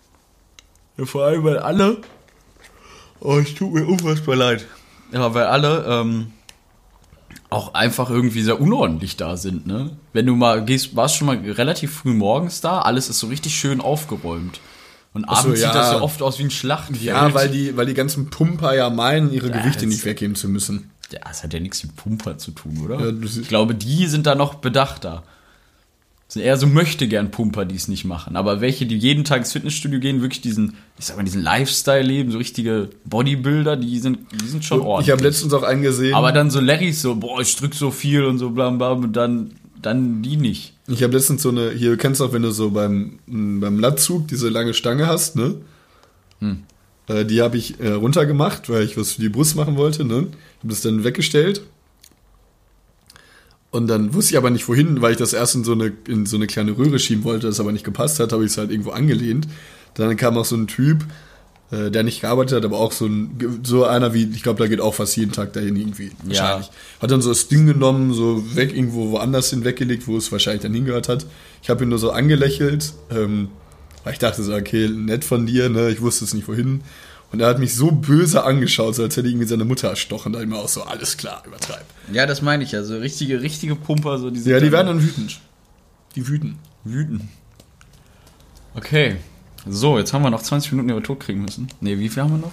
Ja, 0.98 1.06
vor 1.06 1.26
allem, 1.26 1.44
weil 1.44 1.60
alle. 1.60 1.98
Oh, 3.20 3.38
es 3.40 3.54
tut 3.56 3.74
mir 3.74 3.86
unfassbar 3.86 4.36
leid. 4.36 4.66
Ja, 5.12 5.34
weil 5.34 5.46
alle 5.46 5.86
ähm, 5.88 6.28
auch 7.50 7.74
einfach 7.74 8.10
irgendwie 8.10 8.42
sehr 8.42 8.62
unordentlich 8.62 9.18
da 9.18 9.38
sind, 9.38 9.66
ne? 9.66 9.92
Wenn 10.14 10.26
du 10.26 10.36
mal 10.36 10.64
gehst, 10.64 10.96
warst 10.96 11.16
schon 11.16 11.28
mal 11.28 11.38
relativ 11.38 11.94
früh 11.94 12.14
morgens 12.14 12.62
da, 12.62 12.82
alles 12.82 13.10
ist 13.10 13.20
so 13.20 13.28
richtig 13.28 13.56
schön 13.56 13.82
aufgeräumt. 13.82 14.60
Und 15.14 15.26
Ach 15.28 15.42
so, 15.42 15.48
abends 15.48 15.62
ja. 15.62 15.68
sieht 15.70 15.76
das 15.76 15.92
ja 15.94 16.02
oft 16.02 16.22
aus 16.22 16.38
wie 16.38 16.44
ein 16.44 16.52
Schlachtfeld. 16.52 17.02
Ja, 17.02 17.34
weil 17.34 17.50
die, 17.50 17.76
weil 17.76 17.88
die 17.88 17.96
ganzen 17.96 18.30
Pumper 18.30 18.76
ja 18.76 18.90
meinen, 18.92 19.34
ihre 19.34 19.50
Ja, 19.50 19.58
Gewichte 19.58 19.88
nicht 19.88 20.06
weggeben 20.06 20.36
zu 20.36 20.48
müssen. 20.48 20.92
Ja, 21.12 21.20
das 21.28 21.44
hat 21.44 21.54
ja 21.54 21.60
nichts 21.60 21.84
mit 21.84 21.96
Pumper 21.96 22.38
zu 22.38 22.52
tun, 22.52 22.80
oder? 22.86 23.00
Ja, 23.00 23.12
ich 23.24 23.48
glaube, 23.48 23.74
die 23.74 24.06
sind 24.06 24.28
da 24.28 24.36
noch 24.36 24.56
bedachter. 24.56 25.24
Sind 26.32 26.44
eher 26.44 26.58
so 26.58 26.68
möchte 26.68 27.08
gern 27.08 27.32
Pumper, 27.32 27.66
die 27.66 27.76
es 27.76 27.88
nicht 27.88 28.06
machen. 28.06 28.36
Aber 28.36 28.62
welche, 28.62 28.86
die 28.86 28.96
jeden 28.96 29.24
Tag 29.24 29.40
ins 29.40 29.52
Fitnessstudio 29.52 30.00
gehen, 30.00 30.22
wirklich 30.22 30.42
diesen, 30.42 30.76
ich 31.00 31.06
sag 31.06 31.18
mal, 31.18 31.24
diesen 31.24 31.42
Lifestyle 31.42 32.04
leben, 32.04 32.32
so 32.32 32.38
richtige 32.38 32.92
Bodybuilder, 33.06 33.76
die 33.76 33.98
sind, 33.98 34.20
die 34.40 34.48
sind 34.48 34.64
schon 34.64 34.82
ordentlich. 34.82 35.08
Ich 35.08 35.12
habe 35.12 35.24
letztens 35.24 35.54
auch 35.54 35.64
einen 35.64 35.82
gesehen. 35.82 36.14
Aber 36.14 36.32
dann 36.32 36.52
so 36.52 36.60
Larrys 36.60 37.02
so, 37.02 37.16
boah, 37.16 37.42
ich 37.42 37.56
drück 37.56 37.74
so 37.74 37.90
viel 37.90 38.26
und 38.26 38.38
so 38.38 38.52
bla 38.52 38.70
bla 38.70 38.92
und 38.92 39.14
dann, 39.14 39.56
dann 39.82 40.22
die 40.22 40.38
nicht. 40.38 40.76
Ich 40.88 41.02
habe 41.02 41.14
letztens 41.14 41.42
so 41.42 41.50
eine, 41.50 41.72
hier 41.72 41.98
kennst 41.98 42.22
du 42.22 42.26
auch, 42.26 42.32
wenn 42.32 42.44
du 42.44 42.52
so 42.52 42.70
beim, 42.70 43.18
beim 43.26 43.80
Latzug 43.80 44.28
diese 44.28 44.50
lange 44.50 44.76
Stange 44.76 45.08
hast, 45.08 45.36
ne? 45.36 45.56
Hm. 46.42 46.60
Äh, 47.08 47.26
die 47.26 47.42
habe 47.42 47.58
ich 47.58 47.80
äh, 47.80 47.94
runtergemacht, 47.94 48.70
weil 48.70 48.84
ich 48.84 48.98
was 48.98 49.14
für 49.14 49.22
die 49.22 49.30
Brust 49.30 49.56
machen 49.56 49.78
wollte, 49.78 50.06
ne? 50.06 50.28
Hab 50.62 50.70
das 50.70 50.82
dann 50.82 51.04
weggestellt. 51.04 51.64
Und 53.72 53.88
dann 53.88 54.14
wusste 54.14 54.34
ich 54.34 54.38
aber 54.38 54.50
nicht 54.50 54.68
wohin, 54.68 55.02
weil 55.02 55.12
ich 55.12 55.18
das 55.18 55.34
erst 55.34 55.56
in 55.56 55.64
so 55.64 55.74
eine, 55.74 55.92
in 56.08 56.26
so 56.26 56.38
eine 56.38 56.48
kleine 56.48 56.78
Röhre 56.78 56.98
schieben 56.98 57.24
wollte, 57.24 57.48
das 57.48 57.60
aber 57.60 57.72
nicht 57.72 57.86
gepasst 57.86 58.20
hat, 58.20 58.34
habe 58.34 58.44
ich 58.44 58.52
es 58.52 58.58
halt 58.58 58.72
irgendwo 58.72 58.92
angelehnt. 58.92 59.48
Dann 59.94 60.16
kam 60.18 60.38
auch 60.38 60.46
so 60.46 60.56
ein 60.56 60.66
Typ, 60.68 61.06
äh, 61.72 61.92
der 61.92 62.02
nicht 62.02 62.22
gearbeitet 62.22 62.58
hat, 62.58 62.66
aber 62.66 62.80
auch 62.80 62.92
so 62.92 63.06
ein, 63.06 63.62
so 63.64 63.86
einer 63.86 64.14
wie, 64.16 64.24
ich 64.34 64.42
glaube, 64.42 64.58
da 64.58 64.68
geht 64.68 64.82
auch 64.82 64.96
fast 64.96 65.16
jeden 65.18 65.32
Tag 65.32 65.54
dahin 65.54 65.76
irgendwie. 65.76 66.12
Wahrscheinlich. 66.24 66.72
Hat 67.00 67.12
dann 67.12 67.22
so 67.22 67.30
das 67.30 67.48
Ding 67.48 67.68
genommen, 67.68 68.14
so 68.14 68.56
weg, 68.56 68.76
irgendwo 68.76 69.12
woanders 69.12 69.52
hin 69.52 69.64
weggelegt, 69.64 70.08
wo 70.08 70.18
es 70.18 70.32
wahrscheinlich 70.32 70.64
dann 70.64 70.74
hingehört 70.74 71.10
hat. 71.10 71.28
Ich 71.62 71.70
habe 71.70 71.84
ihn 71.84 71.90
nur 71.90 72.00
so 72.00 72.10
angelächelt, 72.10 72.94
ähm, 73.12 73.50
weil 74.04 74.14
ich 74.14 74.20
dachte 74.20 74.42
so, 74.42 74.54
okay, 74.54 74.90
nett 74.90 75.24
von 75.24 75.46
dir, 75.46 75.70
ne, 75.70 75.90
ich 75.92 76.02
wusste 76.02 76.26
es 76.26 76.34
nicht 76.34 76.48
wohin. 76.48 76.82
Und 77.32 77.42
er 77.42 77.48
hat 77.48 77.60
mich 77.60 77.76
so 77.76 77.92
böse 77.92 78.44
angeschaut, 78.44 78.96
so 78.96 79.04
als 79.04 79.16
hätte 79.16 79.28
irgendwie 79.28 79.46
seine 79.46 79.64
Mutter 79.66 79.88
erstochen. 79.90 80.34
Da 80.34 80.42
ich 80.42 80.48
mir 80.48 80.58
auch 80.58 80.68
so, 80.68 80.82
alles 80.84 81.16
klar, 81.18 81.44
übertreib. 81.46 81.84
Ja, 82.12 82.26
das 82.26 82.42
meine 82.42 82.64
ich 82.64 82.72
ja. 82.72 82.84
So 82.84 82.98
richtige, 82.98 83.42
richtige 83.42 83.76
Pumper, 83.76 84.18
so 84.18 84.32
diese. 84.32 84.50
Ja, 84.50 84.60
die 84.60 84.72
werden 84.72 84.88
dann 84.88 85.04
wütend. 85.04 85.40
Die 86.16 86.28
wüten. 86.28 86.58
wütend. 86.84 87.22
Okay. 88.76 89.18
So, 89.68 89.98
jetzt 90.00 90.14
haben 90.14 90.24
wir 90.24 90.30
noch 90.32 90.42
20 90.42 90.72
Minuten, 90.72 90.88
die 90.88 90.94
wir 90.96 91.04
tot 91.04 91.20
kriegen 91.20 91.42
müssen. 91.44 91.68
Nee, 91.82 92.00
wie 92.00 92.10
viel 92.10 92.24
haben 92.24 92.32
wir 92.32 92.38
noch? 92.38 92.52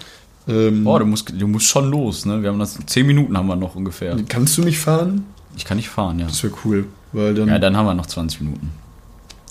Ähm, 0.48 0.86
Oh, 0.86 0.98
du 0.98 1.06
musst, 1.06 1.30
du 1.30 1.46
musst 1.46 1.66
schon 1.66 1.90
los, 1.90 2.26
ne? 2.26 2.42
Wir 2.42 2.50
haben 2.50 2.58
das, 2.58 2.76
10 2.84 3.06
Minuten 3.06 3.36
haben 3.36 3.46
wir 3.46 3.56
noch 3.56 3.74
ungefähr. 3.76 4.16
kannst 4.28 4.58
du 4.58 4.62
nicht 4.62 4.78
fahren? 4.78 5.24
Ich 5.56 5.64
kann 5.64 5.76
nicht 5.78 5.88
fahren, 5.88 6.18
ja. 6.18 6.26
Das 6.26 6.42
wäre 6.42 6.52
cool, 6.64 6.86
weil 7.12 7.34
dann, 7.34 7.48
Ja, 7.48 7.58
dann 7.58 7.76
haben 7.76 7.86
wir 7.86 7.94
noch 7.94 8.06
20 8.06 8.42
Minuten. 8.42 8.70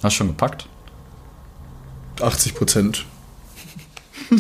Hast 0.04 0.14
du 0.14 0.18
schon 0.18 0.28
gepackt? 0.28 0.68
80 2.22 2.54
Prozent. 2.56 3.06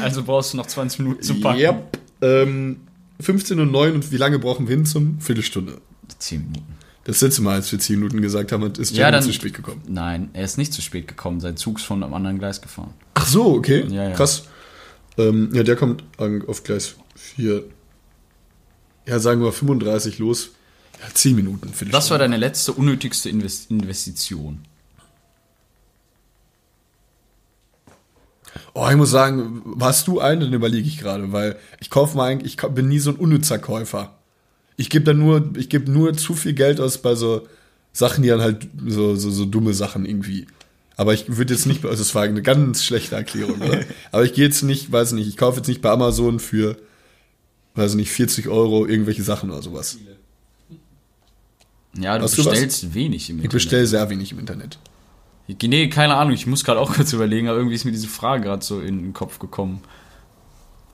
Also 0.00 0.22
brauchst 0.24 0.52
du 0.52 0.56
noch 0.56 0.66
20 0.66 1.00
Minuten 1.00 1.22
zu 1.22 1.34
Yep. 1.34 1.98
Ähm, 2.20 2.80
15 3.20 3.60
und 3.60 3.70
9 3.72 3.94
und 3.94 4.12
wie 4.12 4.16
lange 4.16 4.38
brauchen 4.38 4.68
wir 4.68 4.76
hin 4.76 4.84
zum? 4.86 5.20
Viertelstunde. 5.20 5.80
10 6.18 6.42
Minuten. 6.42 6.74
Das 7.04 7.20
letzte 7.20 7.42
Mal, 7.42 7.54
als 7.54 7.72
wir 7.72 7.78
10 7.78 7.98
Minuten 7.98 8.20
gesagt 8.20 8.52
haben, 8.52 8.70
ist 8.74 8.90
Ja, 8.90 9.04
Jeremy 9.06 9.12
dann- 9.12 9.22
zu 9.24 9.32
spät 9.32 9.54
gekommen. 9.54 9.82
Nein, 9.88 10.30
er 10.34 10.44
ist 10.44 10.58
nicht 10.58 10.72
zu 10.72 10.82
spät 10.82 11.08
gekommen. 11.08 11.40
Sein 11.40 11.56
Zug 11.56 11.78
ist 11.78 11.84
von 11.84 12.02
einem 12.02 12.12
anderen 12.14 12.38
Gleis 12.38 12.60
gefahren. 12.60 12.92
Ach 13.14 13.26
so, 13.26 13.54
okay. 13.54 13.84
Ja, 13.88 14.08
ja. 14.10 14.14
Krass. 14.14 14.44
Ähm, 15.16 15.50
ja, 15.52 15.62
der 15.62 15.76
kommt 15.76 16.04
an, 16.18 16.44
auf 16.46 16.62
Gleis 16.64 16.96
4. 17.16 17.64
Ja, 19.06 19.18
sagen 19.18 19.40
wir 19.42 19.52
35 19.52 20.18
los. 20.18 20.50
Ja, 21.00 21.06
10 21.14 21.34
Minuten. 21.34 21.60
Viertelstunde. 21.68 21.92
Was 21.94 22.10
war 22.10 22.18
deine 22.18 22.36
letzte 22.36 22.72
unnötigste 22.72 23.28
Invest 23.30 23.70
Investition? 23.70 24.60
Oh, 28.74 28.86
ich 28.88 28.96
muss 28.96 29.10
sagen, 29.10 29.76
hast 29.80 30.06
du 30.08 30.20
einen? 30.20 30.40
Dann 30.40 30.52
überlege 30.52 30.86
ich 30.88 30.98
gerade, 30.98 31.32
weil 31.32 31.56
ich 31.80 31.90
kaufe 31.90 32.16
mal 32.16 32.26
eigentlich, 32.30 32.54
ich 32.54 32.68
bin 32.70 32.88
nie 32.88 32.98
so 32.98 33.10
ein 33.10 33.16
unnützer 33.16 33.58
Käufer. 33.58 34.14
Ich 34.76 34.90
gebe 34.90 35.04
dann 35.04 35.18
nur, 35.18 35.50
ich 35.56 35.68
gebe 35.68 35.90
nur 35.90 36.14
zu 36.16 36.34
viel 36.34 36.52
Geld 36.52 36.80
aus 36.80 36.98
bei 36.98 37.14
so 37.14 37.46
Sachen, 37.92 38.22
die 38.22 38.28
dann 38.28 38.40
halt 38.40 38.68
so, 38.86 39.16
so, 39.16 39.30
so 39.30 39.44
dumme 39.44 39.74
Sachen 39.74 40.06
irgendwie. 40.06 40.46
Aber 40.96 41.14
ich 41.14 41.36
würde 41.36 41.54
jetzt 41.54 41.66
nicht, 41.66 41.84
also 41.84 42.02
es 42.02 42.14
war 42.14 42.22
eine 42.24 42.42
ganz 42.42 42.84
schlechte 42.84 43.14
Erklärung, 43.16 43.60
oder? 43.60 43.80
Aber 44.12 44.24
ich 44.24 44.32
gehe 44.34 44.44
jetzt 44.44 44.62
nicht, 44.62 44.90
weiß 44.90 45.12
nicht, 45.12 45.28
ich 45.28 45.36
kaufe 45.36 45.58
jetzt 45.58 45.68
nicht 45.68 45.80
bei 45.82 45.90
Amazon 45.90 46.40
für, 46.40 46.76
weiß 47.74 47.94
nicht, 47.94 48.10
40 48.10 48.48
Euro 48.48 48.86
irgendwelche 48.86 49.22
Sachen 49.22 49.50
oder 49.50 49.62
sowas. 49.62 49.98
Ja, 51.96 52.18
du 52.18 52.24
Hast 52.24 52.36
du 52.38 52.44
bestellst 52.44 52.94
wenig 52.94 53.30
im 53.30 53.38
Ich 53.38 53.44
Internet. 53.44 53.52
bestelle 53.52 53.86
sehr 53.86 54.10
wenig 54.10 54.32
im 54.32 54.38
Internet. 54.38 54.78
Nee, 55.48 55.88
keine 55.88 56.16
Ahnung. 56.16 56.34
Ich 56.34 56.46
muss 56.46 56.64
gerade 56.64 56.80
auch 56.80 56.92
kurz 56.94 57.12
überlegen, 57.12 57.48
aber 57.48 57.58
irgendwie 57.58 57.74
ist 57.74 57.84
mir 57.84 57.92
diese 57.92 58.08
Frage 58.08 58.44
gerade 58.44 58.64
so 58.64 58.80
in 58.80 58.98
den 58.98 59.12
Kopf 59.14 59.38
gekommen. 59.38 59.80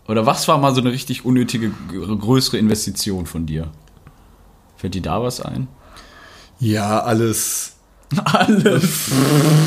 Oder 0.07 0.26
was 0.26 0.46
war 0.48 0.59
mal 0.59 0.74
so 0.74 0.80
eine 0.80 0.92
richtig 0.92 1.24
unnötige, 1.24 1.70
größere 1.70 2.59
Investition 2.59 3.26
von 3.26 3.46
dir? 3.46 3.70
Fällt 4.76 4.94
dir 4.94 5.02
da 5.02 5.22
was 5.22 5.40
ein? 5.40 5.66
Ja, 6.61 7.00
alles. 7.00 7.76
Alles. 8.24 9.11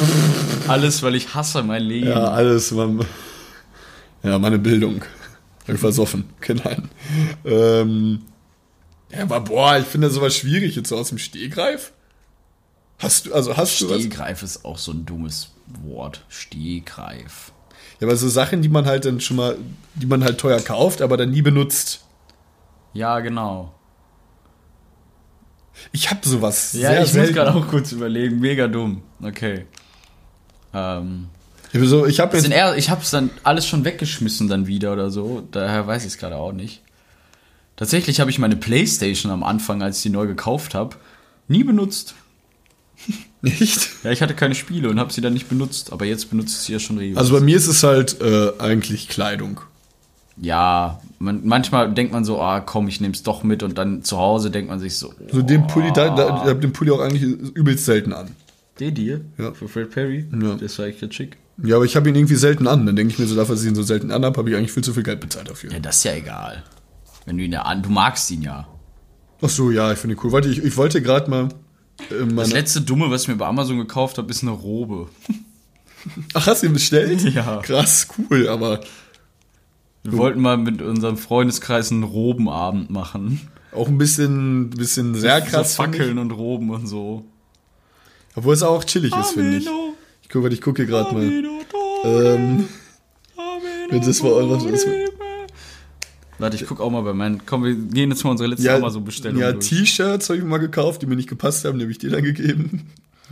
Alles, 0.67 1.03
weil 1.03 1.15
ich 1.15 1.33
hasse 1.33 1.63
mein 1.63 1.81
Leben. 1.81 2.07
Ja, 2.07 2.25
alles. 2.29 2.71
Man, 2.71 3.03
ja, 4.23 4.37
meine 4.37 4.59
Bildung. 4.59 5.01
Ich 5.67 5.79
versoffen. 5.79 6.25
Nein. 6.47 6.89
Ähm, 7.45 8.21
ja, 9.11 9.23
aber 9.23 9.41
boah, 9.41 9.77
ich 9.77 9.85
finde 9.85 10.09
sowas 10.09 10.35
schwierig 10.35 10.75
jetzt 10.75 10.89
so 10.89 10.97
aus 10.97 11.09
dem 11.09 11.17
Stehgreif. 11.17 11.91
Hast 12.99 13.27
du, 13.27 13.33
also 13.33 13.55
hast 13.57 13.79
du 13.81 13.89
was? 13.89 13.99
Stehgreif 14.01 14.41
ist 14.43 14.65
auch 14.65 14.77
so 14.77 14.91
ein 14.91 15.05
dummes 15.05 15.51
Wort. 15.83 16.23
Stehgreif. 16.29 17.51
Ja, 17.99 18.07
aber 18.07 18.15
so 18.15 18.27
Sachen, 18.29 18.61
die 18.61 18.69
man 18.69 18.85
halt 18.85 19.05
dann 19.05 19.19
schon 19.21 19.37
mal, 19.37 19.57
die 19.95 20.05
man 20.05 20.23
halt 20.23 20.39
teuer 20.39 20.59
kauft, 20.61 21.01
aber 21.01 21.17
dann 21.17 21.29
nie 21.31 21.41
benutzt. 21.41 22.01
Ja, 22.93 23.19
genau. 23.19 23.73
Ich 25.91 26.09
habe 26.09 26.27
sowas 26.27 26.73
Ja, 26.73 26.89
sehr 26.89 27.03
ich 27.03 27.11
selten. 27.11 27.27
muss 27.29 27.35
gerade 27.35 27.53
auch 27.55 27.67
kurz 27.67 27.91
überlegen. 27.91 28.39
Mega 28.39 28.67
dumm. 28.67 29.03
Okay. 29.21 29.65
Ähm, 30.73 31.27
Ich 31.71 31.79
hab 31.79 31.85
so, 31.87 32.05
ich 32.07 32.19
habe 32.19 32.37
ich 32.77 32.89
hab's 32.89 33.11
dann 33.11 33.29
alles 33.43 33.67
schon 33.67 33.85
weggeschmissen 33.85 34.47
dann 34.47 34.65
wieder 34.65 34.91
oder 34.93 35.11
so. 35.11 35.43
Daher 35.51 35.85
weiß 35.85 36.03
ich 36.03 36.13
es 36.13 36.17
gerade 36.17 36.35
auch 36.37 36.51
nicht. 36.51 36.81
Tatsächlich 37.75 38.19
habe 38.19 38.31
ich 38.31 38.39
meine 38.39 38.55
Playstation 38.55 39.31
am 39.31 39.43
Anfang, 39.43 39.83
als 39.83 39.97
ich 39.97 40.03
die 40.03 40.09
neu 40.09 40.25
gekauft 40.25 40.73
habe, 40.73 40.95
nie 41.47 41.63
benutzt. 41.63 42.15
Nicht. 43.41 43.89
Ja, 44.03 44.11
ich 44.11 44.21
hatte 44.21 44.33
keine 44.33 44.55
Spiele 44.55 44.89
und 44.89 44.99
habe 44.99 45.13
sie 45.13 45.21
dann 45.21 45.33
nicht 45.33 45.49
benutzt, 45.49 45.91
aber 45.91 46.05
jetzt 46.05 46.29
benutze 46.29 46.49
ich 46.51 46.57
sie 46.65 46.73
ja 46.73 46.79
schon 46.79 46.97
regelmäßig. 46.97 47.19
Also 47.19 47.33
bei 47.33 47.41
mir 47.41 47.57
ist 47.57 47.67
es 47.67 47.83
halt 47.83 48.19
äh, 48.21 48.51
eigentlich 48.59 49.07
Kleidung. 49.09 49.61
ja, 50.39 50.99
man, 51.19 51.41
manchmal 51.45 51.93
denkt 51.93 52.13
man 52.13 52.23
so, 52.25 52.39
ah 52.41 52.59
komm, 52.59 52.87
ich 52.87 53.01
nehm's 53.01 53.23
doch 53.23 53.43
mit 53.43 53.63
und 53.63 53.77
dann 53.77 54.03
zu 54.03 54.17
Hause 54.17 54.51
denkt 54.51 54.69
man 54.69 54.79
sich 54.79 54.95
so, 54.97 55.09
oh, 55.09 55.23
So 55.31 55.41
den 55.41 55.65
Pulli, 55.67 55.91
da, 55.93 56.09
da, 56.15 56.43
ich 56.43 56.49
hab 56.49 56.61
den 56.61 56.73
Pulli 56.73 56.91
auch 56.91 56.99
eigentlich 56.99 57.23
übelst 57.23 57.85
selten 57.85 58.13
an. 58.13 58.29
den 58.79 58.93
dir? 58.93 59.21
Ja. 59.37 59.53
Für 59.53 59.67
Fred 59.67 59.89
Perry? 59.91 60.27
Ja. 60.41 60.55
Das 60.55 60.77
war 60.77 60.85
echt 60.85 61.01
jetzt 61.01 61.15
schick. 61.15 61.37
Ja, 61.63 61.77
aber 61.77 61.85
ich 61.85 61.95
habe 61.95 62.07
ihn 62.09 62.15
irgendwie 62.15 62.35
selten 62.35 62.67
an. 62.67 62.85
Dann 62.85 62.95
denke 62.95 63.13
ich 63.13 63.17
mir 63.19 63.25
so, 63.25 63.35
dafür, 63.35 63.55
dass 63.55 63.63
ich 63.63 63.69
ihn 63.69 63.73
so 63.75 63.81
selten 63.81 64.11
anhab, 64.11 64.37
habe 64.37 64.47
ich 64.51 64.55
eigentlich 64.55 64.71
viel 64.71 64.83
zu 64.83 64.93
viel 64.93 65.01
Geld 65.01 65.19
bezahlt 65.21 65.49
dafür. 65.49 65.71
Ja, 65.71 65.79
das 65.79 65.97
ist 65.97 66.03
ja 66.03 66.13
egal. 66.13 66.63
Wenn 67.25 67.37
du 67.37 67.43
ihn 67.43 67.51
ja 67.51 67.63
an, 67.63 67.81
du 67.81 67.89
magst 67.89 68.29
ihn 68.29 68.43
ja. 68.43 68.67
Ach 69.41 69.49
so, 69.49 69.71
ja, 69.71 69.91
ich 69.91 69.97
finde 69.97 70.15
ihn 70.15 70.19
cool. 70.23 70.31
Warte, 70.31 70.49
ich, 70.49 70.63
ich 70.63 70.77
wollte 70.77 71.01
gerade 71.01 71.29
mal 71.31 71.49
äh, 72.09 72.25
Das 72.35 72.51
letzte 72.51 72.81
Dumme, 72.81 73.09
was 73.09 73.23
ich 73.23 73.27
mir 73.27 73.35
bei 73.35 73.45
Amazon 73.47 73.77
gekauft 73.77 74.17
habe, 74.17 74.29
ist 74.31 74.41
eine 74.43 74.51
Robe. 74.51 75.07
Ach, 76.33 76.47
hast 76.47 76.63
du 76.63 76.67
ihn 76.67 76.73
bestellt? 76.73 77.21
Ja. 77.33 77.57
Krass, 77.63 78.07
cool, 78.17 78.47
aber 78.47 78.81
Wir 80.03 80.17
wollten 80.17 80.39
mal 80.41 80.57
mit 80.57 80.81
unserem 80.81 81.17
Freundeskreis 81.17 81.91
einen 81.91 82.03
Robenabend 82.03 82.89
machen. 82.89 83.41
auch 83.73 83.87
ein 83.87 83.97
bisschen, 83.97 84.69
bisschen 84.69 85.15
sehr 85.15 85.41
krass. 85.41 85.75
so. 85.75 85.83
Fackeln 85.83 86.17
und 86.17 86.31
Roben 86.31 86.69
und 86.69 86.87
so. 86.87 87.25
Obwohl 88.35 88.53
es 88.53 88.63
auch 88.63 88.83
chillig 88.83 89.13
ist, 89.15 89.31
finde 89.31 89.57
ich. 89.57 89.67
Ich 90.21 90.29
gucke, 90.29 90.47
ich 90.49 90.61
gucke 90.61 90.85
gerade 90.85 91.13
mal. 91.13 91.43
Ähm, 92.05 92.67
das 93.89 94.23
war 94.23 94.31
auch 94.31 94.49
was. 94.49 94.85
Warte, 96.39 96.55
ich 96.55 96.65
guck 96.67 96.79
auch 96.79 96.91
mal 96.91 97.01
bei 97.01 97.13
meinen. 97.13 97.45
Komm, 97.45 97.63
wir 97.63 97.73
gehen 97.73 98.11
jetzt 98.11 98.23
mal 98.23 98.31
unsere 98.31 98.49
letzte 98.49 98.67
Ja, 98.67 98.75
Amazon-Bestellung 98.75 99.39
ja 99.39 99.51
durch. 99.51 99.67
T-Shirts 99.67 100.29
habe 100.29 100.37
ich 100.37 100.43
mir 100.43 100.49
mal 100.49 100.57
gekauft, 100.59 101.01
die 101.01 101.07
mir 101.07 101.15
nicht 101.15 101.29
gepasst 101.29 101.65
haben, 101.65 101.79
die 101.79 101.85
habe 101.85 101.91
ich 101.91 101.97
dir 101.97 102.11
dann 102.11 102.23
gegeben. 102.23 102.87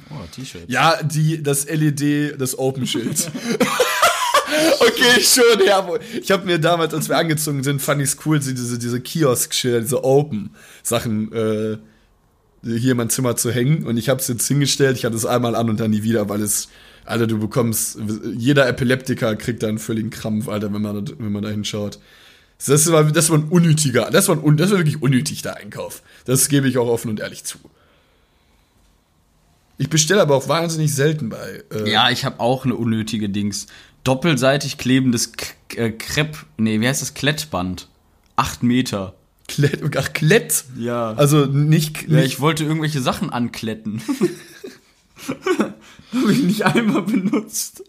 Oh, 0.09 0.23
T-Shirt. 0.33 0.63
Ja, 0.67 1.01
die, 1.03 1.41
das 1.41 1.65
LED, 1.69 2.39
das 2.39 2.57
Open-Schild. 2.57 3.31
okay, 4.79 5.21
schon, 5.21 5.65
ja. 5.65 5.87
Ich 6.21 6.31
habe 6.31 6.45
mir 6.45 6.59
damals, 6.59 6.93
als 6.93 7.09
wir 7.09 7.17
angezogen 7.17 7.63
sind, 7.63 7.81
fand 7.81 8.01
ich 8.01 8.09
es 8.09 8.17
cool, 8.25 8.41
so 8.41 8.51
diese, 8.51 8.79
diese 8.79 8.99
Kiosk-Schilder, 8.99 9.81
diese 9.81 10.03
Open-Sachen 10.03 11.31
äh, 11.31 11.77
hier 12.63 12.91
in 12.91 12.97
mein 12.97 13.09
Zimmer 13.09 13.35
zu 13.35 13.51
hängen. 13.51 13.83
Und 13.85 13.97
ich 13.97 14.09
habe 14.09 14.19
es 14.19 14.27
jetzt 14.27 14.47
hingestellt, 14.47 14.97
ich 14.97 15.05
hatte 15.05 15.15
es 15.15 15.25
einmal 15.25 15.55
an 15.55 15.69
und 15.69 15.79
dann 15.79 15.91
nie 15.91 16.03
wieder, 16.03 16.27
weil 16.29 16.41
es, 16.41 16.69
Alter, 17.05 17.27
du 17.27 17.37
bekommst, 17.37 17.99
jeder 18.35 18.67
Epileptiker 18.67 19.35
kriegt 19.35 19.61
da 19.61 19.67
einen 19.67 19.77
völligen 19.77 20.09
Krampf, 20.09 20.47
Alter, 20.47 20.73
wenn 20.73 20.81
man, 20.81 21.07
wenn 21.19 21.31
man 21.31 21.43
da 21.43 21.49
hinschaut. 21.49 21.99
Das 22.65 22.91
war, 22.91 23.03
das 23.03 23.29
war 23.29 23.37
ein 23.37 23.49
unnötiger, 23.49 24.09
das 24.11 24.27
war, 24.27 24.37
ein, 24.43 24.57
das 24.57 24.71
war 24.71 24.77
wirklich 24.77 25.01
unnötig, 25.01 25.41
der 25.41 25.57
Einkauf. 25.57 26.01
Das 26.25 26.47
gebe 26.47 26.67
ich 26.67 26.77
auch 26.77 26.87
offen 26.87 27.09
und 27.09 27.19
ehrlich 27.19 27.43
zu. 27.43 27.57
Ich 29.77 29.89
bestelle 29.89 30.21
aber 30.21 30.35
auch 30.35 30.47
wahnsinnig 30.47 30.93
selten 30.93 31.29
bei. 31.29 31.63
Äh, 31.71 31.91
Ja, 31.91 32.09
ich 32.09 32.23
habe 32.23 32.39
auch 32.39 32.63
eine 32.65 32.75
unnötige 32.75 33.29
Dings. 33.29 33.67
Doppelseitig 34.03 34.77
klebendes 34.77 35.33
K 35.33 35.47
äh, 35.75 35.91
Krepp. 35.91 36.45
Nee, 36.57 36.79
wie 36.79 36.87
heißt 36.87 37.01
das? 37.01 37.13
Klettband. 37.13 37.89
Acht 38.37 38.63
Meter. 38.63 39.15
Klett, 39.47 39.81
ach, 39.97 40.13
Klett. 40.13 40.63
Ja. 40.77 41.13
Also 41.13 41.45
nicht. 41.45 42.03
Ja, 42.03 42.17
nicht 42.17 42.25
ich 42.25 42.39
wollte 42.39 42.63
irgendwelche 42.63 43.01
Sachen 43.01 43.29
ankletten. 43.29 44.01
Habe 46.13 46.31
ich 46.31 46.43
nicht 46.43 46.65
einmal 46.65 47.01
benutzt. 47.01 47.83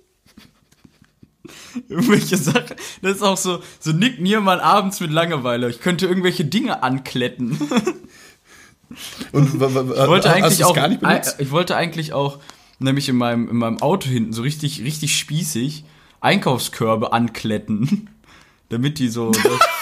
Irgendwelche 1.88 2.36
Sachen. 2.36 2.76
Das 3.02 3.16
ist 3.16 3.22
auch 3.22 3.36
so, 3.36 3.62
so 3.80 3.92
Nick 3.92 4.20
Niermann 4.20 4.60
abends 4.60 5.00
mit 5.00 5.10
Langeweile. 5.10 5.68
Ich 5.70 5.80
könnte 5.80 6.06
irgendwelche 6.06 6.44
Dinge 6.44 6.82
ankletten. 6.82 7.58
und, 9.32 9.54
Ich 9.54 9.60
wollte 9.60 10.32
eigentlich 10.32 10.64
auch, 10.64 10.74
gar 10.74 10.88
nicht 10.88 11.00
benutzt? 11.00 11.36
ich 11.38 11.50
wollte 11.50 11.76
eigentlich 11.76 12.12
auch, 12.12 12.38
nämlich 12.78 13.08
in 13.08 13.16
meinem, 13.16 13.48
in 13.48 13.56
meinem 13.56 13.80
Auto 13.80 14.08
hinten, 14.08 14.32
so 14.32 14.42
richtig, 14.42 14.82
richtig 14.82 15.18
spießig, 15.18 15.84
Einkaufskörbe 16.20 17.12
ankletten. 17.12 18.10
Damit 18.68 18.98
die 18.98 19.08
so 19.08 19.30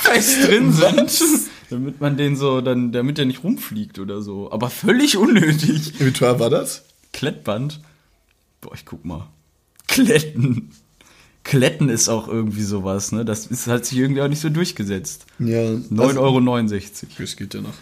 fest 0.03 0.47
drin 0.47 0.71
sind. 0.71 1.11
Damit 1.71 2.03
man 2.03 2.19
den 2.19 2.37
so, 2.37 2.61
dann, 2.61 2.93
damit 2.93 3.17
der 3.17 3.25
nicht 3.25 3.43
rumfliegt 3.43 3.99
oder 3.99 4.21
so. 4.21 4.53
Aber 4.53 4.69
völlig 4.69 5.17
unnötig. 5.17 5.95
Wie 5.99 6.13
teuer 6.13 6.39
war 6.39 6.51
das? 6.51 6.85
Klettband. 7.15 7.81
Boah, 8.61 8.75
ich 8.75 8.85
guck 8.85 9.07
mal. 9.07 9.29
Kletten. 9.89 10.71
Kletten 11.45 11.89
ist 11.91 12.09
auch 12.09 12.27
irgendwie 12.27 12.63
sowas, 12.63 13.13
ne? 13.13 13.25
Das 13.25 13.47
ist, 13.47 13.67
hat 13.67 13.85
sich 13.85 13.99
irgendwie 13.99 14.23
auch 14.23 14.29
nicht 14.29 14.41
so 14.41 14.49
durchgesetzt. 14.49 15.27
Ja. 15.39 15.61
9,69 15.61 16.17
Euro. 16.19 16.41
Das 17.19 17.37
geht 17.37 17.55
ja 17.55 17.61
noch. 17.61 17.75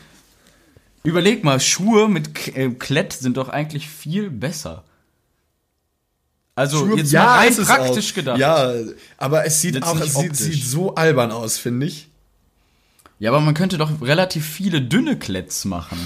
Überleg 1.04 1.42
mal, 1.44 1.58
Schuhe 1.60 2.08
mit 2.08 2.34
K 2.34 2.50
äh, 2.52 2.70
Klett 2.70 3.12
sind 3.12 3.36
doch 3.36 3.48
eigentlich 3.48 3.88
viel 3.88 4.30
besser. 4.30 4.84
Also 6.54 6.78
Schuhe- 6.86 6.98
jetzt 6.98 7.12
mal 7.12 7.24
rein 7.38 7.48
ist 7.50 7.58
es 7.58 7.66
praktisch 7.68 8.10
auch. 8.10 8.14
gedacht. 8.16 8.38
Ja, 8.38 8.72
aber 9.16 9.46
es 9.46 9.60
sieht 9.60 9.74
Jetzt 9.76 9.86
auch 9.86 9.98
es 9.98 10.14
sieht, 10.14 10.36
sieht 10.36 10.64
so 10.64 10.94
albern 10.96 11.30
aus, 11.32 11.56
finde 11.58 11.86
ich. 11.86 12.08
ja, 13.18 13.30
aber 13.30 13.40
man 13.40 13.54
könnte 13.54 13.78
doch 13.78 14.02
relativ 14.02 14.46
viele 14.46 14.82
dünne 14.82 15.18
Kletts 15.18 15.64
machen. 15.64 15.98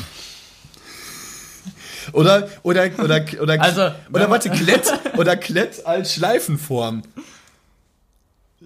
Oder, 2.12 2.48
oder, 2.62 2.88
oder, 3.02 3.24
oder, 3.40 3.60
Also, 3.60 3.90
oder 4.12 4.30
warte, 4.30 4.50
Klett, 4.50 4.92
oder 5.16 5.36
Klett 5.36 5.84
als 5.84 6.14
Schleifenform. 6.14 7.02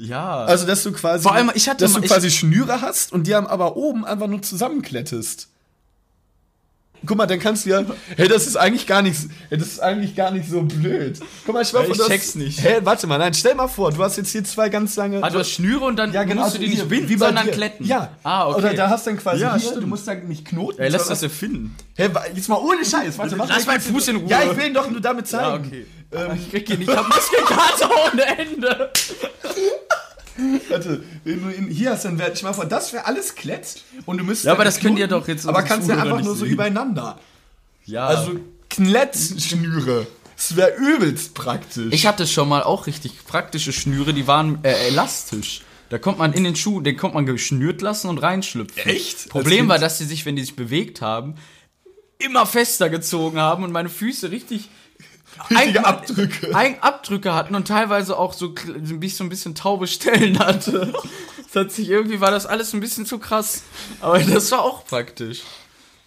Ja. 0.03 0.45
Also, 0.45 0.67
dass 0.67 0.83
du 0.83 0.93
quasi, 0.93 1.23
Vor 1.23 1.35
allem, 1.35 1.51
ich 1.55 1.69
hatte 1.69 1.85
dass 1.85 1.93
mal- 1.93 1.99
du 2.01 2.07
ich- 2.07 2.11
quasi 2.11 2.31
Schnüre 2.31 2.81
hast 2.81 3.13
und 3.13 3.27
die 3.27 3.35
haben 3.35 3.47
aber 3.47 3.77
oben 3.77 4.05
einfach 4.07 4.27
nur 4.29 4.41
zusammenklettest. 4.41 5.49
Guck 7.07 7.17
mal, 7.17 7.25
dann 7.27 7.39
kannst 7.41 7.65
du 7.65 7.71
ja, 7.71 7.83
hey, 8.19 8.29
das 8.29 8.47
ist 8.47 8.57
eigentlich 8.57 8.87
gar 8.87 9.01
nicht, 9.01 9.19
hey, 9.49 9.57
das 9.57 9.69
ist 9.69 9.81
eigentlich 9.81 10.15
gar 10.15 10.31
nicht 10.31 10.47
so 10.51 10.61
blöd. 10.61 11.19
Guck 11.47 11.55
mal, 11.55 11.63
ich, 11.63 11.73
Ja, 11.73 11.81
ich 11.83 11.97
check's 11.99 12.35
nicht. 12.35 12.61
Hey, 12.61 12.81
warte 12.85 13.07
mal, 13.07 13.17
nein, 13.17 13.33
stell 13.33 13.55
mal 13.55 13.69
vor, 13.69 13.91
du 13.91 14.03
hast 14.05 14.19
jetzt 14.19 14.31
hier 14.33 14.45
zwei 14.45 14.69
ganz 14.69 14.97
lange. 14.97 15.23
ah, 15.25 15.31
du 15.31 15.39
hast 15.39 15.51
Schnüre 15.51 15.87
und 15.87 15.97
dann 15.97 16.13
ja, 16.13 16.25
genau, 16.25 16.43
musst 16.43 16.57
du 16.57 16.59
die 16.59 16.69
nicht 16.69 16.87
binden, 16.91 17.09
wie 17.09 17.17
sondern 17.17 17.47
dir. 17.47 17.53
kletten. 17.53 17.87
Ja. 17.87 18.11
Ah, 18.23 18.49
okay. 18.49 18.59
Oder 18.59 18.75
da 18.75 18.91
hast 18.91 19.07
du 19.07 19.11
dann 19.13 19.19
quasi 19.19 19.41
Ja, 19.41 19.57
hier, 19.57 19.67
stimmt. 19.69 19.83
du 19.85 19.87
musst 19.87 20.07
dann 20.09 20.29
nicht 20.29 20.45
knoten. 20.45 20.79
Ey, 20.79 20.91
lass 20.91 21.09
das 21.09 21.23
erfinden. 21.23 21.75
Hey, 21.97 22.11
jetzt 22.35 22.51
mal 22.51 22.57
ohne 22.59 22.85
Scheiß, 22.85 23.17
warte, 23.17 23.35
mach 23.37 23.49
Lass 23.49 23.65
mal 23.65 23.73
meinen 23.79 23.81
Fuß 23.81 24.09
in 24.09 24.17
Ruhe. 24.17 24.29
Ja, 24.29 24.43
ich 24.43 24.57
will 24.59 24.67
ihn 24.67 24.75
doch 24.75 24.91
nur 24.91 25.01
damit 25.01 25.31
Ja, 25.31 25.39
zeigen. 25.41 25.67
okay. 25.69 25.87
Aber 26.13 26.35
ich 26.35 26.51
krieg 26.51 26.67
hier 26.67 26.77
nicht, 26.77 26.91
ich 26.91 26.97
hab 26.97 27.09
Muskelkater 27.09 27.91
ohne 28.13 28.39
Ende. 28.39 28.91
Warte, 30.69 31.03
du 31.25 31.51
hier 31.69 31.91
hast, 31.91 32.05
dann 32.05 32.19
werde 32.19 32.35
ich 32.35 32.43
mal 32.43 32.53
vor, 32.53 32.65
das 32.67 32.93
wäre 32.93 33.07
alles 33.07 33.35
Klett 33.35 33.83
und 34.07 34.19
du 34.19 34.25
müsstest 34.25 34.47
Ja, 34.47 34.53
aber 34.53 34.65
das 34.65 34.81
könnt 34.81 34.99
ihr 34.99 35.07
knoten, 35.07 35.23
doch 35.23 35.29
jetzt 35.29 35.47
Aber 35.47 35.63
kannst 35.63 35.89
du 35.89 35.93
Zuhörer 35.93 36.13
einfach 36.15 36.25
nur 36.25 36.35
so 36.37 36.45
sehen. 36.45 36.55
übereinander. 36.55 37.19
Ja. 37.85 38.07
Also 38.07 38.33
Klettschnüre. 38.69 40.07
Das 40.37 40.57
wäre 40.57 40.75
übelst 40.77 41.35
praktisch. 41.35 41.93
Ich 41.93 42.07
hatte 42.07 42.27
schon 42.27 42.49
mal 42.49 42.63
auch 42.63 42.87
richtig 42.87 43.25
praktische 43.27 43.73
Schnüre, 43.73 44.15
die 44.15 44.27
waren 44.27 44.65
äh, 44.65 44.89
elastisch. 44.89 45.63
Da 45.91 45.99
kommt 45.99 46.19
man 46.19 46.33
in 46.33 46.45
den 46.45 46.57
Schuh, 46.57 46.81
den 46.81 46.97
kommt 46.97 47.15
man 47.15 47.27
geschnürt 47.27 47.83
lassen 47.83 48.09
und 48.09 48.19
reinschlüpfen. 48.19 48.91
Echt? 48.91 49.29
Problem 49.29 49.63
Als 49.63 49.69
war, 49.69 49.79
dass 49.87 49.99
sie 49.99 50.05
sich, 50.05 50.25
wenn 50.25 50.37
die 50.37 50.43
sich 50.43 50.55
bewegt 50.57 51.03
haben, 51.03 51.35
immer 52.19 52.47
fester 52.47 52.89
gezogen 52.89 53.39
haben 53.39 53.65
und 53.65 53.73
meine 53.73 53.89
Füße 53.89 54.31
richtig 54.31 54.69
Richtige 55.51 55.81
ein- 55.81 55.85
Abdrücke. 55.85 56.55
Ein 56.57 56.83
Abdrücke 56.83 57.35
hatten 57.35 57.55
und 57.55 57.67
teilweise 57.69 58.17
auch 58.19 58.33
so, 58.33 58.55
so 58.85 58.95
ein 58.95 59.01
bisschen, 59.01 59.17
so 59.19 59.25
ein 59.25 59.29
bisschen 59.31 59.55
taube 59.55 59.87
Stellen 59.87 60.39
hatte. 60.39 60.93
Das 61.53 61.65
hat 61.65 61.73
sich 61.73 61.89
irgendwie 61.89 62.21
war 62.21 62.31
das 62.31 62.47
alles 62.47 62.73
ein 62.75 62.81
bisschen 62.81 63.07
zu 63.07 63.19
krass, 63.19 63.63
aber 64.01 64.19
das 64.21 64.51
war 64.53 64.63
auch 64.63 64.85
praktisch. 64.85 65.43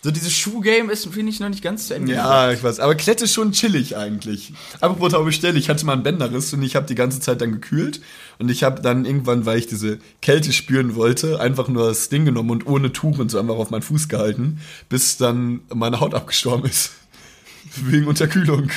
So 0.02 0.12
dieses 0.12 0.34
Schuhgame 0.34 0.92
ist, 0.92 1.08
finde 1.08 1.32
ich, 1.32 1.40
noch 1.40 1.48
nicht 1.48 1.64
ganz 1.64 1.88
zu 1.88 1.96
Ende. 1.96 2.12
Ja, 2.14 2.52
ich 2.52 2.62
weiß. 2.62 2.82
Aber 2.82 2.94
Klett 2.96 3.22
ist 3.22 3.34
schon 3.34 3.54
chillig 3.54 3.96
eigentlich. 3.96 4.52
Apropos 4.82 5.14
Taube 5.14 5.32
Stelle, 5.32 5.58
ich 5.58 5.70
hatte 5.70 5.86
mal 5.86 5.94
einen 5.94 6.04
Bänderriss 6.04 6.52
und 6.54 6.62
ich 6.62 6.76
habe 6.76 6.86
die 6.86 6.96
ganze 6.96 7.22
Zeit 7.22 7.40
dann 7.40 7.54
gekühlt. 7.54 8.02
Und 8.38 8.52
ich 8.52 8.64
habe 8.64 8.82
dann 8.82 9.06
irgendwann, 9.06 9.46
weil 9.46 9.60
ich 9.60 9.68
diese 9.68 10.00
Kälte 10.22 10.52
spüren 10.52 10.96
wollte, 10.96 11.40
einfach 11.40 11.70
nur 11.70 11.88
das 11.88 12.10
Ding 12.10 12.26
genommen 12.26 12.50
und 12.50 12.68
ohne 12.68 12.92
Tuch 12.92 13.18
und 13.18 13.32
so 13.32 13.40
einfach 13.40 13.56
auf 13.56 13.70
meinen 13.70 13.82
Fuß 13.82 14.10
gehalten, 14.10 14.60
bis 14.90 15.16
dann 15.16 15.62
meine 15.74 16.02
Haut 16.02 16.14
abgestorben 16.14 16.70
ist. 16.70 16.92
Wegen 17.78 18.08
Unterkühlung. 18.08 18.70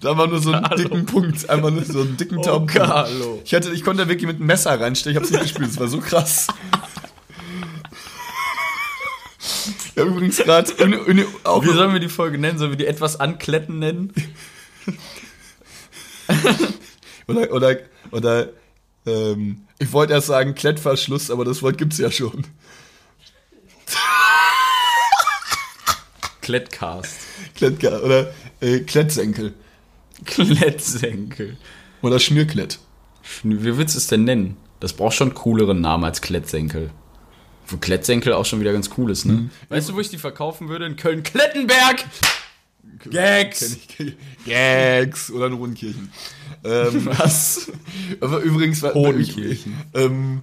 Da 0.00 0.16
war 0.16 0.26
nur 0.26 0.40
so 0.40 0.52
einen 0.52 0.64
Hallo. 0.64 0.76
dicken 0.82 1.06
Punkt, 1.06 1.48
einfach 1.50 1.70
nur 1.70 1.84
so 1.84 2.00
einen 2.00 2.16
dicken 2.16 2.38
Oh, 2.38 2.42
tauben. 2.42 2.68
Ich, 3.44 3.54
hatte, 3.54 3.70
ich 3.70 3.84
konnte 3.84 4.04
da 4.04 4.08
wirklich 4.08 4.26
mit 4.26 4.36
einem 4.36 4.46
Messer 4.46 4.80
reinstechen, 4.80 5.12
ich 5.12 5.16
hab's 5.18 5.30
nicht 5.30 5.42
gespürt, 5.42 5.70
das 5.70 5.78
war 5.80 5.88
so 5.88 6.00
krass. 6.00 6.46
Ich 9.92 10.00
habe 10.00 10.10
übrigens 10.12 10.38
gerade 10.38 10.70
Wie 10.78 11.72
sollen 11.72 11.92
wir 11.92 12.00
die 12.00 12.08
Folge 12.08 12.38
nennen? 12.38 12.58
Sollen 12.58 12.70
wir 12.70 12.78
die 12.78 12.86
etwas 12.86 13.20
ankletten 13.20 13.78
nennen? 13.78 14.14
Oder, 17.26 17.52
oder, 17.52 17.76
oder 18.10 18.48
ähm, 19.06 19.66
ich 19.78 19.92
wollte 19.92 20.14
erst 20.14 20.28
sagen 20.28 20.54
Klettverschluss, 20.54 21.30
aber 21.30 21.44
das 21.44 21.62
Wort 21.62 21.76
gibt's 21.78 21.98
ja 21.98 22.10
schon. 22.10 22.44
Klettcast. 26.40 27.16
Klettka 27.54 27.98
oder 27.98 28.32
äh, 28.60 28.80
Klettsenkel. 28.80 29.54
Klettsenkel. 30.24 31.56
Oder 32.02 32.18
Schnürklett. 32.18 32.78
Wie 33.42 33.76
willst 33.76 33.94
du 33.94 33.98
es 33.98 34.06
denn 34.06 34.24
nennen? 34.24 34.56
Das 34.80 34.92
braucht 34.94 35.14
schon 35.14 35.28
einen 35.28 35.34
cooleren 35.36 35.80
Namen 35.80 36.04
als 36.04 36.20
Klettsenkel. 36.20 36.90
Wo 37.66 37.76
Klettsenkel 37.76 38.32
auch 38.32 38.46
schon 38.46 38.60
wieder 38.60 38.72
ganz 38.72 38.90
cool 38.96 39.10
ist, 39.10 39.26
ne? 39.26 39.50
Weißt 39.68 39.88
du, 39.88 39.94
wo 39.94 40.00
ich 40.00 40.08
die 40.08 40.18
verkaufen 40.18 40.68
würde? 40.68 40.86
In 40.86 40.96
Köln-Klettenberg! 40.96 42.04
Gags! 43.10 43.76
Gags 44.46 45.30
oder 45.30 45.46
in 45.46 45.52
Rodenkirchen. 45.54 46.10
Ähm, 46.64 47.06
Was? 47.18 47.70
aber 48.20 48.40
übrigens 48.40 48.82
war 48.82 48.94
Hodenkirchen. 48.94 49.74
ähm, 49.94 50.42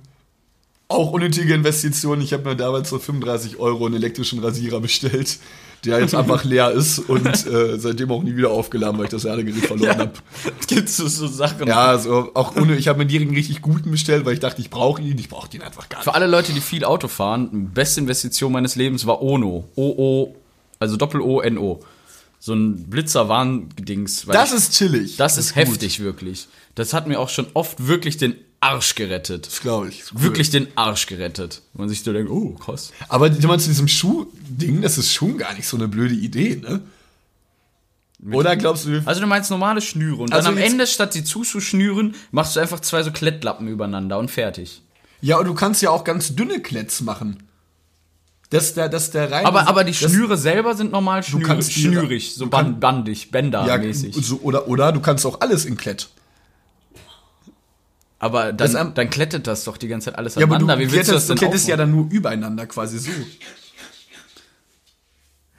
auch 0.87 1.11
unnötige 1.11 1.53
Investition. 1.53 2.21
Ich 2.21 2.31
habe 2.33 2.47
mir 2.49 2.55
damals 2.55 2.89
für 2.89 2.99
35 2.99 3.57
Euro 3.57 3.85
einen 3.87 3.95
elektrischen 3.95 4.39
Rasierer 4.39 4.79
bestellt, 4.79 5.37
der 5.85 5.99
jetzt 5.99 6.15
einfach 6.15 6.43
leer 6.43 6.71
ist 6.71 6.99
und 6.99 7.25
äh, 7.25 7.77
seitdem 7.79 8.11
auch 8.11 8.23
nie 8.23 8.35
wieder 8.35 8.49
aufgeladen, 8.51 8.97
weil 8.97 9.05
ich 9.05 9.11
das 9.11 9.23
Ladegerät 9.23 9.65
verloren 9.65 9.97
habe. 9.97 10.11
Gibt's 10.67 10.97
so, 10.97 11.07
so 11.07 11.27
Sachen? 11.27 11.67
Ja, 11.67 11.85
also 11.87 12.31
auch 12.33 12.55
ohne, 12.55 12.75
ich 12.75 12.87
habe 12.87 13.03
mir 13.03 13.09
einen 13.21 13.33
richtig 13.33 13.61
guten 13.61 13.91
bestellt, 13.91 14.25
weil 14.25 14.33
ich 14.33 14.39
dachte, 14.39 14.61
ich 14.61 14.69
brauche 14.69 15.01
ihn, 15.01 15.17
ich 15.17 15.29
brauche 15.29 15.49
den 15.49 15.61
einfach 15.61 15.87
gar 15.89 15.99
nicht. 15.99 16.03
Für 16.05 16.13
alle 16.15 16.27
Leute, 16.27 16.51
die 16.53 16.61
viel 16.61 16.83
Auto 16.83 17.07
fahren, 17.07 17.71
beste 17.73 17.99
Investition 18.01 18.51
meines 18.51 18.75
Lebens 18.75 19.05
war 19.05 19.21
Ono. 19.21 19.65
O-O, 19.75 20.35
also 20.79 20.97
Doppel-O-N-O. 20.97 21.79
So 22.39 22.53
ein 22.53 22.89
Blitzer-Warn-Dings. 22.89 24.25
Das 24.27 24.51
ich- 24.51 24.57
ist 24.57 24.73
chillig. 24.73 25.17
das 25.17 25.37
ist 25.37 25.53
gut. 25.55 25.67
heftig, 25.67 25.99
wirklich. 26.01 26.47
Das 26.75 26.93
hat 26.93 27.07
mir 27.07 27.19
auch 27.19 27.29
schon 27.29 27.47
oft 27.53 27.87
wirklich 27.87 28.17
den 28.17 28.35
Arsch 28.59 28.95
gerettet. 28.95 29.45
Das 29.47 29.61
glaube 29.61 29.89
ich. 29.89 30.03
Cool. 30.13 30.23
Wirklich 30.23 30.49
den 30.49 30.67
Arsch 30.75 31.05
gerettet. 31.05 31.61
Man 31.73 31.89
sich 31.89 32.03
so 32.03 32.11
denkt, 32.11 32.31
oh, 32.31 32.51
krass. 32.53 32.91
Aber 33.07 33.29
du 33.29 33.47
meinst 33.47 33.65
zu 33.65 33.71
diesem 33.71 33.87
Schuh-Ding, 33.87 34.81
das 34.81 34.97
ist 34.97 35.13
schon 35.13 35.37
gar 35.37 35.53
nicht 35.53 35.67
so 35.67 35.77
eine 35.77 35.87
blöde 35.87 36.15
Idee, 36.15 36.55
ne? 36.55 36.81
Oder 38.31 38.55
glaubst 38.55 38.85
du, 38.85 39.01
Also 39.05 39.21
du 39.21 39.27
meinst 39.27 39.51
normale 39.51 39.79
Schnüre 39.79 40.23
und 40.23 40.33
Also 40.33 40.49
dann 40.49 40.57
am 40.57 40.63
Ende, 40.63 40.87
statt 40.87 41.13
sie 41.13 41.23
zuzuschnüren, 41.23 42.15
machst 42.31 42.55
du 42.55 42.59
einfach 42.59 42.79
zwei 42.79 43.03
so 43.03 43.11
Klettlappen 43.11 43.67
übereinander 43.67 44.17
und 44.17 44.31
fertig. 44.31 44.81
ja, 45.21 45.37
und 45.37 45.45
du 45.45 45.53
kannst 45.53 45.83
ja 45.83 45.91
auch 45.91 46.03
ganz 46.03 46.35
dünne 46.35 46.59
Kletts 46.61 47.01
machen. 47.01 47.43
Das 48.49 48.73
der, 48.73 48.89
das 48.89 49.11
der 49.11 49.29
rein. 49.31 49.45
Aber, 49.45 49.67
aber 49.67 49.83
die 49.83 49.93
Schnüre 49.93 50.37
selber 50.37 50.73
sind 50.75 50.91
normal 50.91 51.21
schnür, 51.21 51.43
kannst 51.45 51.75
die- 51.75 51.81
schnürig, 51.81 52.33
so 52.33 52.47
bandig, 52.47 53.25
ja, 53.25 53.31
bändermäßig. 53.31 54.15
so, 54.15 54.39
oder, 54.41 54.67
oder 54.67 54.91
du 54.93 54.99
kannst 55.01 55.25
auch 55.25 55.41
alles 55.41 55.65
in 55.65 55.77
Klett. 55.77 56.09
Aber 58.19 58.51
das 58.53 58.71
dann, 58.73 58.87
am- 58.87 58.93
dann 58.93 59.09
klettet 59.09 59.45
das 59.47 59.63
doch 59.63 59.77
die 59.77 59.87
ganze 59.87 60.05
Zeit 60.05 60.17
alles 60.17 60.35
Ja, 60.35 60.43
aber 60.43 60.57
du, 60.57 60.65
aneinander. 60.65 60.87
Wie 60.87 60.91
willst 60.91 61.09
du 61.09 61.13
das 61.13 61.27
du 61.27 61.33
denn 61.33 61.39
klettest 61.39 61.67
ja 61.67 61.77
dann 61.77 61.91
nur 61.91 62.07
übereinander 62.11 62.65
quasi 62.65 62.97
so. 62.99 63.11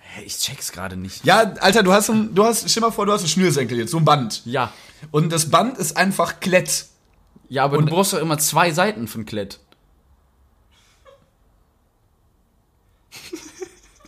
Hä, 0.00 0.22
Ich 0.24 0.38
check's 0.38 0.72
gerade 0.72 0.96
nicht. 0.96 1.24
Ja, 1.24 1.38
Alter, 1.60 1.82
du 1.82 1.92
hast 1.92 2.10
ein, 2.10 2.34
du 2.34 2.44
hast, 2.44 2.68
stell 2.68 2.80
mal 2.80 2.90
vor, 2.90 3.06
du 3.06 3.12
hast 3.12 3.22
ein 3.22 3.28
Schnürsenkel 3.28 3.78
jetzt, 3.78 3.90
so 3.92 3.98
ein 3.98 4.04
Band. 4.04 4.42
Ja. 4.44 4.72
Und 5.12 5.30
das 5.30 5.50
Band 5.50 5.78
ist 5.78 5.96
einfach 5.96 6.40
Klett. 6.40 6.86
Ja, 7.48 7.64
aber 7.64 7.78
Und- 7.78 7.86
du 7.86 7.92
brauchst 7.94 8.12
doch 8.12 8.18
immer 8.18 8.38
zwei 8.38 8.72
Seiten 8.72 9.06
von 9.08 9.24
Klett. 9.24 9.60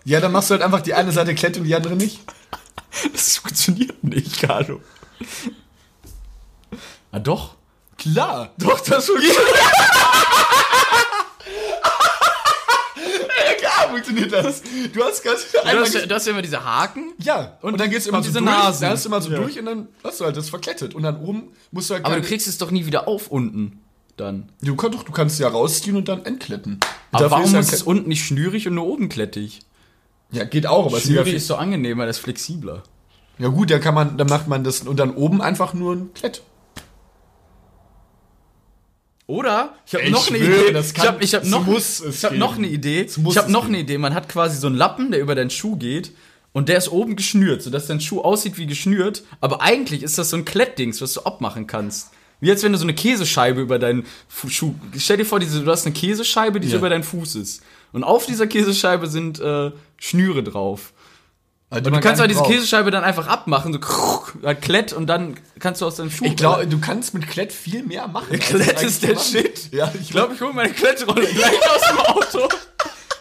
Ja, 0.05 0.21
dann 0.21 0.33
machst 0.33 0.51
du 0.51 0.55
halt 0.55 0.63
einfach 0.63 0.81
die 0.81 0.95
eine 0.95 1.13
Seite 1.13 1.35
Klett 1.35 1.57
und 1.57 1.65
die 1.65 1.75
andere 1.75 1.97
nicht. 1.97 2.21
Das 3.13 3.37
funktioniert 3.37 4.03
nicht, 4.03 4.41
Carlo. 4.43 4.81
Ah, 7.13 7.21
doch. 7.21 7.55
Klar. 8.01 8.51
Doch, 8.59 8.81
das 8.81 9.07
funktioniert. 9.07 9.37
Ja, 13.47 13.55
klar 13.59 13.89
funktioniert 13.91 14.33
das. 14.33 14.63
Du 14.93 15.03
hast 15.05 15.23
ganz 15.23 15.47
Du 15.53 15.59
hast, 15.81 15.95
ja- 15.95 16.07
du 16.07 16.15
hast 16.15 16.27
ja 16.27 16.33
immer 16.33 16.43
diese 16.43 16.63
Haken. 16.65 17.13
Ja, 17.19 17.59
und, 17.63 17.79
dann 17.81 17.91
geht's 17.91 18.07
immer 18.07 18.19
und 18.19 18.25
so 18.25 18.29
diese 18.31 18.41
durch, 18.41 18.51
Nasen. 18.51 18.83
dann 18.83 18.91
hast 18.93 19.05
du 19.05 19.09
immer 19.09 19.21
so 19.21 19.31
Ja. 19.31 19.39
durch 19.39 19.59
und 19.59 19.67
dann 19.67 19.89
hast 20.05 20.21
du 20.21 20.25
halt 20.25 20.37
das 20.37 20.49
verklettet. 20.49 20.95
Und 20.95 21.03
dann 21.03 21.21
oben 21.21 21.53
musst 21.71 21.91
du 21.91 21.95
halt 21.95 22.05
Aber 22.05 22.17
du 22.17 22.23
kriegst 22.23 22.47
es 22.49 22.59
doch 22.59 22.71
nie 22.71 22.87
wieder 22.87 23.09
auf 23.09 23.29
unten. 23.29 23.81
Dann. 24.17 24.51
du, 24.61 24.77
kannst, 24.77 24.99
doch, 24.99 25.03
du 25.05 25.13
kannst 25.13 25.41
ja 25.41 25.49
rausziehen 25.49 25.97
und 25.97 26.09
dann 26.09 26.27
entkletten. 26.27 26.79
Aber 27.11 27.25
Dafür 27.25 27.39
warum 27.39 27.55
ja 27.55 27.61
ist 27.61 27.73
es 27.73 27.83
unten 27.83 28.09
nicht 28.11 28.23
schnürig 28.27 28.67
und 28.69 28.75
nur 28.75 28.85
oben 28.87 29.09
klettig? 29.09 29.61
Ja, 30.31 30.45
geht 30.45 30.67
auch, 30.67 30.87
aber 30.87 30.99
es 30.99 31.05
ist 31.05 31.09
ja, 31.09 31.13
Schnürig 31.15 31.29
viel, 31.29 31.37
ist 31.39 31.47
so 31.47 31.57
angenehmer, 31.57 32.05
das 32.05 32.19
ist 32.19 32.23
flexibler. 32.25 32.83
ja 33.39 33.49
gut, 33.49 33.71
da 33.71 33.79
kann 33.79 33.95
man, 33.95 34.19
dann 34.19 34.27
macht 34.29 34.47
man 34.47 34.63
das 34.63 34.81
und 34.83 34.99
dann 34.99 35.15
oben 35.15 35.41
einfach 35.41 35.73
nur 35.73 35.95
ein 35.95 36.13
Klett. 36.13 36.43
Oder? 39.31 39.75
Ich 39.87 39.95
habe 39.95 40.05
Ich 40.05 40.11
noch 40.11 40.29
eine 40.29 40.39
schwöre, 40.39 40.63
Idee. 40.65 40.73
das 40.73 40.89
ich 40.89 40.95
kann- 40.95 41.07
habe 41.07 41.25
ich 41.25 41.35
hab 41.35 41.45
noch, 41.45 41.67
ich 41.69 42.25
hab 42.25 42.31
geben. 42.31 42.39
noch 42.39 42.57
eine 42.59 42.67
Idee. 42.67 43.03
Ich 43.03 43.39
habe 43.39 43.51
noch 43.53 43.67
eine 43.67 43.79
Idee. 43.79 43.97
Man 43.99 44.15
hat 44.15 44.29
quasi 44.29 44.57
so 44.59 44.67
einen 44.67 44.77
Lappen, 44.77 45.11
der 45.13 45.21
über 45.21 45.35
deinen 45.35 45.51
Schuh 45.51 45.77
geht. 45.77 46.13
Und 46.53 46.69
der 46.69 46.79
ist 46.79 46.91
oben 46.91 47.15
geschnürt, 47.15 47.63
sodass 47.63 47.87
dein 47.87 48.01
Schuh 48.01 48.21
aussieht 48.23 48.59
wie 48.59 48.67
geschnürt. 48.67 49.23
Aber 49.41 49.63
eigentlich 49.63 50.03
ist 50.03 50.19
das 50.19 50.31
so 50.31 50.37
ein 50.37 50.45
Klettdings, 50.45 51.01
was 51.01 51.13
du 51.15 51.21
abmachen 51.23 51.69
kannst. 51.69 52.11
Wie 52.41 52.51
als 52.51 52.63
wenn 52.65 52.73
du 52.73 52.79
so 52.79 52.85
eine 52.85 52.95
Käsescheibe 52.95 53.61
über 53.61 53.79
deinen 53.79 54.05
Fu 54.27 54.49
Schuh. 54.49 54.75
Stell 54.99 55.19
dir 55.19 55.25
vor, 55.27 55.39
diese, 55.39 55.63
du 55.63 55.71
hast 55.71 55.87
eine 55.87 55.95
Käsescheibe, 55.95 56.59
die 56.59 56.67
so 56.67 56.73
Ja. 56.75 56.79
über 56.79 56.89
deinen 56.89 57.05
Fuß 57.05 57.37
ist. 57.37 57.63
Und 57.93 58.03
auf 58.03 58.27
dieser 58.27 58.47
Käsescheibe 58.49 59.07
sind 59.07 59.39
äh, 59.39 59.71
Schnüre 59.99 60.43
drauf. 60.43 60.93
Also 61.73 61.87
Und 61.89 61.97
du 61.97 62.01
kannst 62.01 62.21
aber 62.21 62.27
diese 62.27 62.41
braucht. 62.41 62.51
Käsescheibe 62.51 62.91
dann 62.91 63.05
einfach 63.05 63.29
abmachen, 63.29 63.73
so 63.73 63.79
halt 64.43 64.61
Klett 64.61 64.93
und 64.93 65.07
dann 65.07 65.37
kannst 65.61 65.81
du 65.81 65.87
aus 65.87 65.95
deinem 65.97 66.11
Schuh. 66.11 66.25
Ich 66.25 66.35
glaube, 66.35 66.67
du 66.67 66.81
kannst 66.81 67.15
mit 67.15 67.29
Klett 67.29 67.53
viel 67.53 67.85
mehr 67.85 68.09
machen. 68.09 68.37
Klett 68.41 68.83
ist 68.83 69.05
der. 69.05 69.17
Shit. 69.17 69.73
Ja, 69.73 69.93
ich 70.01 70.11
glaube, 70.11 70.35
ich 70.35 70.41
hole 70.41 70.53
meine 70.53 70.73
Klettrolle 70.73 71.27
gleich 71.33 71.71
aus 71.71 71.81
dem 71.89 71.99
Auto. 72.41 72.49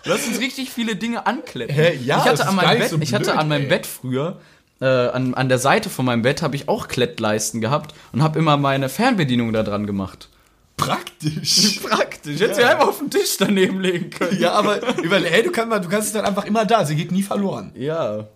Lass 0.05 0.25
uns 0.25 0.39
richtig 0.39 0.71
viele 0.71 0.95
Dinge 0.95 1.27
ankletten. 1.27 1.75
Hä? 1.75 1.99
Ja, 2.03 2.17
ich 2.17 2.23
das 2.23 2.25
hatte, 2.25 2.33
ist 2.33 2.47
an 2.47 2.55
meinem, 2.55 2.79
Bett, 2.79 2.89
so 2.89 2.97
ich 2.99 3.13
hatte 3.13 3.25
blöd, 3.25 3.37
an 3.37 3.47
meinem 3.49 3.63
ey. 3.63 3.69
Bett 3.69 3.85
früher, 3.85 4.39
äh, 4.81 4.85
an, 4.85 5.35
an 5.35 5.47
der 5.47 5.59
Seite 5.59 5.91
von 5.91 6.05
meinem 6.05 6.23
Bett 6.23 6.41
habe 6.41 6.55
ich 6.55 6.67
auch 6.67 6.87
Klettleisten 6.87 7.61
gehabt 7.61 7.93
und 8.13 8.23
habe 8.23 8.39
immer 8.39 8.57
meine 8.57 8.89
Fernbedienung 8.89 9.53
da 9.53 9.61
dran 9.61 9.85
gemacht. 9.85 10.27
praktisch. 10.75 11.79
Praktisch. 11.83 12.39
Hätte 12.39 12.55
sie 12.55 12.63
einfach 12.63 12.87
auf 12.87 12.97
den 12.97 13.11
Tisch 13.11 13.37
daneben 13.37 13.79
legen 13.79 14.09
können. 14.09 14.39
ja, 14.39 14.53
aber 14.53 14.79
über, 15.03 15.17
hey, 15.19 15.43
du, 15.43 15.51
kannst, 15.51 15.85
du 15.85 15.89
kannst 15.89 16.07
es 16.07 16.13
dann 16.13 16.25
einfach 16.25 16.45
immer 16.45 16.65
da, 16.65 16.83
sie 16.83 16.95
geht 16.95 17.11
nie 17.11 17.21
verloren. 17.21 17.71
Ja. 17.75 18.27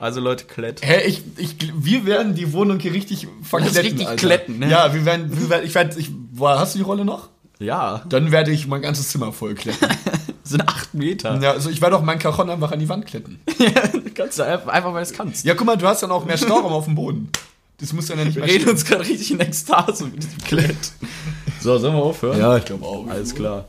Also 0.00 0.20
Leute, 0.20 0.46
Klett. 0.46 0.80
Hä, 0.82 1.02
ich, 1.06 1.22
ich, 1.36 1.56
wir 1.74 2.06
werden 2.06 2.34
die 2.34 2.54
Wohnung 2.54 2.78
hier 2.80 2.94
richtig 2.94 3.28
verkletten, 3.42 3.80
richtig 3.82 4.08
Alter. 4.08 4.26
kletten, 4.26 4.58
ne? 4.58 4.70
Ja, 4.70 4.94
wir 4.94 5.04
werden, 5.04 5.38
wir 5.38 5.50
werden 5.50 5.66
ich 5.66 5.74
werde, 5.74 6.00
ich, 6.00 6.10
boah, 6.10 6.58
hast 6.58 6.74
du 6.74 6.78
die 6.78 6.84
Rolle 6.84 7.04
noch? 7.04 7.28
Ja. 7.58 8.02
Dann 8.08 8.32
werde 8.32 8.50
ich 8.50 8.66
mein 8.66 8.80
ganzes 8.80 9.10
Zimmer 9.10 9.30
voll 9.34 9.54
kletten. 9.54 9.86
Das 9.86 10.28
sind 10.52 10.66
acht 10.66 10.94
Meter. 10.94 11.38
ja, 11.42 11.52
also 11.52 11.68
ich 11.68 11.82
werde 11.82 11.96
auch 11.96 12.02
meinen 12.02 12.18
Cajon 12.18 12.48
einfach 12.48 12.72
an 12.72 12.78
die 12.78 12.88
Wand 12.88 13.04
kletten. 13.04 13.40
kannst 14.14 14.38
du 14.38 14.42
einfach, 14.44 14.68
einfach 14.68 14.94
weil 14.94 15.04
du 15.04 15.10
es 15.10 15.12
kannst. 15.12 15.44
Ja, 15.44 15.54
guck 15.54 15.66
mal, 15.66 15.76
du 15.76 15.86
hast 15.86 16.02
dann 16.02 16.10
auch 16.12 16.24
mehr 16.24 16.38
Stauraum 16.38 16.72
auf 16.72 16.86
dem 16.86 16.94
Boden. 16.94 17.28
Das 17.78 17.92
muss 17.92 18.06
dann 18.06 18.18
ja 18.18 18.24
nicht 18.24 18.36
Wir 18.36 18.44
mehr 18.44 18.50
reden 18.50 18.62
stehen. 18.62 18.72
uns 18.72 18.84
gerade 18.86 19.02
richtig 19.06 19.30
in 19.30 19.40
Ekstase 19.40 20.04
mit 20.06 20.22
diesem 20.22 20.38
Klett. 20.38 20.76
So, 21.62 21.76
sollen 21.76 21.92
wir 21.94 22.02
aufhören? 22.02 22.38
Ja, 22.40 22.56
ich 22.56 22.64
glaube 22.64 22.86
auch. 22.86 23.06
Alles 23.06 23.34
klar. 23.34 23.66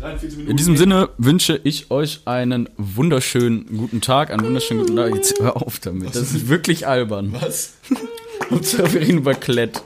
43 0.00 0.30
Minuten. 0.38 0.50
In 0.50 0.56
diesem 0.56 0.76
Sinne 0.76 1.08
wünsche 1.18 1.60
ich 1.64 1.90
euch 1.90 2.20
einen 2.24 2.68
wunderschönen 2.76 3.76
guten 3.76 4.00
Tag, 4.00 4.30
einen 4.30 4.44
wunderschönen 4.44 4.80
guten 4.82 4.96
Tag. 4.96 5.14
Jetzt 5.14 5.40
hör 5.40 5.56
auf 5.56 5.78
damit. 5.78 6.08
Das 6.14 6.32
ist 6.32 6.48
wirklich 6.48 6.86
albern. 6.86 7.34
Was? 7.40 7.74
Hauptsache 8.50 8.92
wir 8.94 9.00
reden 9.00 9.18
über 9.18 9.34
Klett. 9.34 9.82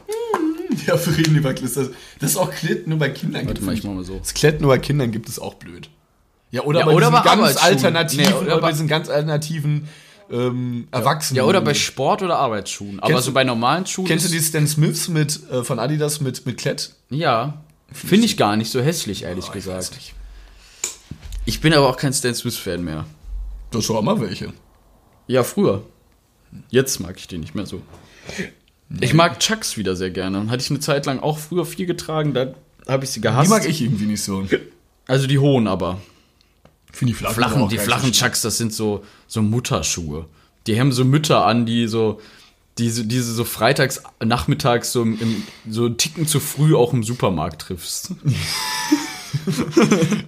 Ja, 0.87 0.97
für 0.97 1.17
reden 1.17 1.37
über 1.37 1.53
Klett. 1.55 1.77
Das, 1.77 1.91
ist 2.21 2.37
auch 2.37 2.51
Klett 2.51 2.87
nur 2.87 2.99
bei 2.99 3.09
Kindern. 3.11 3.43
Warte 3.47 3.55
gibt. 3.55 3.67
mal, 3.67 3.75
ich 3.75 3.85
mach 3.85 3.93
mal 3.93 4.05
so. 4.05 4.19
Das 4.19 4.35
Klett 4.35 4.61
nur 4.61 4.71
bei 4.71 4.79
Kindern 4.79 5.11
gibt 5.13 5.29
es 5.29 5.39
auch 5.39 5.55
blöd. 5.55 5.89
Ja, 6.51 6.63
oder 6.63 6.81
Ja, 6.81 6.87
bei 6.87 6.93
oder 6.95 7.11
diesen 7.11 7.23
bei 7.25 7.37
ganz 7.37 7.57
alternativen, 7.57 8.25
Nee, 8.25 8.33
oder 8.33 8.41
oder 8.55 8.61
bei- 8.61 8.71
diesen 8.73 8.89
ganz 8.89 9.09
alternativen 9.09 9.89
ähm, 10.31 10.89
Erwachsenen. 10.91 11.37
Ja, 11.37 11.45
oder 11.45 11.61
bei 11.61 11.75
Sport- 11.75 12.23
oder 12.23 12.39
Arbeitsschuhen. 12.39 12.99
Aber 13.01 13.09
Kennst 13.13 13.25
so 13.25 13.31
du- 13.31 13.35
bei 13.35 13.45
normalen 13.45 13.87
Schuhen. 13.87 14.07
Kennst 14.07 14.27
du 14.27 14.33
die 14.33 14.41
Stan 14.41 14.67
Smiths 14.67 15.09
mit, 15.09 15.41
äh, 15.51 15.63
von 15.65 15.79
Adidas 15.79 16.21
mit, 16.21 16.47
mit 16.47 16.57
Klett? 16.57 16.93
Ja. 17.11 17.63
Finde 17.93 18.27
ich 18.27 18.37
gar 18.37 18.57
nicht 18.57 18.71
so 18.71 18.81
hässlich, 18.81 19.23
ehrlich 19.23 19.47
Oh, 19.47 19.49
ich 19.49 19.55
gesagt. 19.55 19.95
nicht. 19.95 20.15
Ich 21.45 21.61
bin 21.61 21.73
aber 21.73 21.89
auch 21.89 21.97
kein 21.97 22.13
Stan 22.13 22.35
Smith-Fan 22.35 22.83
mehr. 22.83 23.07
Doch 23.71 23.89
auch 23.91 24.03
mal 24.03 24.21
welche. 24.21 24.53
Ja, 25.29 25.45
früher. 25.45 25.85
Jetzt 26.71 27.01
mag 27.01 27.17
ich 27.19 27.29
den 27.29 27.41
nicht 27.41 27.55
mehr 27.55 27.67
so. 27.67 27.83
Ich 29.01 29.15
mag 29.15 29.41
Chucks 29.41 29.77
wieder 29.77 29.97
sehr 29.97 30.11
gerne. 30.11 30.49
Hatte 30.51 30.63
ich 30.63 30.71
eine 30.71 30.81
Zeit 30.81 31.07
lang 31.07 31.21
auch 31.21 31.39
früher 31.39 31.65
viel 31.67 31.87
getragen, 31.87 32.35
da 32.35 32.55
habe 32.89 33.05
ich 33.05 33.11
sie 33.11 33.21
Die 33.21 33.23
gehasst. 33.23 33.51
mag 33.51 33.69
ich 33.69 33.81
irgendwie 33.83 34.07
nicht 34.07 34.23
so. 34.23 34.47
Also 35.07 35.27
die 35.27 35.39
hohen 35.39 35.67
aber. 35.67 36.01
Finde 36.93 37.13
die 37.13 37.19
flachen, 37.19 37.35
Flachen, 37.35 37.69
die 37.69 37.79
flachen 37.79 38.13
Chucks, 38.13 38.43
das 38.43 38.59
sind 38.59 38.73
so, 38.73 39.05
so 39.27 39.43
Mutterschuhe. 39.43 40.27
Die 40.67 40.81
haben 40.81 40.93
so 40.93 41.05
Mütter 41.05 41.45
an, 41.45 41.67
die 41.67 41.87
so, 41.89 42.21
diese, 42.79 43.05
diese 43.05 43.33
so 43.33 43.45
freitags, 43.45 44.03
nachmittags 44.25 44.93
so, 44.93 45.03
im, 45.03 45.19
im, 45.21 45.43
so 45.69 45.87
einen 45.87 45.97
Ticken 45.97 46.27
zu 46.27 46.41
früh 46.41 46.75
auch 46.75 46.93
im 46.93 47.03
Supermarkt 47.03 47.63
triffst. 47.63 48.13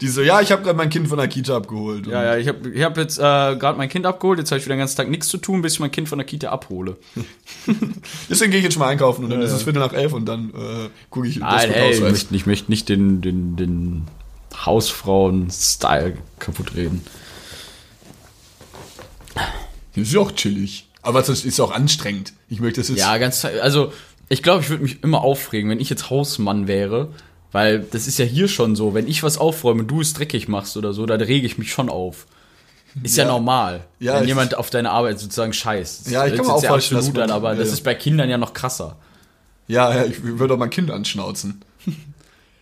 Die 0.00 0.08
so, 0.08 0.22
ja, 0.22 0.40
ich 0.40 0.52
habe 0.52 0.62
gerade 0.62 0.76
mein 0.76 0.90
Kind 0.90 1.08
von 1.08 1.18
der 1.18 1.28
Kita 1.28 1.56
abgeholt. 1.56 2.06
Ja, 2.06 2.22
ja, 2.24 2.36
ich 2.36 2.48
habe 2.48 2.70
ich 2.70 2.82
hab 2.82 2.96
jetzt 2.96 3.18
äh, 3.18 3.22
gerade 3.22 3.76
mein 3.76 3.88
Kind 3.88 4.06
abgeholt, 4.06 4.38
jetzt 4.38 4.50
habe 4.50 4.58
ich 4.58 4.64
wieder 4.64 4.74
den 4.74 4.80
ganzen 4.80 4.96
Tag 4.96 5.08
nichts 5.08 5.28
zu 5.28 5.38
tun, 5.38 5.62
bis 5.62 5.74
ich 5.74 5.80
mein 5.80 5.90
Kind 5.90 6.08
von 6.08 6.18
der 6.18 6.26
Kita 6.26 6.50
abhole. 6.50 6.96
Deswegen 8.30 8.50
gehe 8.50 8.58
ich 8.58 8.64
jetzt 8.64 8.74
schon 8.74 8.80
mal 8.80 8.88
einkaufen 8.88 9.24
und 9.24 9.30
dann 9.30 9.40
ist 9.42 9.52
es 9.52 9.62
Viertel 9.62 9.80
nach 9.80 9.92
elf 9.92 10.12
und 10.12 10.26
dann 10.26 10.50
äh, 10.50 10.88
gucke 11.10 11.28
ich 11.28 11.38
Nein, 11.38 11.72
ey, 11.72 11.92
ich 11.92 12.00
möchte, 12.00 12.34
ich 12.34 12.46
möchte 12.46 12.70
nicht 12.70 12.88
den, 12.88 13.20
den, 13.20 13.56
den 13.56 14.06
Hausfrauen-Style 14.64 16.16
kaputt 16.38 16.74
reden. 16.74 17.02
Das 19.94 20.08
ist 20.08 20.12
ja 20.12 20.20
auch 20.20 20.32
chillig. 20.32 20.87
Aber 21.08 21.22
das 21.22 21.42
ist 21.46 21.58
auch 21.58 21.70
anstrengend. 21.70 22.34
Ich 22.50 22.60
möchte 22.60 22.82
das 22.82 22.88
jetzt. 22.90 22.98
Ja, 22.98 23.16
ganz, 23.16 23.42
also 23.46 23.94
ich 24.28 24.42
glaube, 24.42 24.62
ich 24.62 24.68
würde 24.68 24.82
mich 24.82 25.02
immer 25.02 25.22
aufregen, 25.22 25.70
wenn 25.70 25.80
ich 25.80 25.88
jetzt 25.88 26.10
Hausmann 26.10 26.68
wäre, 26.68 27.08
weil 27.50 27.78
das 27.80 28.06
ist 28.06 28.18
ja 28.18 28.26
hier 28.26 28.46
schon 28.46 28.76
so, 28.76 28.92
wenn 28.92 29.08
ich 29.08 29.22
was 29.22 29.38
aufräume 29.38 29.80
und 29.80 29.88
du 29.88 30.02
es 30.02 30.12
dreckig 30.12 30.48
machst 30.48 30.76
oder 30.76 30.92
so, 30.92 31.06
dann 31.06 31.22
rege 31.22 31.46
ich 31.46 31.56
mich 31.56 31.72
schon 31.72 31.88
auf. 31.88 32.26
Ist 33.02 33.16
ja, 33.16 33.24
Ja. 33.24 33.30
normal, 33.30 33.84
Ja, 34.00 34.20
wenn 34.20 34.28
jemand 34.28 34.54
auf 34.54 34.68
deine 34.68 34.90
Arbeit 34.90 35.18
sozusagen 35.18 35.54
scheißt. 35.54 36.04
Das 36.04 36.12
Ja, 36.12 36.26
ich 36.26 36.34
kann 36.34 36.44
mir 36.44 36.52
auch 36.52 36.62
vorstellen, 36.62 37.00
dass 37.00 37.22
an, 37.22 37.30
aber 37.30 37.54
das 37.54 37.68
ja. 37.68 37.72
ist 37.72 37.84
bei 37.84 37.94
Kindern 37.94 38.28
ja 38.28 38.36
noch 38.36 38.52
krasser. 38.52 38.96
ja, 39.66 39.94
ja, 39.94 40.04
ich 40.04 40.22
würde 40.22 40.52
auch 40.52 40.58
mein 40.58 40.70
Kind 40.70 40.90
anschnauzen. 40.90 41.62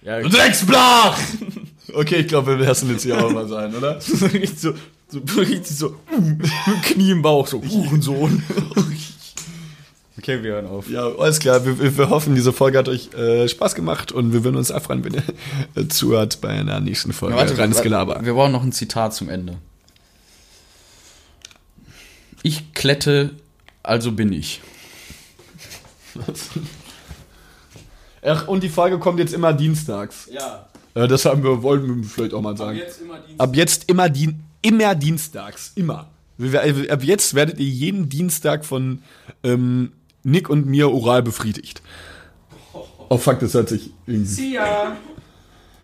Ja, 0.03 0.21
Drecksblach! 0.21 1.19
Okay, 1.95 2.17
ich 2.17 2.29
glaube, 2.29 2.59
wir 2.59 2.67
lassen 2.67 2.91
jetzt 2.91 3.03
hier 3.03 3.25
auch 3.25 3.31
mal 3.31 3.49
sein, 3.49 3.75
oder? 3.75 4.01
so, 4.01 4.75
so, 5.09 5.21
richtig 5.41 5.77
so, 5.77 5.89
uh, 6.13 6.37
Knie 6.83 7.13
im 7.13 7.23
Bauch, 7.23 7.47
so, 7.47 7.63
Hurensohn. 7.63 8.43
okay, 10.19 10.43
wir 10.43 10.55
hören 10.55 10.67
auf. 10.67 10.91
Ja, 10.91 11.07
alles 11.07 11.39
klar. 11.39 11.65
Wir, 11.65 11.97
wir- 11.97 12.11
hoffen, 12.11 12.35
diese 12.35 12.53
Folge 12.53 12.79
hat 12.79 12.89
euch 12.89 13.13
äh, 13.15 13.49
Spaß 13.49 13.75
gemacht 13.75 14.13
und 14.13 14.33
wir 14.33 14.43
würden 14.43 14.57
uns 14.57 14.71
auch 14.71 14.83
freuen, 14.83 15.05
wenn 15.05 15.15
ihr 15.15 15.23
äh, 15.75 15.87
zuhört 15.89 16.41
bei 16.41 16.49
einer 16.49 16.81
nächsten 16.81 17.13
Folge. 17.13 17.37
Reines 17.37 17.83
Gelaber. 17.83 18.25
Wir 18.25 18.35
brauchen 18.35 18.53
noch 18.53 18.63
ein 18.63 18.73
Zitat 18.73 19.15
zum 19.15 19.29
Ende. 19.29 19.59
Ich 22.43 22.73
klette, 22.75 23.31
also 23.83 24.13
bin 24.13 24.33
ich. 24.33 24.61
Ach, 28.23 28.49
und 28.49 28.63
die 28.63 28.69
Folge 28.69 28.99
kommt 28.99 29.19
jetzt 29.19 29.35
immer 29.35 29.53
dienstags. 29.53 30.29
Ja. 30.33 30.69
Das 30.95 31.25
haben 31.27 31.43
wir, 31.43 31.63
wollten 31.63 32.03
wir 32.03 32.09
vielleicht 32.09 32.33
auch 32.33 32.41
mal 32.41 32.57
sagen. 32.57 32.79
immer 32.79 33.19
Dienstag. 33.19 33.39
Ab 33.39 33.57
jetzt 33.57 33.91
immer, 33.91 34.09
dien 34.09 34.46
immer 34.67 34.95
dienstags. 34.95 35.73
Immer. 35.75 36.09
Wir- 36.39 36.93
Ab 36.93 37.03
jetzt 37.03 37.35
werdet 37.35 37.59
ihr 37.59 37.67
jeden 37.67 38.09
Dienstag 38.09 38.65
von 38.65 39.01
ähm, 39.43 39.93
Nick 40.23 40.49
und 40.51 40.67
mir 40.67 40.91
oral 40.91 41.23
befriedigt. 41.23 41.83
Oh 43.09 43.17
fuck, 43.19 43.39
das 43.41 43.55
hört 43.55 43.69
sich. 43.69 43.91
See 44.07 44.55
ya. 44.55 44.97